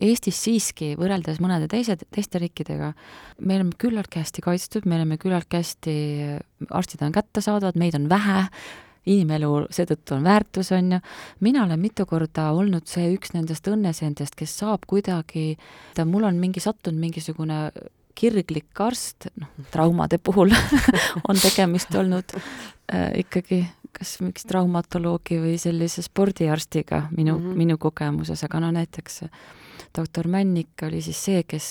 Eestis 0.00 0.36
siiski, 0.44 0.92
võrreldes 1.00 1.40
mõnede 1.40 1.66
teise, 1.70 1.96
teiste 2.12 2.38
riikidega, 2.42 2.92
me 3.40 3.56
oleme 3.56 3.72
küllaltki 3.80 4.20
hästi 4.20 4.44
kaitstud, 4.44 4.86
me 4.86 4.98
oleme 4.98 5.16
küllaltki 5.20 5.58
hästi, 5.58 5.94
arstid 6.68 7.02
on 7.06 7.14
kättesaadavad, 7.16 7.78
meid 7.80 7.96
on 7.96 8.06
vähe, 8.12 8.44
inimelu 9.10 9.64
seetõttu 9.72 10.18
on 10.18 10.26
väärtus, 10.28 10.70
on 10.76 10.92
ju. 10.92 11.00
mina 11.40 11.64
olen 11.64 11.80
mitu 11.80 12.04
korda 12.06 12.50
olnud 12.52 12.86
see 12.90 13.08
üks 13.14 13.32
nendest 13.32 13.66
õnneseentest, 13.72 14.36
kes 14.36 14.58
saab 14.60 14.84
kuidagi, 14.90 15.54
mul 16.04 16.28
on 16.28 16.38
mingi 16.42 16.60
sattunud 16.60 17.00
mingisugune 17.00 17.70
kirglik 18.14 18.80
arst, 18.80 19.30
noh, 19.40 19.50
traumade 19.72 20.18
puhul 20.18 20.52
on 21.28 21.40
tegemist 21.40 21.94
olnud 21.94 22.34
äh, 22.36 23.20
ikkagi 23.24 23.64
kas 23.96 24.20
miks 24.22 24.46
traumatoloogi 24.48 25.40
või 25.42 25.56
sellise 25.60 26.02
spordiarstiga 26.06 27.08
minu 27.10 27.36
mm, 27.36 27.44
-hmm. 27.44 27.56
minu 27.58 27.78
kogemuses, 27.78 28.44
aga 28.46 28.60
no 28.60 28.70
näiteks 28.74 29.24
doktor 29.98 30.28
Männik 30.30 30.82
oli 30.86 31.00
siis 31.02 31.18
see, 31.24 31.42
kes 31.48 31.68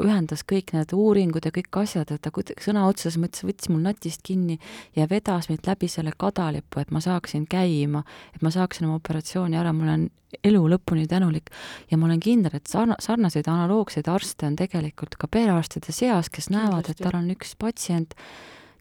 ühendas 0.00 0.44
kõik 0.48 0.72
need 0.76 0.92
uuringud 0.94 1.46
ja 1.46 1.52
kõik 1.54 1.80
asjad, 1.82 2.12
et 2.14 2.22
ta 2.22 2.30
sõna 2.62 2.86
otseses 2.88 3.18
mõttes 3.20 3.46
võttis 3.46 3.70
mul 3.72 3.82
natist 3.84 4.22
kinni 4.26 4.58
ja 4.96 5.08
vedas 5.10 5.50
mind 5.50 5.66
läbi 5.66 5.88
selle 5.90 6.14
kadalipu, 6.16 6.80
et 6.80 6.92
ma 6.94 7.02
saaksin 7.02 7.46
käima, 7.50 8.04
et 8.34 8.42
ma 8.46 8.52
saaksin 8.54 8.86
oma 8.86 9.00
operatsiooni 9.00 9.58
ära, 9.58 9.72
ma 9.72 9.88
olen 9.88 10.08
elu 10.44 10.62
lõpuni 10.70 11.06
tänulik 11.10 11.50
ja 11.90 11.98
ma 11.98 12.08
olen 12.08 12.20
kindel, 12.22 12.56
et 12.58 12.70
sarna-, 12.70 12.98
sarnaseid 13.02 13.48
analoogseid 13.50 14.08
arste 14.10 14.46
on 14.48 14.58
tegelikult 14.58 15.16
ka 15.18 15.30
perearstide 15.30 15.94
seas, 15.94 16.30
kes 16.30 16.50
näevad, 16.54 16.90
et 16.90 17.02
tal 17.02 17.18
on 17.18 17.30
üks 17.34 17.56
patsient, 17.58 18.14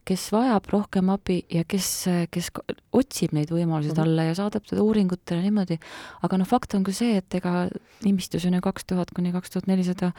kes 0.06 0.28
vajab 0.34 0.68
rohkem 0.72 1.10
abi 1.14 1.40
ja 1.52 1.64
kes, 1.68 1.88
kes 2.34 2.52
otsib 2.96 3.34
neid 3.36 3.52
võimalusi 3.54 3.92
mhm. 3.92 3.98
talle 3.98 4.28
ja 4.30 4.36
saadab 4.38 4.66
teda 4.68 4.84
uuringutele 4.86 5.42
niimoodi, 5.46 5.78
aga 6.26 6.40
noh, 6.40 6.50
fakt 6.50 6.76
on 6.78 6.86
ka 6.86 6.94
see, 6.96 7.18
et 7.22 7.38
ega 7.40 7.66
nimistus 8.06 8.46
on 8.48 8.58
ju 8.58 8.64
kaks 8.66 8.88
tuhat 8.92 9.14
kuni 9.16 9.34
kaks 9.36 9.54
tuhat 9.56 9.70
nelisada 9.72 10.12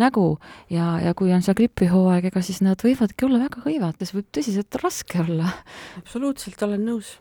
nägu 0.00 0.26
ja, 0.72 0.94
ja 1.04 1.14
kui 1.18 1.32
on 1.36 1.44
see 1.44 1.56
gripihooaeg, 1.60 2.30
ega 2.32 2.44
siis 2.44 2.62
nad 2.64 2.80
võivadki 2.80 3.28
olla 3.28 3.44
väga 3.44 3.64
see 4.04 4.18
võib 4.18 4.32
tõsiselt 4.34 4.80
raske 4.82 5.22
olla. 5.24 5.52
absoluutselt, 6.00 6.60
olen 6.66 6.84
nõus. 6.88 7.16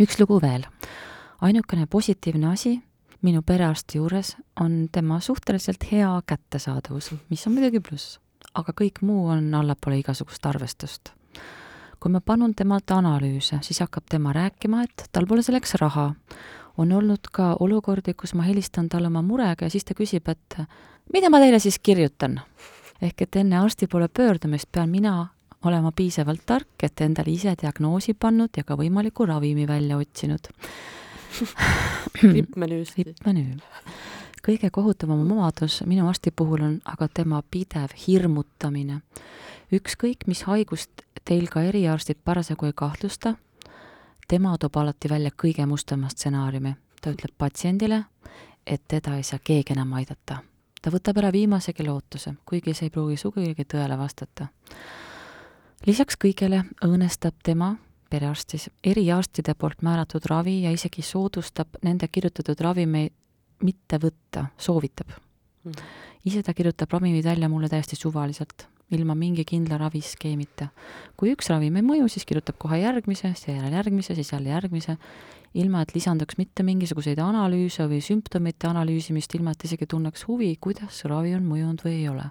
üks 0.00 0.20
lugu 0.20 0.40
veel. 0.42 0.66
ainukene 1.40 1.86
positiivne 1.86 2.52
asi 2.52 2.78
minu 3.26 3.42
perearsti 3.42 3.98
juures 3.98 4.36
on 4.60 4.86
tema 4.92 5.20
suhteliselt 5.20 5.84
hea 5.90 6.12
kättesaadavus, 6.26 7.12
mis 7.28 7.46
on 7.46 7.56
muidugi 7.56 7.80
pluss 7.80 8.20
aga 8.56 8.74
kõik 8.76 9.02
muu 9.06 9.28
on 9.32 9.52
allapoole 9.56 10.00
igasugust 10.00 10.46
arvestust 10.48 11.12
kui 12.00 12.12
ma 12.12 12.20
palun 12.20 12.54
temalt 12.54 12.90
analüüse, 12.92 13.58
siis 13.62 13.80
hakkab 13.80 14.04
tema 14.10 14.32
rääkima, 14.36 14.82
et 14.84 15.06
tal 15.12 15.26
pole 15.26 15.42
selleks 15.42 15.74
raha. 15.80 16.14
on 16.78 16.92
olnud 16.92 17.30
ka 17.32 17.56
olukordi, 17.60 18.12
kus 18.14 18.34
ma 18.34 18.42
helistan 18.42 18.88
talle 18.88 19.08
oma 19.08 19.22
murega 19.22 19.64
ja 19.64 19.70
siis 19.70 19.84
ta 19.84 19.94
küsib, 19.94 20.28
et 20.28 20.58
mida 21.12 21.30
ma 21.30 21.38
teile 21.40 21.58
siis 21.58 21.78
kirjutan. 21.78 22.40
ehk 23.02 23.22
et 23.22 23.36
enne 23.36 23.58
arsti 23.58 23.86
poole 23.86 24.08
pöördumist 24.08 24.68
pean 24.72 24.90
mina 24.90 25.28
olema 25.64 25.92
piisavalt 25.92 26.42
tark, 26.46 26.82
et 26.82 27.00
endale 27.00 27.32
ise 27.32 27.54
diagnoosi 27.62 28.14
pannud 28.14 28.50
ja 28.56 28.64
ka 28.64 28.76
võimaliku 28.76 29.26
ravimi 29.26 29.66
välja 29.68 29.96
otsinud 29.96 30.48
rippmenüüst. 32.36 32.98
rippmenüü 32.98 33.56
kõige 34.46 34.70
kohutavam 34.70 35.24
omadus 35.26 35.80
minu 35.90 36.06
arsti 36.08 36.30
puhul 36.30 36.62
on 36.62 36.74
aga 36.86 37.08
tema 37.08 37.42
pidev 37.50 37.94
hirmutamine. 38.06 39.00
Ükskõik, 39.72 40.26
mis 40.26 40.42
haigust 40.46 41.02
teil 41.24 41.48
ka 41.50 41.62
eriarstid 41.66 42.20
parasjagu 42.24 42.68
ei 42.68 42.74
kahtlusta, 42.76 43.34
tema 44.28 44.56
toob 44.58 44.76
alati 44.76 45.10
välja 45.10 45.30
kõige 45.30 45.66
mustama 45.66 46.08
stsenaariumi. 46.08 46.76
ta 47.00 47.10
ütleb 47.12 47.34
patsiendile, 47.38 48.04
et 48.66 48.82
teda 48.88 49.16
ei 49.16 49.22
saa 49.22 49.38
keegi 49.38 49.72
enam 49.72 49.92
aidata. 49.92 50.38
ta 50.82 50.90
võtab 50.90 51.18
ära 51.18 51.32
viimasegi 51.32 51.84
lootuse, 51.86 52.34
kuigi 52.44 52.74
see 52.74 52.86
ei 52.86 52.90
pruugi 52.90 53.16
sugugi 53.16 53.64
tõele 53.64 53.98
vastata. 53.98 54.48
lisaks 55.86 56.16
kõigele 56.16 56.64
õõnestab 56.84 57.34
tema 57.42 57.76
perearstis 58.10 58.70
eriarstide 58.84 59.54
poolt 59.54 59.82
määratud 59.82 60.24
ravi 60.30 60.62
ja 60.62 60.70
isegi 60.70 61.02
soodustab 61.02 61.68
nende 61.82 62.08
kirjutatud 62.08 62.60
ravimeid 62.60 63.12
mitte 63.62 63.98
võtta, 63.98 64.46
soovitab 64.58 65.08
mm. 65.64 65.72
ise 66.24 66.42
ta 66.42 66.54
kirjutab 66.54 66.92
ravimid 66.92 67.24
välja 67.24 67.48
mulle 67.48 67.68
täiesti 67.68 67.96
suvaliselt 67.96 68.68
ilma 68.90 69.14
mingi 69.14 69.44
kindla 69.44 69.78
raviskeemita. 69.80 70.68
kui 71.16 71.32
üks 71.34 71.48
ravim 71.50 71.76
ei 71.76 71.82
mõju, 71.82 72.08
siis 72.08 72.26
kirjutab 72.28 72.58
kohe 72.58 72.78
järgmise, 72.78 73.32
seejärel 73.34 73.72
järgmise, 73.72 74.14
siis 74.14 74.32
jälle 74.32 74.52
järgmise, 74.52 74.96
ilma 75.54 75.82
et 75.82 75.94
lisanduks 75.94 76.38
mitte 76.38 76.62
mingisuguseid 76.62 77.18
analüüse 77.22 77.86
või 77.90 78.00
sümptomite 78.04 78.68
analüüsimist, 78.70 79.34
ilma 79.34 79.56
et 79.56 79.64
isegi 79.64 79.88
tunneks 79.90 80.26
huvi, 80.28 80.52
kuidas 80.60 81.02
ravi 81.04 81.34
on 81.34 81.46
mõjunud 81.48 81.82
või 81.84 81.94
ei 82.02 82.08
ole. 82.08 82.30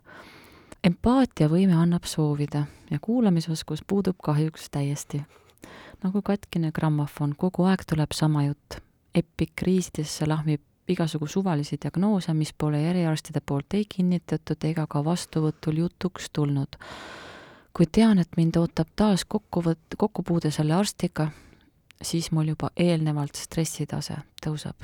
empaatiavõime 0.85 1.73
annab 1.73 2.05
soovida 2.05 2.65
ja 2.91 2.99
kuulamisoskus 3.01 3.81
puudub 3.87 4.15
kahjuks 4.23 4.69
täiesti. 4.69 5.23
nagu 6.03 6.21
katkine 6.21 6.71
grammofon, 6.71 7.35
kogu 7.35 7.63
aeg 7.63 7.83
tuleb 7.85 8.11
sama 8.13 8.43
jutt. 8.45 8.79
epikriisidesse 9.15 10.27
lahmib 10.27 10.61
igasugu 10.87 11.27
suvalisi 11.27 11.77
diagnoose, 11.81 12.33
mis 12.33 12.53
pole 12.57 12.81
eriarstide 12.89 13.41
poolt 13.45 13.73
ei 13.73 13.85
kinnitatud 13.89 14.67
ega 14.69 14.85
ka 14.89 15.03
vastuvõtul 15.05 15.81
jutuks 15.85 16.29
tulnud. 16.33 16.77
kui 17.75 17.87
tean, 17.91 18.19
et 18.19 18.37
mind 18.37 18.55
ootab 18.55 18.87
taas 18.95 19.25
kokkuvõtt, 19.25 19.97
kokkupuude 19.97 20.51
selle 20.51 20.73
arstiga, 20.73 21.27
siis 22.01 22.31
mul 22.31 22.53
juba 22.53 22.69
eelnevalt 22.77 23.35
stressitase 23.35 24.15
tõuseb. 24.45 24.75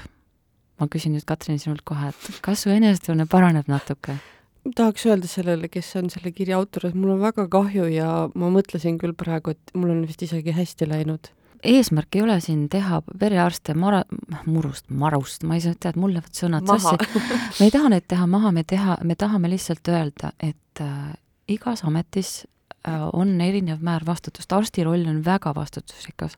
ma 0.79 0.87
küsin 0.87 1.13
nüüd, 1.13 1.25
Katrin, 1.25 1.59
sinult 1.59 1.85
kohe, 1.85 2.09
et 2.09 2.41
kas 2.41 2.63
su 2.63 2.69
enesetunne 2.69 3.25
paraneb 3.25 3.67
natuke? 3.67 4.17
tahaks 4.75 5.05
öelda 5.05 5.27
sellele, 5.27 5.69
kes 5.69 5.95
on 5.95 6.09
selle 6.09 6.31
kirja 6.31 6.57
autor, 6.57 6.89
et 6.89 6.95
mul 6.95 7.15
on 7.15 7.21
väga 7.21 7.47
kahju 7.47 7.85
ja 7.89 8.29
ma 8.35 8.49
mõtlesin 8.49 8.97
küll 9.01 9.13
praegu, 9.13 9.51
et 9.51 9.73
mul 9.73 9.89
on 9.89 10.03
vist 10.05 10.21
isegi 10.21 10.53
hästi 10.53 10.89
läinud 10.89 11.31
eesmärk 11.63 12.15
ei 12.15 12.23
ole 12.25 12.37
siin 12.41 12.65
teha 12.69 13.01
perearste 13.19 13.73
mara-, 13.77 14.05
murust, 14.45 14.87
marust, 14.89 15.43
ma 15.47 15.57
ei 15.57 15.63
saa, 15.63 15.77
tead, 15.79 15.99
mul 16.01 16.15
lähevad 16.15 16.37
sõnad 16.37 16.69
sassi. 16.69 17.21
me 17.59 17.67
ei 17.67 17.73
taha 17.73 17.91
neid 17.93 18.07
teha 18.09 18.27
maha, 18.29 18.53
me 18.55 18.63
teha, 18.67 18.97
me 19.07 19.17
tahame 19.19 19.51
lihtsalt 19.51 19.91
öelda, 19.93 20.33
et 20.41 20.81
äh, 20.81 21.11
igas 21.51 21.85
ametis 21.87 22.41
äh, 22.87 23.05
on 23.13 23.35
erinev 23.41 23.83
määr 23.85 24.05
vastutust, 24.07 24.51
arsti 24.53 24.85
roll 24.87 25.05
on 25.09 25.21
väga 25.25 25.53
vastutusrikas. 25.55 26.37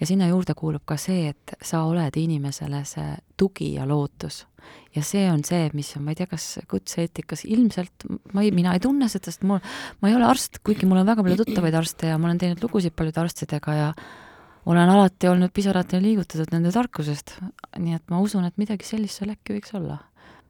ja 0.00 0.06
sinna 0.06 0.28
juurde 0.28 0.56
kuulub 0.58 0.82
ka 0.84 0.96
see, 0.96 1.28
et 1.34 1.54
sa 1.62 1.84
oled 1.84 2.16
inimesele 2.16 2.84
see 2.88 3.14
tugi 3.36 3.74
ja 3.74 3.86
lootus. 3.88 4.46
ja 4.96 5.02
see 5.02 5.28
on 5.30 5.44
see, 5.44 5.68
mis 5.74 5.92
on, 5.96 6.04
ma 6.04 6.14
ei 6.14 6.22
tea, 6.22 6.26
kas 6.30 6.58
kutse-eetikas 6.70 7.44
ilmselt, 7.44 8.08
ma 8.32 8.42
ei, 8.42 8.50
mina 8.50 8.72
ei 8.72 8.80
tunne 8.80 9.08
seda, 9.12 9.28
sest 9.28 9.44
mul, 9.44 9.60
ma 10.00 10.08
ei 10.08 10.16
ole 10.16 10.24
arst, 10.24 10.62
kuigi 10.64 10.88
mul 10.88 11.02
on 11.02 11.12
väga 11.12 11.22
palju 11.22 11.42
tuttavaid 11.44 11.74
arste 11.76 12.14
ja 12.14 12.18
ma 12.18 12.30
olen 12.30 12.40
teinud 12.40 12.64
lugusid 12.64 12.96
paljude 12.96 13.20
arstidega 13.20 13.74
ja 13.76 13.88
olen 14.66 14.90
alati 14.90 15.28
olnud 15.28 15.52
pisarateni 15.54 16.08
liigutatud 16.08 16.52
nende 16.54 16.72
tarkusest, 16.74 17.36
nii 17.78 17.96
et 17.98 18.10
ma 18.12 18.20
usun, 18.24 18.46
et 18.48 18.56
midagi 18.60 18.86
sellist 18.88 19.20
seal 19.20 19.34
äkki 19.34 19.58
võiks 19.58 19.74
olla. 19.76 19.98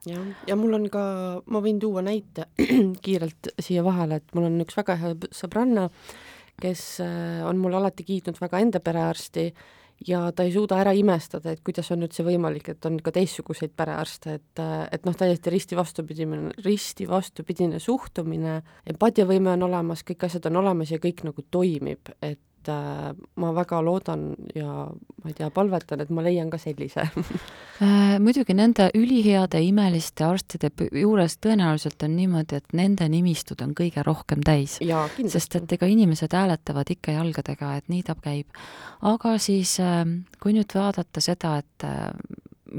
jah, 0.07 0.25
ja 0.49 0.57
mul 0.61 0.77
on 0.77 0.89
ka, 0.93 1.05
ma 1.47 1.63
võin 1.65 1.81
tuua 1.83 2.05
näite 2.05 2.49
kiirelt 3.05 3.55
siia 3.59 3.85
vahele, 3.85 4.21
et 4.21 4.35
mul 4.37 4.51
on 4.51 4.61
üks 4.65 4.77
väga 4.77 4.99
hea 5.01 5.15
sõbranna, 5.35 5.89
kes 6.61 6.85
äh, 7.03 7.41
on 7.47 7.59
mul 7.63 7.75
alati 7.75 8.07
kiitnud 8.07 8.39
väga 8.41 8.61
enda 8.63 8.83
perearsti 8.85 9.49
ja 10.07 10.29
ta 10.37 10.45
ei 10.45 10.53
suuda 10.55 10.79
ära 10.83 10.93
imestada, 10.95 11.55
et 11.55 11.63
kuidas 11.67 11.91
on 11.95 12.05
üldse 12.07 12.25
võimalik, 12.27 12.69
et 12.75 12.87
on 12.87 12.99
ka 13.03 13.13
teistsuguseid 13.15 13.75
perearste, 13.77 14.39
et, 14.39 14.63
äh, 14.63 14.87
et 14.95 15.07
noh, 15.09 15.17
täiesti 15.19 15.51
risti 15.55 15.79
vastupidine, 15.79 16.55
risti 16.63 17.09
vastupidine 17.11 17.83
suhtumine, 17.83 18.61
empaatiavõime 18.95 19.57
on 19.57 19.71
olemas, 19.71 20.07
kõik 20.07 20.29
asjad 20.29 20.53
on 20.53 20.63
olemas 20.63 20.95
ja 20.95 21.03
kõik 21.03 21.25
nagu 21.27 21.47
toimib, 21.51 22.15
et 22.23 22.43
et 22.65 22.69
äh, 22.73 23.13
ma 23.37 23.53
väga 23.55 23.81
loodan 23.85 24.35
ja 24.55 24.87
ma 24.89 25.31
ei 25.31 25.35
tea, 25.37 25.51
palvetan, 25.55 26.01
et 26.01 26.11
ma 26.11 26.23
leian 26.25 26.51
ka 26.53 26.59
sellise 26.61 27.05
äh, 27.85 28.17
muidugi 28.23 28.57
nende 28.57 28.89
üliheade 28.97 29.61
imeliste 29.65 30.25
arstide 30.27 30.71
juures 30.93 31.37
tõenäoliselt 31.45 32.03
on 32.07 32.17
niimoodi, 32.17 32.61
et 32.61 32.73
nende 32.77 33.09
nimistud 33.09 33.61
on 33.65 33.75
kõige 33.77 34.05
rohkem 34.07 34.43
täis. 34.45 34.79
sest 35.29 35.57
et 35.61 35.77
ega 35.77 35.87
inimesed 35.91 36.33
hääletavad 36.33 36.91
ikka 36.91 37.19
jalgadega, 37.19 37.77
et 37.77 37.93
nii 37.93 38.03
ta 38.03 38.17
käib. 38.17 38.49
aga 39.03 39.37
siis, 39.39 39.79
äh, 39.81 40.05
kui 40.41 40.57
nüüd 40.57 40.75
vaadata 40.75 41.21
seda, 41.21 41.59
et 41.59 41.89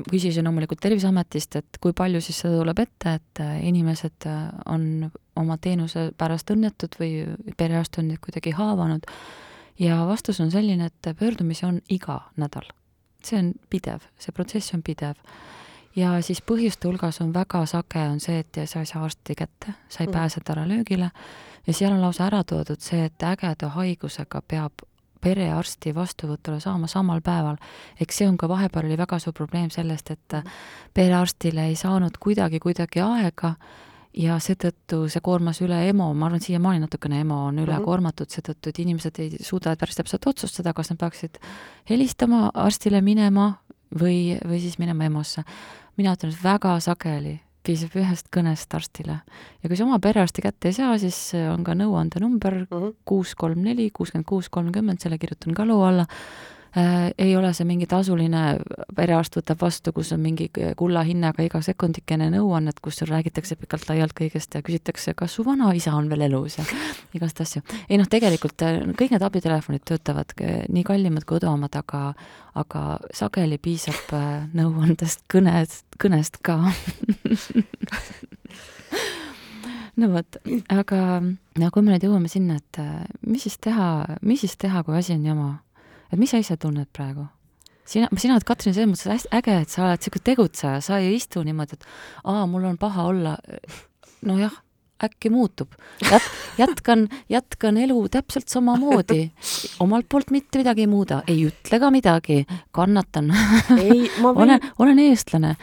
küsisin 0.09 0.43
loomulikult 0.43 0.81
Terviseametist, 0.83 1.55
et 1.55 1.77
kui 1.81 1.93
palju 1.95 2.19
siis 2.21 2.41
seda 2.43 2.57
tuleb 2.59 2.81
ette, 2.83 3.13
et 3.15 3.41
inimesed 3.63 4.27
on 4.65 5.05
oma 5.39 5.55
teenuse 5.61 6.09
pärast 6.17 6.51
õnnetud 6.51 6.97
või 6.99 7.11
perearst 7.55 7.99
on 8.01 8.09
neid 8.09 8.19
kuidagi 8.23 8.51
haavanud 8.57 9.07
ja 9.79 10.07
vastus 10.07 10.39
on 10.41 10.51
selline, 10.51 10.85
et 10.85 11.17
pöördumisi 11.19 11.65
on 11.65 11.81
iga 11.89 12.21
nädal. 12.37 12.65
see 13.25 13.39
on 13.39 13.53
pidev, 13.69 14.03
see 14.19 14.31
protsess 14.31 14.73
on 14.73 14.83
pidev. 14.83 15.15
ja 15.95 16.21
siis 16.21 16.41
põhjuste 16.41 16.87
hulgas 16.87 17.21
on 17.21 17.33
väga 17.33 17.65
sage, 17.65 17.99
on 17.99 18.19
see, 18.19 18.39
et 18.39 18.59
sa 18.65 18.79
ei 18.79 18.85
saa 18.85 19.03
arsti 19.03 19.35
kätte, 19.35 19.73
sa 19.89 20.03
ei 20.03 20.07
mm. 20.07 20.13
pääse 20.13 20.41
ära 20.49 20.67
löögile 20.67 21.11
ja 21.67 21.73
seal 21.73 21.93
on 21.93 22.01
lausa 22.01 22.25
ära 22.25 22.43
toodud 22.43 22.79
see, 22.79 23.05
et 23.05 23.23
ägeda 23.23 23.69
haigusega 23.69 24.41
peab 24.47 24.85
perearsti 25.21 25.95
vastuvõtule 25.95 26.59
saama 26.59 26.87
samal 26.87 27.21
päeval. 27.21 27.57
eks 27.99 28.17
see 28.17 28.27
on 28.27 28.37
ka 28.37 28.49
vahepeal 28.49 28.85
oli 28.85 28.97
väga 28.97 29.19
suur 29.19 29.33
probleem 29.33 29.69
sellest, 29.69 30.11
et 30.11 30.33
mm. 30.33 30.51
perearstile 30.93 31.67
ei 31.67 31.75
saanud 31.75 32.17
kuidagi, 32.19 32.59
kuidagi 32.59 33.01
aega 33.01 33.55
ja 34.17 34.37
seetõttu 34.39 35.05
see 35.11 35.21
koormas 35.23 35.59
üle 35.63 35.77
EMO, 35.89 36.11
ma 36.15 36.29
arvan, 36.29 36.43
siiamaani 36.43 36.85
natukene 36.85 37.19
EMO 37.23 37.39
on 37.49 37.59
üle 37.59 37.71
mm 37.71 37.77
-hmm. 37.77 37.85
koormatud 37.85 38.31
seetõttu, 38.31 38.69
et 38.69 38.79
inimesed 38.79 39.19
ei 39.19 39.37
suuda 39.41 39.75
päris 39.75 39.95
täpselt 39.95 40.27
otsustada, 40.27 40.73
kas 40.73 40.89
nad 40.89 40.99
peaksid 40.99 41.39
helistama 41.89 42.51
arstile 42.53 43.01
minema 43.01 43.53
või, 43.91 44.39
või 44.47 44.59
siis 44.59 44.79
minema 44.79 45.03
EMO-sse. 45.03 45.43
mina 45.97 46.13
ütlen, 46.13 46.31
et 46.31 46.43
väga 46.43 46.79
sageli 46.79 47.39
piisab 47.63 47.95
ühest 47.95 48.27
kõnest 48.35 48.73
arstile. 48.75 49.19
ja 49.63 49.69
kui 49.69 49.77
sa 49.77 49.83
oma 49.83 49.99
perearsti 49.99 50.41
kätte 50.41 50.67
ei 50.67 50.73
saa, 50.73 50.97
siis 50.97 51.33
on 51.53 51.63
ka 51.63 51.73
nõuandenumber 51.73 52.67
mhm. 52.69 52.89
kuus 53.05 53.35
kolm 53.35 53.63
neli, 53.63 53.89
kuuskümmend 53.91 54.25
kuus 54.25 54.49
kolmkümmend, 54.49 54.99
selle 54.99 55.17
kirjutan 55.17 55.53
ka 55.53 55.65
loo 55.65 55.83
alla 55.83 56.05
ei 57.17 57.35
ole 57.37 57.53
see 57.55 57.65
mingi 57.67 57.87
tasuline, 57.87 58.41
perearst 58.95 59.37
võtab 59.37 59.61
vastu, 59.61 59.93
kus 59.95 60.11
on 60.15 60.19
mingi 60.23 60.49
kulla 60.77 61.03
hinnaga 61.07 61.43
iga 61.45 61.61
sekundikene 61.63 62.27
nõuannet, 62.33 62.81
kus 62.83 63.01
räägitakse 63.07 63.55
pikalt-laialt 63.61 64.15
kõigest 64.17 64.57
ja 64.57 64.63
küsitakse, 64.65 65.13
kas 65.15 65.37
su 65.37 65.45
vanaisa 65.47 65.95
on 65.95 66.09
veel 66.11 66.25
elus 66.27 66.57
ja 66.59 66.65
igast 67.17 67.41
asju. 67.41 67.61
ei 67.89 67.99
noh, 68.01 68.09
tegelikult 68.11 68.65
äh, 68.67 68.81
kõik 68.97 69.15
need 69.15 69.23
abitelefonid 69.23 69.85
töötavad 69.87 70.35
nii 70.67 70.83
kallimad 70.87 71.23
kui 71.25 71.39
odavamad, 71.39 71.75
aga 71.79 72.13
aga 72.55 72.81
sageli 73.15 73.57
piisab 73.59 74.13
äh, 74.15 74.47
nõuandest 74.55 75.25
kõnest, 75.31 75.85
kõnest 76.01 76.39
ka 76.43 76.59
no 79.99 80.11
vot, 80.11 80.39
aga 80.71 80.99
no 81.23 81.71
kui 81.71 81.83
me 81.83 81.93
nüüd 81.93 82.07
jõuame 82.07 82.31
sinna, 82.31 82.59
et 82.59 82.79
äh, 82.81 83.03
mis 83.27 83.45
siis 83.47 83.57
teha, 83.63 84.17
mis 84.21 84.43
siis 84.45 84.55
teha, 84.59 84.83
kui 84.83 84.97
asi 84.99 85.15
on 85.15 85.25
jama? 85.27 85.49
Et 86.15 86.21
mis 86.21 86.31
sa 86.31 86.39
ise 86.39 86.55
tunned 86.59 86.87
praegu? 86.95 87.27
sina, 87.85 88.09
sina 88.17 88.35
oled, 88.35 88.45
Katrin, 88.47 88.73
selles 88.73 88.89
mõttes 88.89 89.11
hästi 89.11 89.31
äge, 89.37 89.57
et 89.61 89.73
sa 89.73 89.83
oled 89.85 90.01
niisugune 90.01 90.27
tegutseja, 90.31 90.81
sa 90.81 90.99
ei 91.03 91.15
istu 91.19 91.43
niimoodi, 91.45 91.77
et 91.77 91.85
aa, 92.23 92.45
mul 92.49 92.65
on 92.71 92.79
paha 92.81 93.09
olla. 93.11 93.35
nojah, 94.25 94.55
äkki 95.03 95.29
muutub. 95.29 95.71
Jät-, 96.11 96.31
jätkan, 96.57 97.07
jätkan 97.29 97.77
elu 97.77 98.09
täpselt 98.09 98.47
samamoodi. 98.47 99.31
omalt 99.79 100.05
poolt 100.09 100.31
mitte 100.31 100.57
midagi 100.57 100.85
ei 100.85 100.87
muuda, 100.87 101.21
ei 101.27 101.45
ütle 101.47 101.79
ka 101.79 101.91
midagi, 101.91 102.45
kannatan. 102.71 103.31
Võin... 103.69 104.07
olen, 104.23 104.59
olen 104.79 104.99
eestlane. 104.99 105.55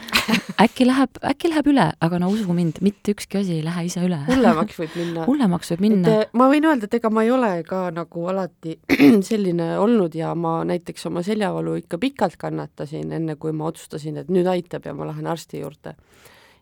äkki 0.61 0.85
läheb, 0.87 1.17
äkki 1.25 1.49
läheb 1.49 1.67
üle, 1.73 1.87
aga 1.99 2.19
no 2.21 2.29
usu 2.33 2.53
mind, 2.53 2.81
mitte 2.85 3.15
ükski 3.15 3.41
asi 3.41 3.57
ei 3.57 3.65
lähe 3.65 3.85
ise 3.89 4.03
üle. 4.05 4.21
hullemaks 4.27 4.79
võib 4.79 4.97
minna. 5.01 5.25
hullemaks 5.29 5.73
võib 5.73 5.85
minna. 5.87 6.13
Eh, 6.13 6.29
ma 6.37 6.49
võin 6.51 6.69
öelda, 6.69 6.89
et 6.89 6.99
ega 6.99 7.09
ma 7.13 7.25
ei 7.25 7.33
ole 7.33 7.51
ka 7.67 7.87
nagu 7.95 8.27
alati 8.29 8.77
selline 9.31 9.73
olnud 9.81 10.13
ja 10.15 10.35
ma 10.37 10.59
näiteks 10.67 11.09
oma 11.09 11.25
seljavalu 11.25 11.79
ikka 11.81 11.97
pikalt 11.97 12.37
kannatasin, 12.37 13.09
enne 13.17 13.35
kui 13.41 13.55
ma 13.55 13.71
otsustasin, 13.71 14.21
et 14.21 14.29
nüüd 14.29 14.49
aitab 14.49 14.85
ja 14.85 14.93
ma 14.93 15.09
lähen 15.09 15.27
arsti 15.27 15.65
juurde 15.65 15.97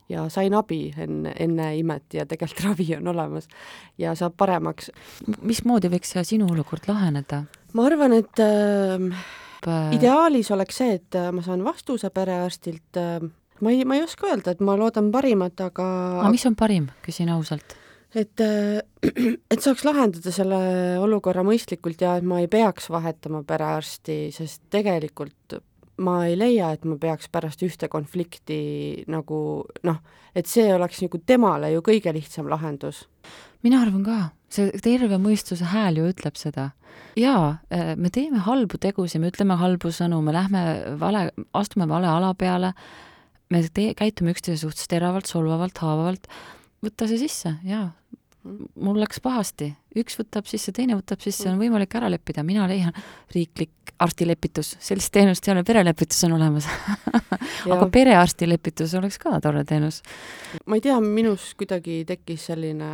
ja 0.09 0.25
sain 0.29 0.53
abi 0.57 0.91
enne, 0.97 1.33
enne 1.39 1.71
imet 1.79 2.15
ja 2.17 2.25
tegelikult 2.29 2.63
ravi 2.69 2.87
on 2.97 3.11
olemas 3.13 3.49
ja 4.01 4.15
saab 4.17 4.37
paremaks. 4.37 4.91
mismoodi 5.41 5.91
võiks 5.91 6.15
sinu 6.27 6.49
olukord 6.51 6.87
laheneda? 6.89 7.43
ma 7.73 7.85
arvan, 7.87 8.15
et 8.17 8.41
äh, 8.43 9.93
ideaalis 9.95 10.51
oleks 10.51 10.81
see, 10.81 10.97
et 10.99 11.19
äh, 11.19 11.31
ma 11.31 11.43
saan 11.45 11.63
vastuse 11.63 12.09
perearstilt 12.13 12.99
äh, 12.99 13.19
ma 13.61 13.73
ei, 13.73 13.85
ma 13.85 13.99
ei 13.99 14.05
oska 14.05 14.31
öelda, 14.31 14.55
et 14.55 14.63
ma 14.65 14.75
loodan 14.79 15.11
parimat, 15.13 15.59
aga 15.61 15.87
aga 16.23 16.33
mis 16.33 16.45
on 16.49 16.57
parim, 16.59 16.89
küsin 17.05 17.31
ausalt? 17.33 17.77
et, 18.15 18.43
et 19.53 19.63
saaks 19.63 19.85
lahendada 19.87 20.33
selle 20.35 20.61
olukorra 20.99 21.45
mõistlikult 21.47 22.01
ja 22.03 22.17
et 22.19 22.27
ma 22.27 22.41
ei 22.43 22.49
peaks 22.51 22.89
vahetama 22.91 23.43
perearsti, 23.47 24.23
sest 24.35 24.65
tegelikult 24.73 25.61
ma 26.01 26.17
ei 26.27 26.35
leia, 26.39 26.71
et 26.75 26.85
ma 26.87 26.97
peaks 27.01 27.29
pärast 27.31 27.61
ühte 27.65 27.89
konflikti 27.91 28.59
nagu 29.11 29.39
noh, 29.87 30.01
et 30.35 30.49
see 30.49 30.67
oleks 30.73 31.01
nagu 31.05 31.21
temale 31.27 31.71
ju 31.73 31.83
kõige 31.85 32.13
lihtsam 32.15 32.49
lahendus. 32.51 33.05
mina 33.63 33.81
arvan 33.81 34.03
ka, 34.05 34.19
see 34.49 34.71
terve 34.83 35.19
mõistuse 35.21 35.67
hääl 35.73 36.01
ju 36.01 36.09
ütleb 36.11 36.39
seda. 36.39 36.71
jaa, 37.15 37.59
äh, 37.73 37.95
me 37.95 38.09
teeme 38.09 38.39
halbu 38.39 38.77
tegusid, 38.81 39.21
me 39.21 39.31
ütleme 39.31 39.57
halbu 39.57 39.91
sõnu, 39.91 40.21
me 40.21 40.33
lähme 40.35 40.97
vale, 40.99 41.29
astume 41.53 41.87
vale 41.87 42.07
ala 42.07 42.33
peale, 42.33 42.73
me 43.49 43.63
tee-, 43.63 43.95
käitume 43.95 44.33
üksteise 44.35 44.65
suhtes 44.65 44.87
teravalt, 44.87 45.27
solvavalt, 45.27 45.77
haavavalt, 45.77 46.27
võta 46.83 47.07
see 47.07 47.19
sisse, 47.21 47.57
jaa, 47.67 47.91
mul 48.43 48.97
läks 49.01 49.21
pahasti, 49.21 49.69
üks 49.97 50.17
võtab 50.17 50.47
sisse, 50.49 50.73
teine 50.73 50.95
võtab 50.97 51.21
sisse, 51.21 51.45
on 51.51 51.59
võimalik 51.61 51.93
ära 51.97 52.09
leppida, 52.09 52.43
mina 52.45 52.65
leian 52.69 52.95
riiklik 53.35 53.93
arstilepitus, 54.01 54.73
sellist 54.81 55.13
teenust 55.13 55.45
ei 55.45 55.53
ole, 55.53 55.63
perelepitus 55.67 56.23
on 56.25 56.35
olemas. 56.39 56.65
Aga 57.73 57.85
perearstilepitus 57.93 58.95
oleks 58.97 59.19
ka 59.21 59.37
tore 59.43 59.61
teenus. 59.67 60.01
ma 60.65 60.77
ei 60.79 60.81
tea, 60.81 60.97
minus 61.03 61.51
kuidagi 61.59 62.01
tekkis 62.09 62.49
selline, 62.49 62.91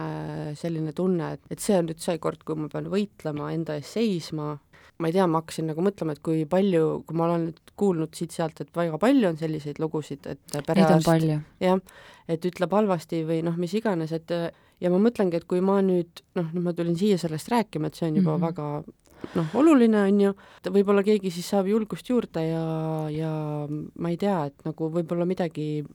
selline 0.60 0.92
tunne, 0.98 1.34
et, 1.38 1.46
et 1.54 1.64
see 1.64 1.78
on 1.80 1.88
nüüd 1.88 2.04
see 2.04 2.20
kord, 2.24 2.44
kui 2.44 2.60
ma 2.60 2.68
pean 2.72 2.92
võitlema, 2.92 3.54
enda 3.56 3.80
eest 3.80 3.96
seisma, 3.96 4.52
ma 4.98 5.10
ei 5.10 5.16
tea, 5.16 5.30
ma 5.32 5.42
hakkasin 5.42 5.72
nagu 5.72 5.84
mõtlema, 5.86 6.18
et 6.18 6.24
kui 6.26 6.44
palju, 6.50 6.86
kui 7.08 7.18
ma 7.18 7.30
olen 7.30 7.50
nüüd 7.50 7.74
kuulnud 7.80 8.16
siit-sealt, 8.18 8.66
et 8.66 8.76
väga 8.76 9.00
palju 9.00 9.32
on 9.32 9.40
selliseid 9.40 9.80
lugusid, 9.80 10.28
et 10.28 10.62
perearst 10.68 11.08
jah, 11.64 11.80
et 12.28 12.48
ütleb 12.52 12.74
halvasti 12.74 13.24
või 13.28 13.44
noh, 13.48 13.56
mis 13.62 13.76
iganes, 13.80 14.12
et 14.18 14.34
ja 14.82 14.92
ma 14.94 15.00
mõtlengi, 15.02 15.40
et 15.40 15.48
kui 15.50 15.62
ma 15.64 15.80
nüüd 15.86 16.24
noh, 16.38 16.48
nüüd 16.54 16.64
ma 16.64 16.74
tulin 16.78 16.98
siia 17.00 17.18
sellest 17.22 17.50
rääkima, 17.54 17.90
et 17.90 18.00
see 18.00 18.10
on 18.10 18.20
juba 18.22 18.38
mm 18.38 18.42
-hmm. 18.42 18.48
väga 18.48 18.84
noh, 19.36 19.54
oluline 19.58 20.02
on 20.02 20.22
ju, 20.22 20.34
võib-olla 20.70 21.04
keegi 21.06 21.32
siis 21.34 21.50
saab 21.50 21.70
julgust 21.72 22.10
juurde 22.10 22.44
ja, 22.48 22.66
ja 23.14 23.32
ma 23.70 24.10
ei 24.14 24.18
tea, 24.18 24.46
et 24.46 24.68
nagu 24.68 24.90
võib-olla 24.94 25.26
midagi 25.26 25.86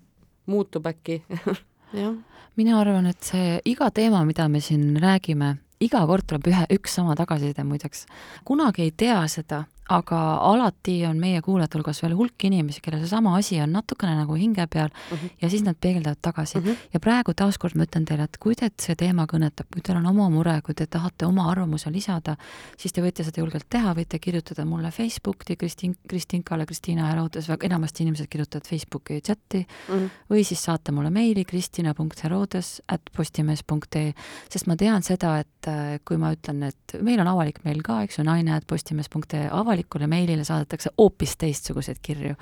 muutub 0.47 0.87
äkki 0.87 1.23
jah. 2.03 2.17
mina 2.57 2.81
arvan, 2.81 3.07
et 3.07 3.23
see 3.23 3.61
iga 3.65 3.91
teema, 3.91 4.25
mida 4.25 4.49
me 4.49 4.61
siin 4.61 4.97
räägime, 5.03 5.57
iga 5.81 6.03
kord 6.07 6.27
tuleb 6.27 6.51
ühe, 6.53 6.67
üks 6.79 6.99
sama 6.99 7.17
tagasiside 7.19 7.65
muideks. 7.65 8.07
kunagi 8.45 8.83
ei 8.83 8.91
tea 8.91 9.21
seda, 9.29 9.65
aga 9.91 10.19
alati 10.47 10.95
on 11.07 11.19
meie 11.19 11.41
kuulajate 11.43 11.79
hulgas 11.79 12.01
veel 12.05 12.15
hulk 12.15 12.45
inimesi, 12.47 12.81
kellel 12.85 13.03
seesama 13.03 13.35
asi 13.37 13.59
on 13.61 13.73
natukene 13.75 14.15
nagu 14.15 14.37
hinge 14.39 14.67
peal 14.71 14.89
mm 14.89 15.17
-hmm. 15.17 15.31
ja 15.43 15.51
siis 15.51 15.63
nad 15.63 15.77
peegeldavad 15.81 16.19
tagasi 16.23 16.59
mm. 16.59 16.65
-hmm. 16.65 16.77
ja 16.93 17.01
praegu 17.01 17.35
taaskord 17.35 17.75
ma 17.77 17.85
ütlen 17.85 18.05
teile, 18.05 18.23
et 18.23 18.37
kui 18.41 18.55
teid 18.55 18.73
see 18.79 18.95
teema 18.95 19.27
kõnetab, 19.27 19.67
kui 19.73 19.83
teil 19.83 19.99
on 19.99 20.07
oma 20.07 20.29
mure, 20.31 20.61
kui 20.63 20.75
te 20.75 20.87
tahate 20.87 21.27
oma 21.27 21.51
arvamuse 21.51 21.91
lisada, 21.91 22.37
siis 22.77 22.93
te 22.93 23.03
võite 23.03 23.25
seda 23.25 23.41
julgelt 23.41 23.67
teha, 23.71 23.95
võite 23.95 24.19
kirjutada 24.19 24.65
mulle 24.65 24.91
Facebooki, 24.91 25.57
Kristiin, 25.57 25.97
Kristinkale, 26.09 26.67
Kristiina 26.67 27.09
Herodes, 27.11 27.49
väga 27.49 27.67
enamasti 27.67 28.03
inimesed 28.03 28.27
kirjutavad 28.27 28.69
Facebooki 28.69 29.21
chati 29.21 29.67
mm 29.89 29.95
-hmm. 29.95 30.09
või 30.31 30.45
siis 30.45 30.65
saate 30.65 30.93
mulle 30.93 31.11
meili 31.11 31.45
kristina.herodes 31.45 32.83
at 32.89 33.01
postimees.ee, 33.17 34.13
sest 34.51 34.67
ma 34.67 34.77
tean 34.77 35.03
seda, 35.03 35.39
et 35.39 35.67
äh, 35.67 36.01
kui 36.05 36.17
ma 36.17 36.33
ütlen, 36.33 36.63
et 36.63 37.03
meil 37.03 37.21
on 37.21 37.27
avalik 37.27 37.65
meil 37.65 37.83
ka, 37.83 38.03
eks 38.03 38.19
ju, 38.19 38.25
naine 38.25 38.55
at 38.55 38.67
postimees.ee 38.67 39.49
avalik 39.51 39.72
avalikule 39.73 40.07
meilile 40.07 40.45
saadetakse 40.45 40.93
hoopis 40.99 41.37
teistsuguseid 41.41 42.01
kirju. 42.03 42.37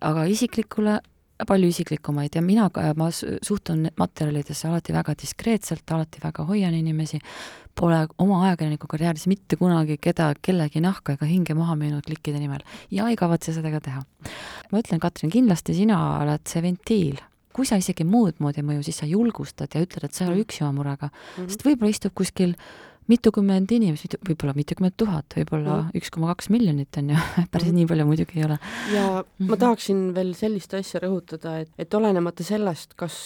aga 0.00 0.24
isiklikule 0.24 0.98
palju 1.46 1.68
isiklikumaid 1.68 2.34
ja 2.34 2.42
mina, 2.42 2.68
ma 2.96 3.08
suhtun 3.10 3.88
materjalidesse 3.98 4.68
alati 4.68 4.92
väga 4.92 5.14
diskreetselt, 5.22 5.82
alati 5.90 6.20
väga 6.22 6.44
hoian 6.46 6.74
inimesi, 6.74 7.18
pole 7.78 8.04
oma 8.18 8.42
ajakirjaniku 8.46 8.86
karjääris 8.90 9.26
mitte 9.26 9.56
kunagi 9.56 9.96
keda, 10.00 10.32
kellegi 10.42 10.82
nahka 10.84 11.16
ega 11.16 11.26
hinge 11.26 11.56
maha 11.58 11.74
müünud 11.80 12.04
klikkide 12.06 12.38
nimel 12.38 12.62
ja 12.90 13.08
ei 13.08 13.16
kavatse 13.16 13.54
seda 13.56 13.72
ka 13.74 13.80
teha. 13.80 14.02
ma 14.72 14.78
ütlen, 14.82 15.00
Katrin, 15.00 15.32
kindlasti 15.32 15.74
sina 15.74 15.98
oled 16.20 16.46
see 16.46 16.62
ventiil, 16.62 17.18
kui 17.52 17.66
sa 17.66 17.80
isegi 17.80 18.04
muud 18.04 18.38
moodi 18.38 18.62
ei 18.62 18.68
mõju, 18.68 18.86
siis 18.86 19.02
sa 19.02 19.08
julgustad 19.08 19.74
ja 19.74 19.82
ütled, 19.82 20.04
et 20.04 20.14
sa 20.14 20.24
ei 20.24 20.30
ole 20.30 20.40
mm. 20.40 20.46
üksi 20.46 20.64
oma 20.64 20.72
murega 20.78 21.08
mm, 21.08 21.20
-hmm. 21.36 21.50
sest 21.50 21.66
võib-olla 21.66 21.96
istub 21.96 22.14
kuskil 22.14 22.54
mitukümmend 23.10 23.72
inimest, 23.74 24.14
võib-olla 24.26 24.54
mitukümmend 24.56 24.94
tuhat, 25.00 25.34
võib-olla 25.36 25.78
mm. 25.78 25.98
üks 25.98 26.12
koma 26.14 26.30
kaks 26.32 26.50
miljonit 26.54 26.98
on 27.00 27.12
ju, 27.12 27.22
päris 27.54 27.70
mm. 27.70 27.78
nii 27.78 27.88
palju 27.90 28.06
muidugi 28.08 28.38
ei 28.38 28.46
ole. 28.46 28.58
ja 28.94 29.06
mm 29.08 29.24
-hmm. 29.24 29.50
ma 29.50 29.56
tahaksin 29.64 30.02
veel 30.14 30.34
sellist 30.38 30.74
asja 30.74 31.00
rõhutada, 31.02 31.56
et, 31.62 31.72
et 31.78 31.94
olenemata 31.94 32.44
sellest, 32.44 32.94
kas, 32.96 33.16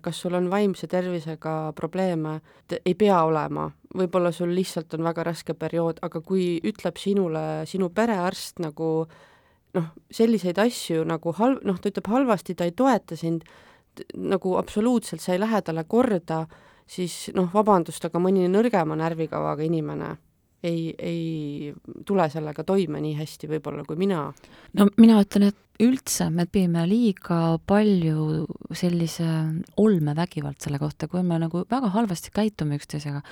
kas 0.00 0.20
sul 0.20 0.34
on 0.34 0.50
vaimse 0.50 0.86
tervisega 0.86 1.72
probleeme, 1.76 2.40
ei 2.84 2.94
pea 2.94 3.22
olema, 3.24 3.70
võib-olla 3.94 4.32
sul 4.32 4.54
lihtsalt 4.54 4.94
on 4.94 5.04
väga 5.04 5.24
raske 5.24 5.54
periood, 5.54 5.98
aga 6.02 6.20
kui 6.20 6.60
ütleb 6.64 6.96
sinule 6.96 7.66
sinu 7.66 7.88
perearst 7.90 8.58
nagu 8.58 9.08
noh, 9.74 9.88
selliseid 10.10 10.58
asju 10.58 11.04
nagu 11.04 11.32
halb, 11.32 11.64
noh, 11.64 11.78
ta 11.80 11.90
ütleb 11.90 12.06
halvasti, 12.06 12.54
ta 12.54 12.64
ei 12.64 12.72
toeta 12.76 13.16
sind, 13.16 13.44
nagu 14.14 14.56
absoluutselt, 14.56 15.20
sa 15.20 15.32
ei 15.34 15.42
lähe 15.42 15.60
talle 15.62 15.84
korda 15.84 16.46
siis 16.88 17.28
noh, 17.36 17.50
vabandust, 17.52 18.04
aga 18.04 18.20
mõni 18.22 18.48
nõrgema 18.50 18.96
närvikavaga 18.96 19.66
inimene 19.66 20.16
ei, 20.62 20.94
ei 20.98 21.74
tule 22.06 22.28
sellega 22.30 22.64
toime 22.66 23.00
nii 23.02 23.14
hästi 23.18 23.50
võib-olla 23.54 23.84
kui 23.86 23.98
mina. 24.00 24.26
no 24.78 24.88
mina 24.96 25.20
ütlen, 25.22 25.50
et 25.52 25.64
üldse 25.82 26.26
me 26.34 26.48
õpime 26.48 26.82
liiga 26.90 27.58
palju 27.68 28.46
sellise 28.74 29.26
olmevägivald 29.78 30.58
selle 30.62 30.80
kohta, 30.82 31.06
kui 31.10 31.22
me 31.22 31.38
nagu 31.38 31.62
väga 31.70 31.92
halvasti 31.94 32.34
käitume 32.34 32.78
üksteisega. 32.80 33.22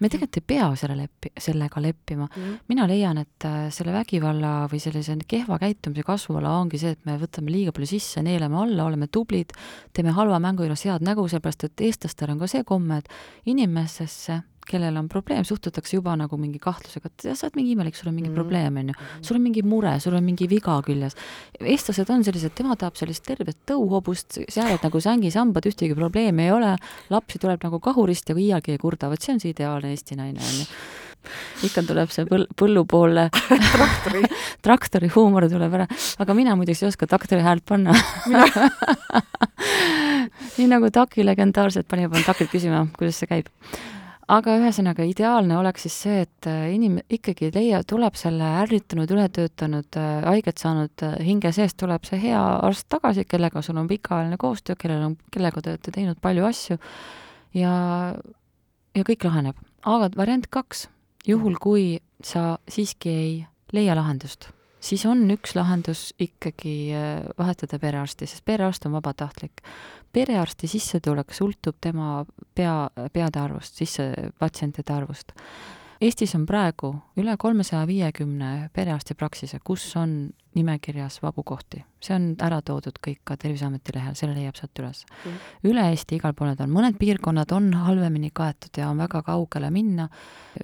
me 0.00 0.08
tegelikult 0.10 0.36
ei 0.36 0.44
pea 0.46 0.66
selle 0.76 0.96
leppi-, 0.98 1.30
sellega 1.40 1.80
leppima 1.80 2.26
mm.. 2.26 2.56
mina 2.68 2.84
leian, 2.90 3.18
et 3.22 3.46
äh, 3.48 3.70
selle 3.72 3.94
vägivalla 3.94 4.66
või 4.68 4.82
sellise 4.82 5.16
kehva 5.28 5.56
käitumise 5.62 6.04
kasvuala 6.04 6.58
ongi 6.58 6.78
see, 6.82 6.92
et 6.92 7.04
me 7.06 7.16
võtame 7.20 7.54
liiga 7.54 7.72
palju 7.72 7.88
sisse, 7.94 8.22
neelame 8.22 8.58
alla, 8.60 8.84
oleme 8.84 9.08
tublid, 9.08 9.54
teeme 9.94 10.12
halva 10.12 10.40
mängu 10.42 10.66
juures 10.66 10.84
head 10.84 11.06
nägu, 11.06 11.24
sellepärast 11.30 11.70
et 11.70 11.86
eestlastel 11.88 12.34
on 12.34 12.42
ka 12.42 12.50
see 12.50 12.66
komme, 12.68 13.00
et 13.00 13.48
inimesesse 13.54 14.42
kellel 14.68 14.96
on 15.00 15.08
probleem, 15.12 15.44
suhtutakse 15.46 15.96
juba 15.96 16.14
nagu 16.18 16.38
mingi 16.40 16.60
kahtlusega, 16.62 17.10
et 17.10 17.26
sa 17.26 17.48
oled 17.48 17.58
mingi 17.58 17.74
imelik, 17.76 17.98
sul 17.98 18.10
on 18.10 18.16
mingi 18.16 18.30
mm. 18.30 18.38
probleem, 18.38 18.80
on 18.80 18.92
ju. 18.92 18.98
sul 19.28 19.38
on 19.38 19.46
mingi 19.46 19.64
mure, 19.66 19.94
sul 20.00 20.16
on 20.18 20.26
mingi 20.26 20.48
viga 20.50 20.76
küljes. 20.86 21.16
eestlased 21.60 22.12
on 22.14 22.26
sellised, 22.26 22.54
tema 22.56 22.78
tahab 22.80 22.98
sellist 23.00 23.24
tervet 23.26 23.60
tõuhobust, 23.70 24.40
seal 24.48 24.76
nagu 24.82 25.04
sängis-hambad, 25.06 25.70
ühtegi 25.70 25.96
probleemi 25.98 26.48
ei 26.48 26.54
ole, 26.54 26.74
lapsi 27.14 27.40
tuleb 27.42 27.64
nagu 27.64 27.80
kahurist 27.84 28.30
ja 28.30 28.36
iialgi 28.36 28.76
ei 28.76 28.82
kurda, 28.82 29.12
vot 29.12 29.22
see 29.22 29.36
on 29.36 29.42
see 29.42 29.54
ideaalne 29.54 29.94
Eesti 29.94 30.18
naine, 30.18 30.42
on 30.42 30.62
ju 30.62 30.68
ikka 31.64 31.84
tuleb 31.88 32.12
see 32.12 32.26
põl-, 32.28 32.46
põllupoolne 32.58 33.28
traktori. 33.32 34.22
Traktori 34.64 35.10
huumor 35.14 35.46
tuleb 35.50 35.76
ära, 35.78 35.86
aga 36.20 36.36
mina 36.36 36.56
muideks 36.58 36.84
ei 36.84 36.90
oska 36.90 37.08
traktori 37.10 37.44
häält 37.44 37.64
panna. 37.68 37.94
Nii 40.56 40.68
nagu 40.70 40.90
Taki 40.94 41.26
legendaarselt 41.26 41.88
pani, 41.90 42.08
pean 42.10 42.26
Takilt 42.26 42.52
küsima, 42.52 42.84
kuidas 42.96 43.18
see 43.20 43.30
käib 43.30 43.50
aga 44.30 44.54
ühesõnaga, 44.60 45.04
ideaalne 45.08 45.56
oleks 45.58 45.84
siis 45.86 45.96
see, 46.04 46.22
et 46.24 46.48
äh, 46.48 46.68
inim-, 46.74 47.02
ikkagi 47.12 47.50
leia, 47.54 47.82
tuleb 47.86 48.16
selle 48.18 48.46
ärritunud, 48.62 49.10
ületöötanud, 49.10 49.98
äh, 50.00 50.24
haiget 50.28 50.62
saanud 50.62 51.04
äh, 51.04 51.18
hinge 51.26 51.52
seest, 51.56 51.76
tuleb 51.80 52.06
see 52.08 52.20
hea 52.22 52.40
arst 52.64 52.88
tagasi, 52.92 53.26
kellega 53.28 53.62
sul 53.64 53.78
on 53.80 53.90
pikaajaline 53.90 54.38
koostöö, 54.40 54.78
kellel 54.80 55.04
on, 55.10 55.18
kellega 55.34 55.60
te 55.60 55.74
olete 55.74 55.94
teinud 55.94 56.20
palju 56.24 56.48
asju 56.48 56.80
ja, 57.58 57.74
ja 58.94 59.06
kõik 59.06 59.28
laheneb. 59.28 59.60
aga 59.84 60.10
variant 60.16 60.48
kaks, 60.48 60.88
juhul 61.28 61.60
kui 61.60 61.86
sa 62.24 62.54
siiski 62.68 63.10
ei 63.12 63.32
leia 63.76 63.96
lahendust 63.98 64.53
siis 64.84 65.04
on 65.08 65.24
üks 65.32 65.54
lahendus 65.56 66.12
ikkagi 66.20 66.76
äh, 66.94 67.22
vahetada 67.38 67.78
perearsti, 67.80 68.28
sest 68.28 68.44
perearst 68.44 68.86
on 68.86 68.96
vabatahtlik. 68.98 69.62
perearsti 70.12 70.68
sissetulek 70.70 71.32
sõltub 71.34 71.80
tema 71.80 72.24
pea, 72.54 72.90
peade 73.12 73.40
arvust, 73.40 73.80
sisse 73.80 74.12
patsientide 74.38 74.92
arvust 74.94 75.34
Eestis 76.00 76.34
on 76.34 76.46
praegu 76.46 76.94
üle 77.20 77.36
kolmesaja 77.38 77.86
viiekümne 77.86 78.70
perearstipraksise, 78.74 79.60
kus 79.64 79.84
on 79.96 80.30
nimekirjas 80.54 81.20
vabu 81.22 81.42
kohti. 81.42 81.84
see 82.04 82.14
on 82.14 82.26
ära 82.44 82.60
toodud 82.62 82.98
kõik 83.02 83.22
ka 83.24 83.36
Terviseameti 83.40 83.94
lehel, 83.94 84.14
selle 84.14 84.34
leiab 84.36 84.58
sealt 84.58 84.78
üles 84.78 85.00
mm.. 85.08 85.38
üle 85.70 85.86
Eesti 85.90 86.18
igal 86.18 86.34
pool 86.36 86.50
need 86.50 86.60
on, 86.60 86.70
mõned 86.74 86.98
piirkonnad 87.00 87.52
on 87.56 87.70
halvemini 87.86 88.30
kaetud 88.34 88.76
ja 88.78 88.90
on 88.90 89.00
väga 89.00 89.22
kaugele 89.24 89.70
minna, 89.74 90.08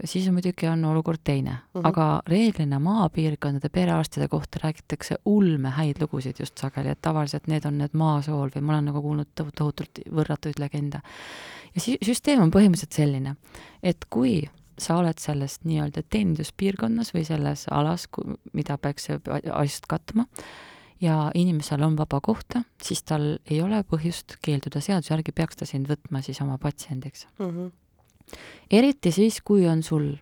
siis 0.04 0.28
on 0.28 0.36
muidugi 0.36 0.68
on 0.68 0.84
olukord 0.84 1.22
teine 1.24 1.50
mm. 1.50 1.80
-hmm. 1.80 1.88
aga 1.88 2.22
reeglina 2.26 2.78
maapiirkondade 2.78 3.68
perearstide 3.68 4.28
kohta 4.28 4.60
räägitakse 4.62 5.18
ulmehäid 5.24 6.00
lugusid 6.00 6.36
just 6.40 6.58
sageli, 6.58 6.88
et 6.88 7.02
tavaliselt 7.02 7.46
need 7.46 7.64
on 7.64 7.78
need 7.78 7.94
maasool 7.94 8.50
või 8.54 8.62
ma 8.62 8.72
olen 8.72 8.92
nagu 8.92 9.02
kuulnud 9.02 9.34
tohutult 9.34 10.04
võrratuid 10.10 10.58
legende. 10.58 11.00
ja 11.74 11.80
si-, 11.80 11.98
süsteem 12.02 12.42
on 12.42 12.50
põhimõtteliselt 12.50 12.92
selline, 12.92 13.36
et 13.82 14.04
kui 14.10 14.44
sa 14.80 14.98
oled 15.00 15.20
selles 15.20 15.58
nii-öelda 15.64 16.02
teeninduspiirkonnas 16.10 17.14
või 17.14 17.24
selles 17.28 17.66
alas, 17.70 18.06
mida 18.56 18.78
peaks 18.78 19.10
asjast 19.10 19.88
katma, 19.90 20.26
ja 21.00 21.30
inimesel 21.34 21.82
on 21.84 21.96
vaba 21.98 22.20
kohta, 22.20 22.64
siis 22.82 23.02
tal 23.08 23.38
ei 23.50 23.60
ole 23.64 23.82
põhjust 23.88 24.36
keelduda, 24.44 24.82
seaduse 24.84 25.14
järgi 25.14 25.32
peaks 25.36 25.60
ta 25.60 25.68
sind 25.68 25.88
võtma 25.90 26.22
siis 26.24 26.40
oma 26.44 26.58
patsiendiks 26.60 27.26
mm. 27.38 27.46
-hmm. 27.46 28.36
eriti 28.70 29.12
siis, 29.12 29.40
kui 29.44 29.66
on 29.68 29.82
sul 29.82 30.12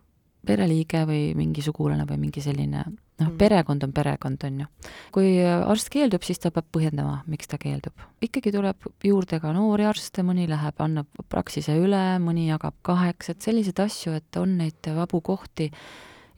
pereliige 0.47 1.05
või 1.07 1.35
mingi 1.35 1.63
sugulane 1.63 2.07
või 2.09 2.19
mingi 2.29 2.41
selline 2.41 2.85
noh, 3.19 3.31
mm. 3.31 3.37
perekond 3.39 3.85
on 3.85 3.93
perekond, 3.95 4.45
on 4.47 4.61
ju. 4.63 4.67
kui 5.15 5.31
arst 5.45 5.91
keeldub, 5.93 6.25
siis 6.27 6.41
ta 6.43 6.53
peab 6.55 6.69
põhjendama, 6.75 7.23
miks 7.31 7.51
ta 7.51 7.59
keeldub. 7.61 8.07
ikkagi 8.25 8.53
tuleb 8.55 8.89
juurde 9.05 9.41
ka 9.43 9.53
noori 9.57 9.89
arste, 9.89 10.25
mõni 10.27 10.49
läheb, 10.51 10.79
annab 10.85 11.25
praksise 11.31 11.77
üle, 11.79 12.05
mõni 12.23 12.49
jagab 12.49 12.79
kaheks, 12.87 13.33
et 13.35 13.45
selliseid 13.45 13.83
asju, 13.85 14.15
et 14.19 14.41
on 14.41 14.57
neid 14.63 14.91
vabu 14.99 15.21
kohti, 15.25 15.71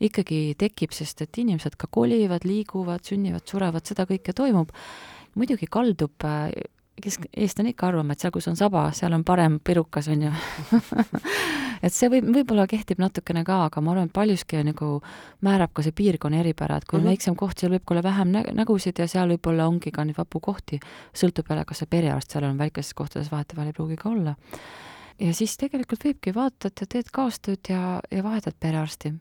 ikkagi 0.01 0.41
tekib, 0.59 0.93
sest 0.97 1.21
et 1.25 1.41
inimesed 1.43 1.77
ka 1.79 1.89
kolivad, 1.91 2.45
liiguvad, 2.47 3.05
sünnivad, 3.05 3.45
surevad, 3.49 3.85
seda 3.85 4.07
kõike 4.09 4.33
toimub. 4.37 4.71
muidugi 5.35 5.67
kaldub 5.71 6.25
kes 7.01 7.17
eestlane 7.33 7.71
ikka 7.73 7.87
arvama, 7.87 8.13
et 8.13 8.23
seal, 8.23 8.33
kus 8.35 8.47
on 8.51 8.57
saba, 8.59 8.89
seal 8.95 9.13
on 9.15 9.23
parem 9.25 9.59
pirukas, 9.63 10.09
on 10.11 10.25
ju 10.27 10.31
et 11.85 11.93
see 11.93 12.09
võib, 12.11 12.27
võib-olla 12.35 12.67
kehtib 12.69 13.01
natukene 13.01 13.43
ka, 13.47 13.63
aga 13.69 13.81
ma 13.81 13.93
arvan, 13.93 14.11
et 14.11 14.15
paljuski 14.15 14.61
nagu 14.67 14.91
määrab 15.45 15.73
ka 15.73 15.85
see 15.85 15.95
piirkonna 15.97 16.41
eripära, 16.43 16.77
et 16.77 16.85
kui 16.85 16.97
on 16.97 17.01
mm 17.01 17.07
-hmm. 17.07 17.15
väiksem 17.15 17.35
koht, 17.39 17.57
seal 17.59 17.73
võib 17.73 17.95
olla 17.95 18.03
vähem 18.03 18.35
nä 18.35 18.43
nägusid 18.53 18.99
ja 18.99 19.07
seal 19.07 19.33
võib-olla 19.33 19.67
ongi 19.67 19.91
ka 19.91 20.05
neid 20.05 20.17
vabu 20.17 20.39
kohti, 20.39 20.79
sõltub 21.13 21.49
jälle, 21.49 21.65
kas 21.65 21.77
see 21.77 21.89
perearst 21.89 22.31
seal 22.31 22.43
on, 22.43 22.57
väikestes 22.57 22.93
kohtades 22.93 23.31
vahetevahel 23.31 23.69
ei 23.69 23.73
pruugi 23.73 23.95
ka 23.95 24.09
olla 24.09 24.35
ja 25.21 25.33
siis 25.35 25.53
tegelikult 25.59 26.03
võibki, 26.05 26.33
vaatad 26.35 26.81
ja 26.81 26.87
teed 26.89 27.09
kaastööd 27.13 27.69
ja, 27.71 27.99
ja 28.11 28.23
vahetad 28.25 28.55
perearsti. 28.59 29.13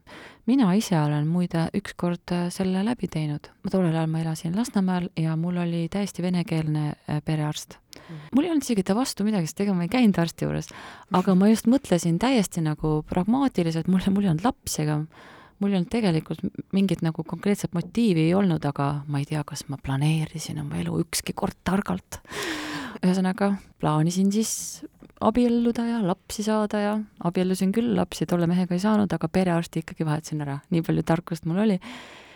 mina 0.47 0.73
ise 0.75 0.97
olen 0.99 1.27
muide 1.29 1.69
ükskord 1.77 2.33
äh, 2.35 2.49
selle 2.51 2.85
läbi 2.85 3.09
teinud. 3.09 3.51
tollel 3.71 3.95
ajal 3.95 4.11
ma 4.11 4.21
elasin 4.21 4.57
Lasnamäel 4.57 5.11
ja 5.17 5.37
mul 5.37 5.57
oli 5.61 5.89
täiesti 5.89 6.23
venekeelne 6.23 6.87
äh, 6.91 7.21
perearst 7.25 7.77
mm.. 7.97 8.31
mul 8.35 8.45
ei 8.45 8.51
olnud 8.51 8.65
isegi 8.65 8.83
ta 8.83 8.95
vastu 8.97 9.25
midagi, 9.25 9.51
sest 9.51 9.61
ega 9.67 9.75
ma 9.75 9.85
ei 9.87 9.93
käinud 9.93 10.19
arsti 10.19 10.49
juures, 10.49 10.71
aga 11.13 11.35
ma 11.35 11.51
just 11.51 11.69
mõtlesin 11.71 12.19
täiesti 12.23 12.65
nagu 12.65 13.01
pragmaatiliselt, 13.09 13.91
mul, 13.91 14.07
mul 14.09 14.27
ei 14.27 14.33
olnud 14.33 14.47
lapsi 14.47 14.83
ega 14.87 15.03
mul 15.61 15.75
ei 15.75 15.81
olnud 15.81 15.93
tegelikult 15.93 16.41
mingit 16.73 17.05
nagu 17.05 17.25
konkreetset 17.27 17.75
motiivi 17.77 18.31
ei 18.31 18.35
olnud, 18.35 18.65
aga 18.65 19.03
ma 19.09 19.21
ei 19.21 19.29
tea, 19.29 19.43
kas 19.45 19.67
ma 19.69 19.77
planeerisin 19.77 20.63
oma 20.63 20.81
elu 20.81 21.03
ükski 21.05 21.37
kord 21.37 21.59
targalt. 21.65 22.23
ühesõnaga, 23.01 23.55
plaanisin 23.81 24.33
siis 24.33 24.83
abielluda 25.21 25.85
ja 25.87 26.01
lapsi 26.05 26.45
saada 26.47 26.81
ja 26.81 26.95
abiellusin 27.29 27.73
küll, 27.77 27.93
lapsi 27.97 28.27
tolle 28.29 28.49
mehega 28.51 28.77
ei 28.77 28.83
saanud, 28.83 29.13
aga 29.13 29.29
perearsti 29.29 29.85
ikkagi 29.85 30.07
vahetasin 30.09 30.43
ära, 30.47 30.59
nii 30.73 30.83
palju 30.87 31.05
tarkust 31.07 31.47
mul 31.49 31.63
oli. 31.67 31.79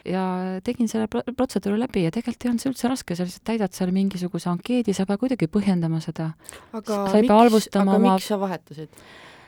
ja 0.04 0.22
tegin 0.64 0.88
selle 0.88 1.08
protseduuri 1.08 1.80
läbi 1.80 2.02
ja 2.04 2.10
tegelikult 2.12 2.44
ei 2.44 2.50
olnud 2.50 2.62
see 2.62 2.70
üldse 2.72 2.90
raske, 2.92 3.16
sa 3.16 3.24
lihtsalt 3.24 3.46
täidad 3.48 3.72
seal 3.72 3.92
mingisuguse 3.96 4.50
ankeedi, 4.52 4.92
sa 4.92 5.06
ei 5.06 5.08
pea 5.08 5.20
kuidagi 5.22 5.48
põhjendama 5.48 6.00
seda. 6.04 6.34
aga, 6.72 7.04
miks, 7.14 7.70
aga 7.72 7.86
oma... 7.86 8.02
miks 8.12 8.28
sa 8.28 8.40
vahetasid? 8.40 9.04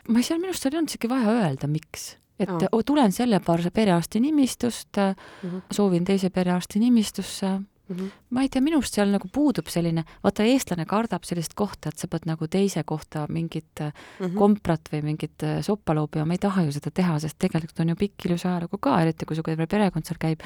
ma 0.09 0.22
ei 0.22 0.28
tea, 0.30 0.39
minu 0.41 0.55
arust 0.55 0.68
ei 0.68 0.72
olnud 0.72 0.95
isegi 0.95 1.12
vaja 1.12 1.37
öelda, 1.43 1.68
miks 1.68 2.14
et 2.41 2.51
oh. 2.53 2.82
tulen 2.84 3.12
selle 3.16 3.41
perearsti 3.72 4.20
nimistust 4.20 4.97
mm, 4.97 5.14
-hmm. 5.49 5.62
soovin 5.72 6.05
teise 6.05 6.30
perearsti 6.30 6.78
nimistusse 6.78 7.59
mm. 7.89 7.97
-hmm. 7.97 8.11
ma 8.30 8.43
ei 8.43 8.49
tea, 8.49 8.62
minu 8.62 8.80
arust 8.80 8.95
seal 8.95 9.11
nagu 9.12 9.28
puudub 9.32 9.68
selline, 9.72 10.05
vaata, 10.24 10.47
eestlane 10.47 10.87
kardab 10.87 11.24
sellist 11.24 11.55
kohta, 11.55 11.89
et 11.93 11.99
sa 11.99 12.09
pead 12.09 12.26
nagu 12.26 12.49
teise 12.49 12.82
kohta 12.84 13.26
mingit 13.28 13.80
mm 13.80 13.93
-hmm. 14.26 14.34
komprat 14.34 14.89
või 14.93 15.03
mingit 15.03 15.43
äh, 15.43 15.62
soppa 15.62 15.95
loopima, 15.95 16.24
ma 16.24 16.34
ei 16.34 16.43
taha 16.43 16.66
ju 16.66 16.72
seda 16.72 16.91
teha, 16.91 17.18
sest 17.20 17.39
tegelikult 17.39 17.80
on 17.80 17.89
ju 17.89 17.97
pikk 17.97 18.26
ilus 18.26 18.47
ajalugu 18.47 18.78
ka, 18.78 19.01
eriti 19.01 19.26
kui 19.26 19.37
su 19.37 19.43
perekond 19.43 20.05
seal 20.05 20.18
käib. 20.18 20.41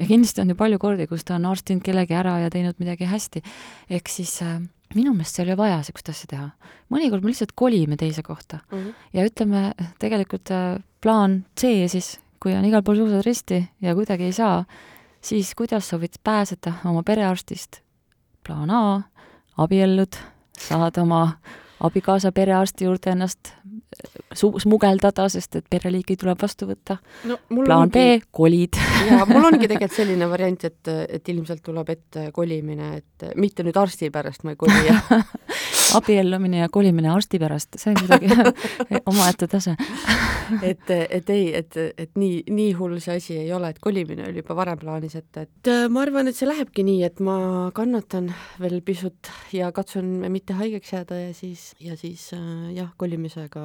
ja 0.00 0.06
kindlasti 0.06 0.40
on 0.40 0.48
ju 0.48 0.54
palju 0.54 0.78
kordi, 0.78 1.06
kus 1.06 1.24
ta 1.24 1.34
on 1.34 1.44
arstinud 1.44 1.82
kellegi 1.82 2.14
ära 2.14 2.38
ja 2.38 2.50
teinud 2.50 2.74
midagi 2.78 3.04
hästi. 3.04 3.42
ehk 3.90 4.08
siis 4.08 4.42
äh, 4.42 4.60
minu 4.94 5.12
meelest 5.14 5.38
seal 5.38 5.48
ei 5.48 5.54
ole 5.54 5.60
vaja 5.60 5.80
niisugust 5.80 6.08
asja 6.08 6.30
teha. 6.30 6.46
mõnikord 6.90 7.22
me 7.22 7.32
lihtsalt 7.32 7.52
kolime 7.54 7.96
teise 7.96 8.22
kohta 8.22 8.60
mm 8.70 8.78
-hmm. 8.78 8.94
ja 9.12 9.26
ütleme 9.26 9.74
tegelikult 9.98 10.50
äh, 10.50 10.82
plaan 11.00 11.44
C 11.56 11.88
siis, 11.88 12.18
kui 12.40 12.54
on 12.54 12.64
igal 12.64 12.82
pool 12.82 12.96
suusad 12.96 13.24
risti 13.26 13.68
ja 13.80 13.94
kuidagi 13.94 14.24
ei 14.24 14.32
saa, 14.32 14.64
siis 15.20 15.54
kuidas 15.54 15.88
sa 15.88 15.98
võid 16.00 16.20
pääseda 16.24 16.80
oma 16.88 17.02
perearstist? 17.06 17.82
plaan 18.46 18.70
A, 18.72 19.02
abiellud, 19.60 20.16
saad 20.58 20.96
oma 20.98 21.22
abikaasa 21.80 22.32
perearsti 22.32 22.84
juurde 22.84 23.12
ennast 23.12 23.52
su-, 24.34 24.58
smugeldada, 24.58 25.28
sest 25.32 25.60
et 25.60 25.66
pereliiki 25.70 26.16
tuleb 26.20 26.40
vastu 26.42 26.68
võtta 26.70 26.96
no,. 27.28 27.36
plaan 27.50 27.88
ongi... 27.88 27.92
B, 27.92 28.24
kolid. 28.32 28.80
jaa, 29.10 29.26
mul 29.28 29.50
ongi 29.52 29.68
tegelikult 29.68 29.96
selline 29.96 30.28
variant, 30.30 30.64
et, 30.70 30.92
et 31.18 31.32
ilmselt 31.34 31.62
tuleb 31.66 31.92
ette 31.96 32.30
kolimine, 32.36 32.94
et 33.02 33.30
mitte 33.40 33.66
nüüd 33.66 33.76
arsti 33.80 34.10
pärast 34.14 34.44
ma 34.44 34.56
ei 34.56 34.60
koli 34.60 34.86
abiellumine 35.98 36.62
ja 36.62 36.68
kolimine 36.72 37.10
arsti 37.12 37.40
pärast, 37.42 37.78
see 37.80 37.94
on 37.94 38.00
kuidagi 38.02 38.30
omaette 39.12 39.48
tase. 39.50 39.76
Et, 40.66 40.88
et 40.90 41.28
ei, 41.30 41.44
et, 41.54 41.76
et 41.78 42.16
nii, 42.18 42.40
nii 42.50 42.72
hull 42.74 42.96
see 42.98 43.20
asi 43.20 43.36
ei 43.38 43.52
ole, 43.54 43.68
et 43.70 43.76
kolimine 43.78 44.24
oli 44.26 44.40
juba 44.42 44.56
varem 44.58 44.80
plaanis, 44.80 45.14
et, 45.14 45.38
et 45.38 45.70
ma 45.94 46.02
arvan, 46.02 46.26
et 46.26 46.34
see 46.34 46.48
lähebki 46.48 46.82
nii, 46.82 47.04
et 47.06 47.22
ma 47.22 47.36
kannatan 47.76 48.32
veel 48.58 48.80
pisut 48.82 49.30
ja 49.54 49.70
katsun 49.70 50.08
mitte 50.26 50.58
haigeks 50.58 50.90
jääda 50.96 51.20
ja 51.20 51.30
siis, 51.38 51.68
ja 51.78 51.94
siis 52.00 52.32
jah, 52.74 52.90
kolimisega 52.98 53.62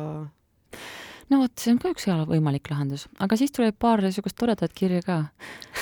no 1.31 1.39
vot, 1.41 1.53
see 1.59 1.73
on 1.73 1.79
ka 1.81 1.91
üks 1.93 2.07
hea 2.09 2.17
võimalik 2.29 2.69
lahendus, 2.71 3.07
aga 3.23 3.37
siis 3.39 3.53
tuleb 3.55 3.77
paar 3.81 4.03
niisugust 4.03 4.37
toredat 4.39 4.73
kirja 4.77 5.01
ka. 5.05 5.17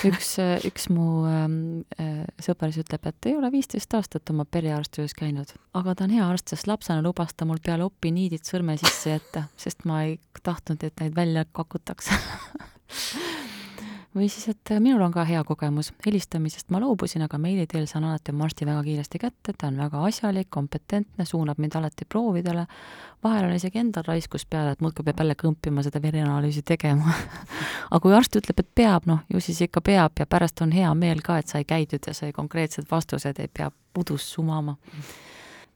üks, 0.07 0.35
üks 0.69 0.89
mu 0.93 1.25
ähm, 1.29 1.57
äh, 1.99 2.23
sõber 2.43 2.73
siis 2.73 2.87
ütleb, 2.87 3.07
et 3.11 3.29
ei 3.31 3.37
ole 3.39 3.51
viisteist 3.53 3.93
aastat 3.97 4.33
oma 4.33 4.45
perearsti 4.45 5.01
juures 5.01 5.17
käinud, 5.17 5.55
aga 5.79 5.95
ta 5.95 6.07
on 6.07 6.15
hea 6.15 6.27
arst, 6.27 6.53
sest 6.53 6.69
lapsena 6.69 7.03
lubas 7.05 7.35
ta 7.35 7.47
mul 7.49 7.61
peale 7.63 7.87
opi 7.87 8.13
niidid 8.15 8.47
sõrme 8.47 8.77
sisse 8.81 9.17
jätta, 9.17 9.47
sest 9.59 9.87
ma 9.89 10.03
ei 10.07 10.19
tahtnud, 10.43 10.83
et 10.83 11.03
neid 11.03 11.15
välja 11.17 11.45
kakutakse 11.51 12.17
või 14.15 14.27
siis, 14.29 14.47
et 14.51 14.71
minul 14.79 15.01
on 15.01 15.11
ka 15.13 15.23
hea 15.27 15.41
kogemus, 15.43 15.91
helistamisest. 16.05 16.69
Ma 16.73 16.79
loobusin, 16.83 17.25
aga 17.25 17.37
meili 17.41 17.65
teel 17.69 17.87
saan 17.89 18.05
alati 18.07 18.33
oma 18.33 18.45
arsti 18.47 18.67
väga 18.67 18.83
kiiresti 18.85 19.21
kätte, 19.21 19.55
ta 19.57 19.67
on 19.67 19.79
väga 19.81 20.03
asjalik, 20.07 20.49
kompetentne, 20.53 21.25
suunab 21.25 21.59
mind 21.61 21.75
alati 21.79 22.05
proovidele, 22.09 22.65
vahel 23.23 23.49
on 23.49 23.57
isegi 23.57 23.81
endal 23.81 24.05
raiskus 24.07 24.45
peale, 24.45 24.75
et 24.75 24.81
muudkui 24.85 25.05
peab 25.07 25.23
jälle 25.23 25.35
kõmpima 25.39 25.83
seda 25.85 26.01
vereanalüüsi 26.01 26.61
tegema. 26.61 27.13
Aga 27.91 28.01
kui 28.05 28.15
arst 28.15 28.37
ütleb, 28.39 28.63
et 28.63 28.71
peab, 28.75 29.09
noh, 29.09 29.23
ju 29.33 29.41
siis 29.41 29.61
ikka 29.67 29.81
peab 29.81 30.19
ja 30.19 30.29
pärast 30.29 30.61
on 30.61 30.73
hea 30.75 30.93
meel 30.93 31.21
ka, 31.25 31.39
et 31.41 31.51
sai 31.51 31.65
käidud 31.65 32.07
ja 32.07 32.13
sai 32.13 32.33
konkreetsed 32.33 32.89
vastused, 32.91 33.39
ei 33.39 33.49
pea 33.51 33.71
udus 33.97 34.29
sumama 34.33 34.77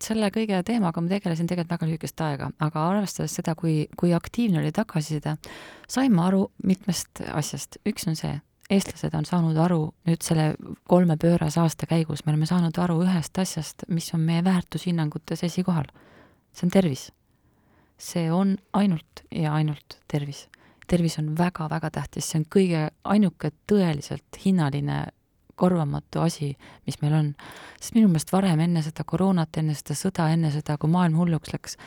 selle 0.03 0.29
kõige 0.33 0.59
teemaga 0.65 1.01
ma 1.01 1.09
tegelesin 1.11 1.47
tegelikult 1.49 1.73
väga 1.75 1.89
lühikest 1.89 2.21
aega, 2.21 2.49
aga 2.63 2.83
arvestades 2.91 3.33
seda, 3.39 3.55
kui, 3.57 3.87
kui 3.97 4.13
aktiivne 4.13 4.61
oli 4.61 4.71
tagasiside, 4.75 5.37
sain 5.89 6.13
ma 6.13 6.27
aru 6.29 6.47
mitmest 6.63 7.23
asjast. 7.33 7.79
üks 7.87 8.07
on 8.09 8.17
see, 8.19 8.35
eestlased 8.69 9.15
on 9.17 9.25
saanud 9.25 9.57
aru 9.63 9.81
nüüd 10.07 10.23
selle 10.25 10.49
kolme 10.89 11.17
pöörase 11.21 11.61
aasta 11.63 11.87
käigus, 11.89 12.25
me 12.25 12.33
oleme 12.33 12.49
saanud 12.49 12.77
aru 12.83 12.99
ühest 13.05 13.39
asjast, 13.41 13.87
mis 13.87 14.11
on 14.13 14.25
meie 14.27 14.43
väärtushinnangutes 14.43 15.43
esikohal. 15.47 15.87
see 16.53 16.67
on 16.67 16.71
tervis. 16.71 17.11
see 17.97 18.31
on 18.31 18.57
ainult 18.73 19.25
ja 19.31 19.53
ainult 19.53 19.99
tervis. 20.07 20.47
tervis 20.87 21.19
on 21.19 21.35
väga-väga 21.37 21.91
tähtis, 21.91 22.29
see 22.29 22.39
on 22.39 22.45
kõige 22.55 22.89
ainuke 23.03 23.51
tõeliselt 23.67 24.43
hinnaline 24.45 25.05
korvamatu 25.57 26.21
asi, 26.23 26.51
mis 26.87 26.99
meil 27.01 27.15
on. 27.17 27.31
sest 27.79 27.95
minu 27.97 28.11
meelest 28.11 28.31
varem, 28.33 28.61
enne 28.63 28.83
seda 28.85 29.05
koroonat, 29.07 29.57
enne 29.61 29.75
seda 29.77 29.97
sõda, 29.97 30.29
enne 30.33 30.51
seda, 30.53 30.77
kui 30.77 30.91
maailm 30.93 31.17
hulluks 31.19 31.53
läks, 31.53 31.77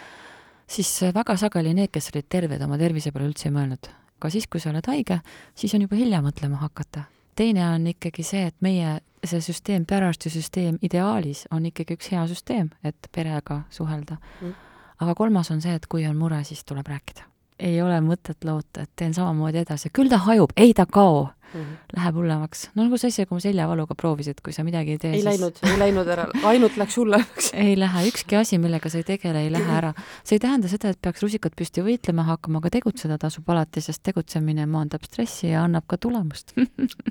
siis 0.70 0.90
väga 1.14 1.36
sageli 1.40 1.74
need, 1.76 1.92
kes 1.94 2.10
olid 2.14 2.28
terved, 2.28 2.62
oma 2.66 2.78
tervise 2.80 3.12
peale 3.14 3.30
üldse 3.30 3.48
ei 3.48 3.54
mõelnud. 3.54 3.90
aga 4.20 4.30
siis, 4.30 4.46
kui 4.52 4.60
sa 4.60 4.68
oled 4.68 4.86
haige, 4.86 5.20
siis 5.56 5.74
on 5.74 5.86
juba 5.86 5.96
hilja 5.96 6.20
mõtlema 6.24 6.60
hakata. 6.60 7.06
teine 7.36 7.64
on 7.68 7.86
ikkagi 7.86 8.26
see, 8.26 8.46
et 8.50 8.56
meie 8.60 8.98
see 9.24 9.40
süsteem, 9.40 9.86
perearstisüsteem 9.86 10.78
ideaalis 10.82 11.46
on 11.50 11.66
ikkagi 11.66 11.96
üks 11.96 12.10
hea 12.12 12.26
süsteem, 12.28 12.70
et 12.84 13.08
perega 13.12 13.62
suhelda 13.70 14.16
mm.. 14.40 14.54
aga 15.00 15.14
kolmas 15.14 15.50
on 15.50 15.60
see, 15.60 15.74
et 15.74 15.86
kui 15.86 16.06
on 16.08 16.16
mure, 16.16 16.42
siis 16.44 16.64
tuleb 16.64 16.88
rääkida. 16.88 17.26
ei 17.58 17.82
ole 17.82 18.00
mõtet 18.00 18.44
loota, 18.44 18.82
et 18.82 18.90
teen 18.96 19.14
samamoodi 19.14 19.62
edasi, 19.64 19.90
küll 19.92 20.08
ta 20.08 20.18
hajub, 20.26 20.52
ei 20.56 20.74
ta 20.74 20.86
kao 20.86 21.28
mm 21.54 21.60
-hmm. 21.60 21.76
läheb 21.96 22.14
hullemaks. 22.14 22.70
no 22.74 22.84
nagu 22.84 22.98
sa 22.98 23.08
ise, 23.08 23.26
kui 23.26 23.36
ma 23.36 23.40
seljavaluga 23.40 23.94
proovisid, 23.94 24.40
kui 24.44 24.52
sa 24.52 24.64
midagi 24.64 24.96
ei 24.96 24.98
tee, 24.98 25.12
ei 25.12 25.22
siis... 25.22 25.28
läinud, 25.28 25.60
ei 25.62 25.78
läinud 25.78 26.08
ära, 26.08 26.26
ainult 26.52 26.76
läks 26.76 26.96
hullemaks 26.96 27.52
ei 27.66 27.78
lähe, 27.78 28.06
ükski 28.08 28.36
asi, 28.40 28.58
millega 28.58 28.88
sa 28.88 28.98
ei 28.98 29.04
tegele, 29.04 29.44
ei 29.44 29.52
lähe 29.52 29.76
ära. 29.76 29.92
see 30.24 30.36
ei 30.36 30.44
tähenda 30.46 30.68
seda, 30.68 30.90
et 30.90 31.00
peaks 31.02 31.22
rusikad 31.22 31.56
püsti 31.58 31.84
võitlema 31.86 32.26
hakkama, 32.28 32.58
aga 32.58 32.70
tegutseda 32.78 33.18
tasub 33.18 33.48
alati, 33.50 33.80
sest 33.80 34.02
tegutsemine 34.02 34.66
maandab 34.66 35.06
stressi 35.06 35.50
ja 35.50 35.64
annab 35.64 35.86
ka 35.86 35.96
tulemust 35.96 36.52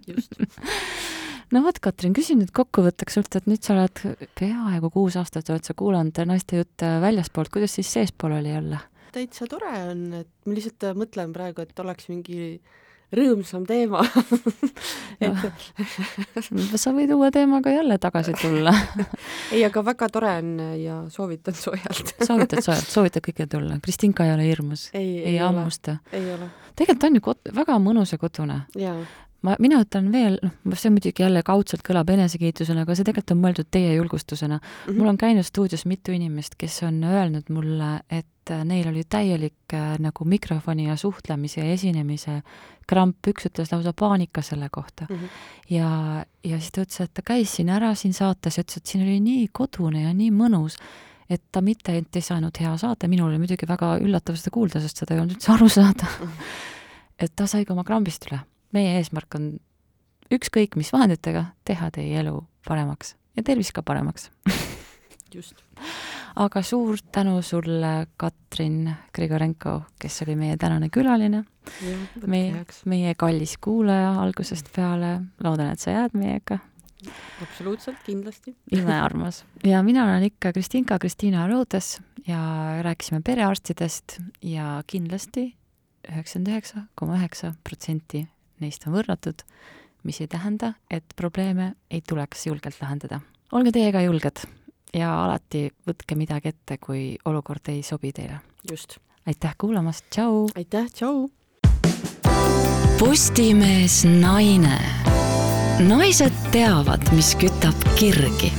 just 0.07 0.35
no 1.53 1.63
vot, 1.65 1.79
Katrin, 1.83 2.13
küsin 2.17 2.41
nüüd 2.41 2.53
kokkuvõtteks 2.55 3.17
sult, 3.17 3.35
et 3.35 3.49
nüüd 3.49 3.63
sa 3.65 3.75
oled 3.75 4.03
peaaegu 4.39 4.91
kuus 4.93 5.17
aastat 5.19 5.49
oled 5.53 5.65
sa 5.65 5.75
kuulanud 5.77 6.21
naiste 6.29 6.61
jutte 6.61 6.97
väljaspoolt, 7.03 7.51
kuidas 7.53 7.75
siis 7.79 7.91
seespool 7.93 8.37
oli 8.39 8.53
jälle? 8.53 8.81
täitsa 9.13 9.47
tore 9.49 9.71
on, 9.89 10.03
et 10.21 10.29
ma 10.45 10.53
lihtsalt 10.53 10.91
mõtlen 10.97 11.33
praegu, 11.33 11.65
et 11.65 11.79
oleks 11.81 12.09
mingi 12.11 12.59
rõõmsam 13.15 13.65
teema. 13.67 14.03
Et 15.23 16.79
sa 16.79 16.93
võid 16.95 17.11
uue 17.15 17.29
teemaga 17.33 17.73
jälle 17.73 17.97
tagasi 18.01 18.35
tulla. 18.39 18.73
Ei, 19.53 19.63
aga 19.65 19.83
väga 19.85 20.09
tore 20.13 20.33
on 20.41 20.51
ja 20.79 20.99
soovitan 21.13 21.57
soojalt. 21.57 22.13
Soovitad 22.29 22.61
soojalt, 22.65 22.91
soovitad 22.91 23.25
kõigile 23.25 23.49
tulla, 23.51 23.79
Kristinka 23.83 24.27
ei 24.27 24.33
ole 24.33 24.45
hirmus, 24.45 24.89
ei, 24.93 25.17
ei, 25.19 25.33
ei 25.33 25.39
hammusta. 25.41 25.97
tegelikult 26.75 27.07
on 27.07 27.17
ju 27.17 27.25
kod-, 27.29 27.51
väga 27.55 27.79
mõnus 27.81 28.13
ja 28.13 28.19
kodune. 28.21 28.61
ma, 29.41 29.55
mina 29.59 29.79
ütlen 29.83 30.11
veel, 30.13 30.37
noh, 30.43 30.79
see 30.79 30.91
muidugi 30.93 31.23
jälle 31.23 31.43
kaudselt 31.47 31.83
kõlab 31.87 32.11
enesekiitusena, 32.13 32.83
aga 32.85 32.95
see 32.95 33.07
tegelikult 33.07 33.35
on 33.35 33.43
mõeldud 33.43 33.69
teie 33.71 33.93
julgustusena. 33.95 34.59
Mm. 34.59 34.65
-hmm. 34.85 34.99
mul 34.99 35.13
on 35.13 35.17
käinud 35.17 35.47
stuudios 35.47 35.85
mitu 35.85 36.11
inimest, 36.11 36.57
kes 36.57 36.83
on 36.83 37.03
öelnud 37.03 37.49
mulle, 37.49 37.99
et 38.09 38.27
neil 38.67 38.89
oli 38.91 39.03
täielik 39.09 39.73
äh, 39.73 39.95
nagu 39.99 40.25
mikrofoni 40.25 40.87
ja 40.87 40.95
suhtlemise 40.99 41.61
ja 41.61 41.73
esinemise 41.73 42.41
kramp, 42.89 43.27
üks 43.29 43.49
ütles 43.49 43.73
lausa 43.73 43.93
paanika 43.93 44.41
selle 44.41 44.69
kohta 44.71 45.05
mm. 45.09 45.15
-hmm. 45.15 45.29
ja, 45.75 45.91
ja 46.43 46.59
siis 46.59 46.71
ta 46.71 46.81
ütles, 46.81 47.01
et 47.05 47.13
ta 47.13 47.25
käis 47.25 47.55
siin 47.55 47.69
ära 47.69 47.93
siin 47.95 48.13
saates 48.13 48.57
ja 48.57 48.63
ütles, 48.63 48.77
et 48.77 48.85
siin 48.85 49.05
oli 49.05 49.19
nii 49.19 49.47
kodune 49.53 50.03
ja 50.03 50.13
nii 50.13 50.31
mõnus, 50.31 50.77
et 51.29 51.43
ta 51.51 51.61
mitte 51.61 51.91
ainult 51.91 52.15
ei 52.15 52.21
saanud 52.25 52.59
hea 52.59 52.77
saate, 52.77 53.07
minul 53.07 53.29
oli 53.29 53.37
muidugi 53.37 53.67
väga 53.67 53.97
üllatav 54.01 54.35
seda 54.35 54.53
kuulda, 54.53 54.81
sest 54.81 54.97
seda 54.97 55.13
ei 55.13 55.21
olnud 55.21 55.37
üldse 55.37 55.51
aru 55.53 55.69
saada. 55.69 56.05
-hmm. 56.05 56.53
et 57.19 57.35
ta 57.35 57.47
sai 57.47 57.65
ka 57.65 57.73
oma 57.73 57.83
krambist 57.83 58.25
üle 58.31 58.39
meie 58.75 58.97
eesmärk 58.99 59.37
on 59.37 59.49
ükskõik 60.33 60.77
mis 60.79 60.91
vahenditega 60.93 61.45
teha 61.67 61.89
teie 61.93 62.19
elu 62.21 62.35
paremaks 62.67 63.15
ja 63.37 63.45
tervis 63.45 63.71
ka 63.73 63.83
paremaks 63.85 64.29
just. 65.33 65.63
Aga 66.35 66.61
suur 66.63 66.97
tänu 67.11 67.41
sulle, 67.41 68.07
Katrin 68.17 68.89
Grigorenko, 69.15 69.81
kes 69.99 70.21
oli 70.25 70.35
meie 70.35 70.57
tänane 70.57 70.89
külaline. 70.89 71.43
meie, 72.25 72.65
meie 72.85 73.13
kallis 73.15 73.57
kuulaja 73.61 74.15
algusest 74.21 74.71
peale, 74.75 75.19
loodan, 75.43 75.71
et 75.71 75.79
sa 75.79 75.91
jääd 75.91 76.17
meiega. 76.17 76.59
absoluutselt, 77.41 77.97
kindlasti. 78.05 78.55
imearmas. 78.71 79.45
ja 79.63 79.83
mina 79.83 80.03
olen 80.03 80.23
ikka 80.23 80.53
Kristinka 80.53 80.99
Kristiina 80.99 81.47
Roodes 81.47 82.01
ja 82.27 82.39
rääkisime 82.81 83.21
perearstidest 83.25 84.19
ja 84.41 84.83
kindlasti 84.87 85.55
üheksakümmend 86.09 86.47
üheksa 86.47 86.83
koma 86.95 87.15
üheksa 87.15 87.53
protsenti 87.63 88.27
neist 88.59 88.85
on 88.87 88.95
võrratud, 88.97 89.43
mis 90.07 90.19
ei 90.23 90.29
tähenda, 90.31 90.73
et 90.91 91.05
probleeme 91.15 91.73
ei 91.91 92.01
tuleks 92.01 92.47
julgelt 92.47 92.79
lahendada. 92.81 93.21
olge 93.51 93.71
teie 93.71 93.91
ka 93.91 94.01
julged 94.01 94.43
ja 94.93 95.25
alati 95.25 95.69
võtke 95.87 96.15
midagi 96.15 96.47
ette, 96.53 96.77
kui 96.77 97.17
olukord 97.25 97.69
ei 97.69 97.83
sobi 97.83 98.11
teile. 98.13 98.39
just. 98.71 98.97
aitäh 99.27 99.55
kuulamast, 99.57 100.05
tšau! 100.09 100.47
aitäh, 100.55 100.85
tšau! 100.93 101.29
Postimees 102.99 104.05
Naine. 104.05 104.79
naised 105.79 106.33
teavad, 106.51 107.11
mis 107.15 107.35
kütab 107.39 107.75
kirgi. 107.95 108.53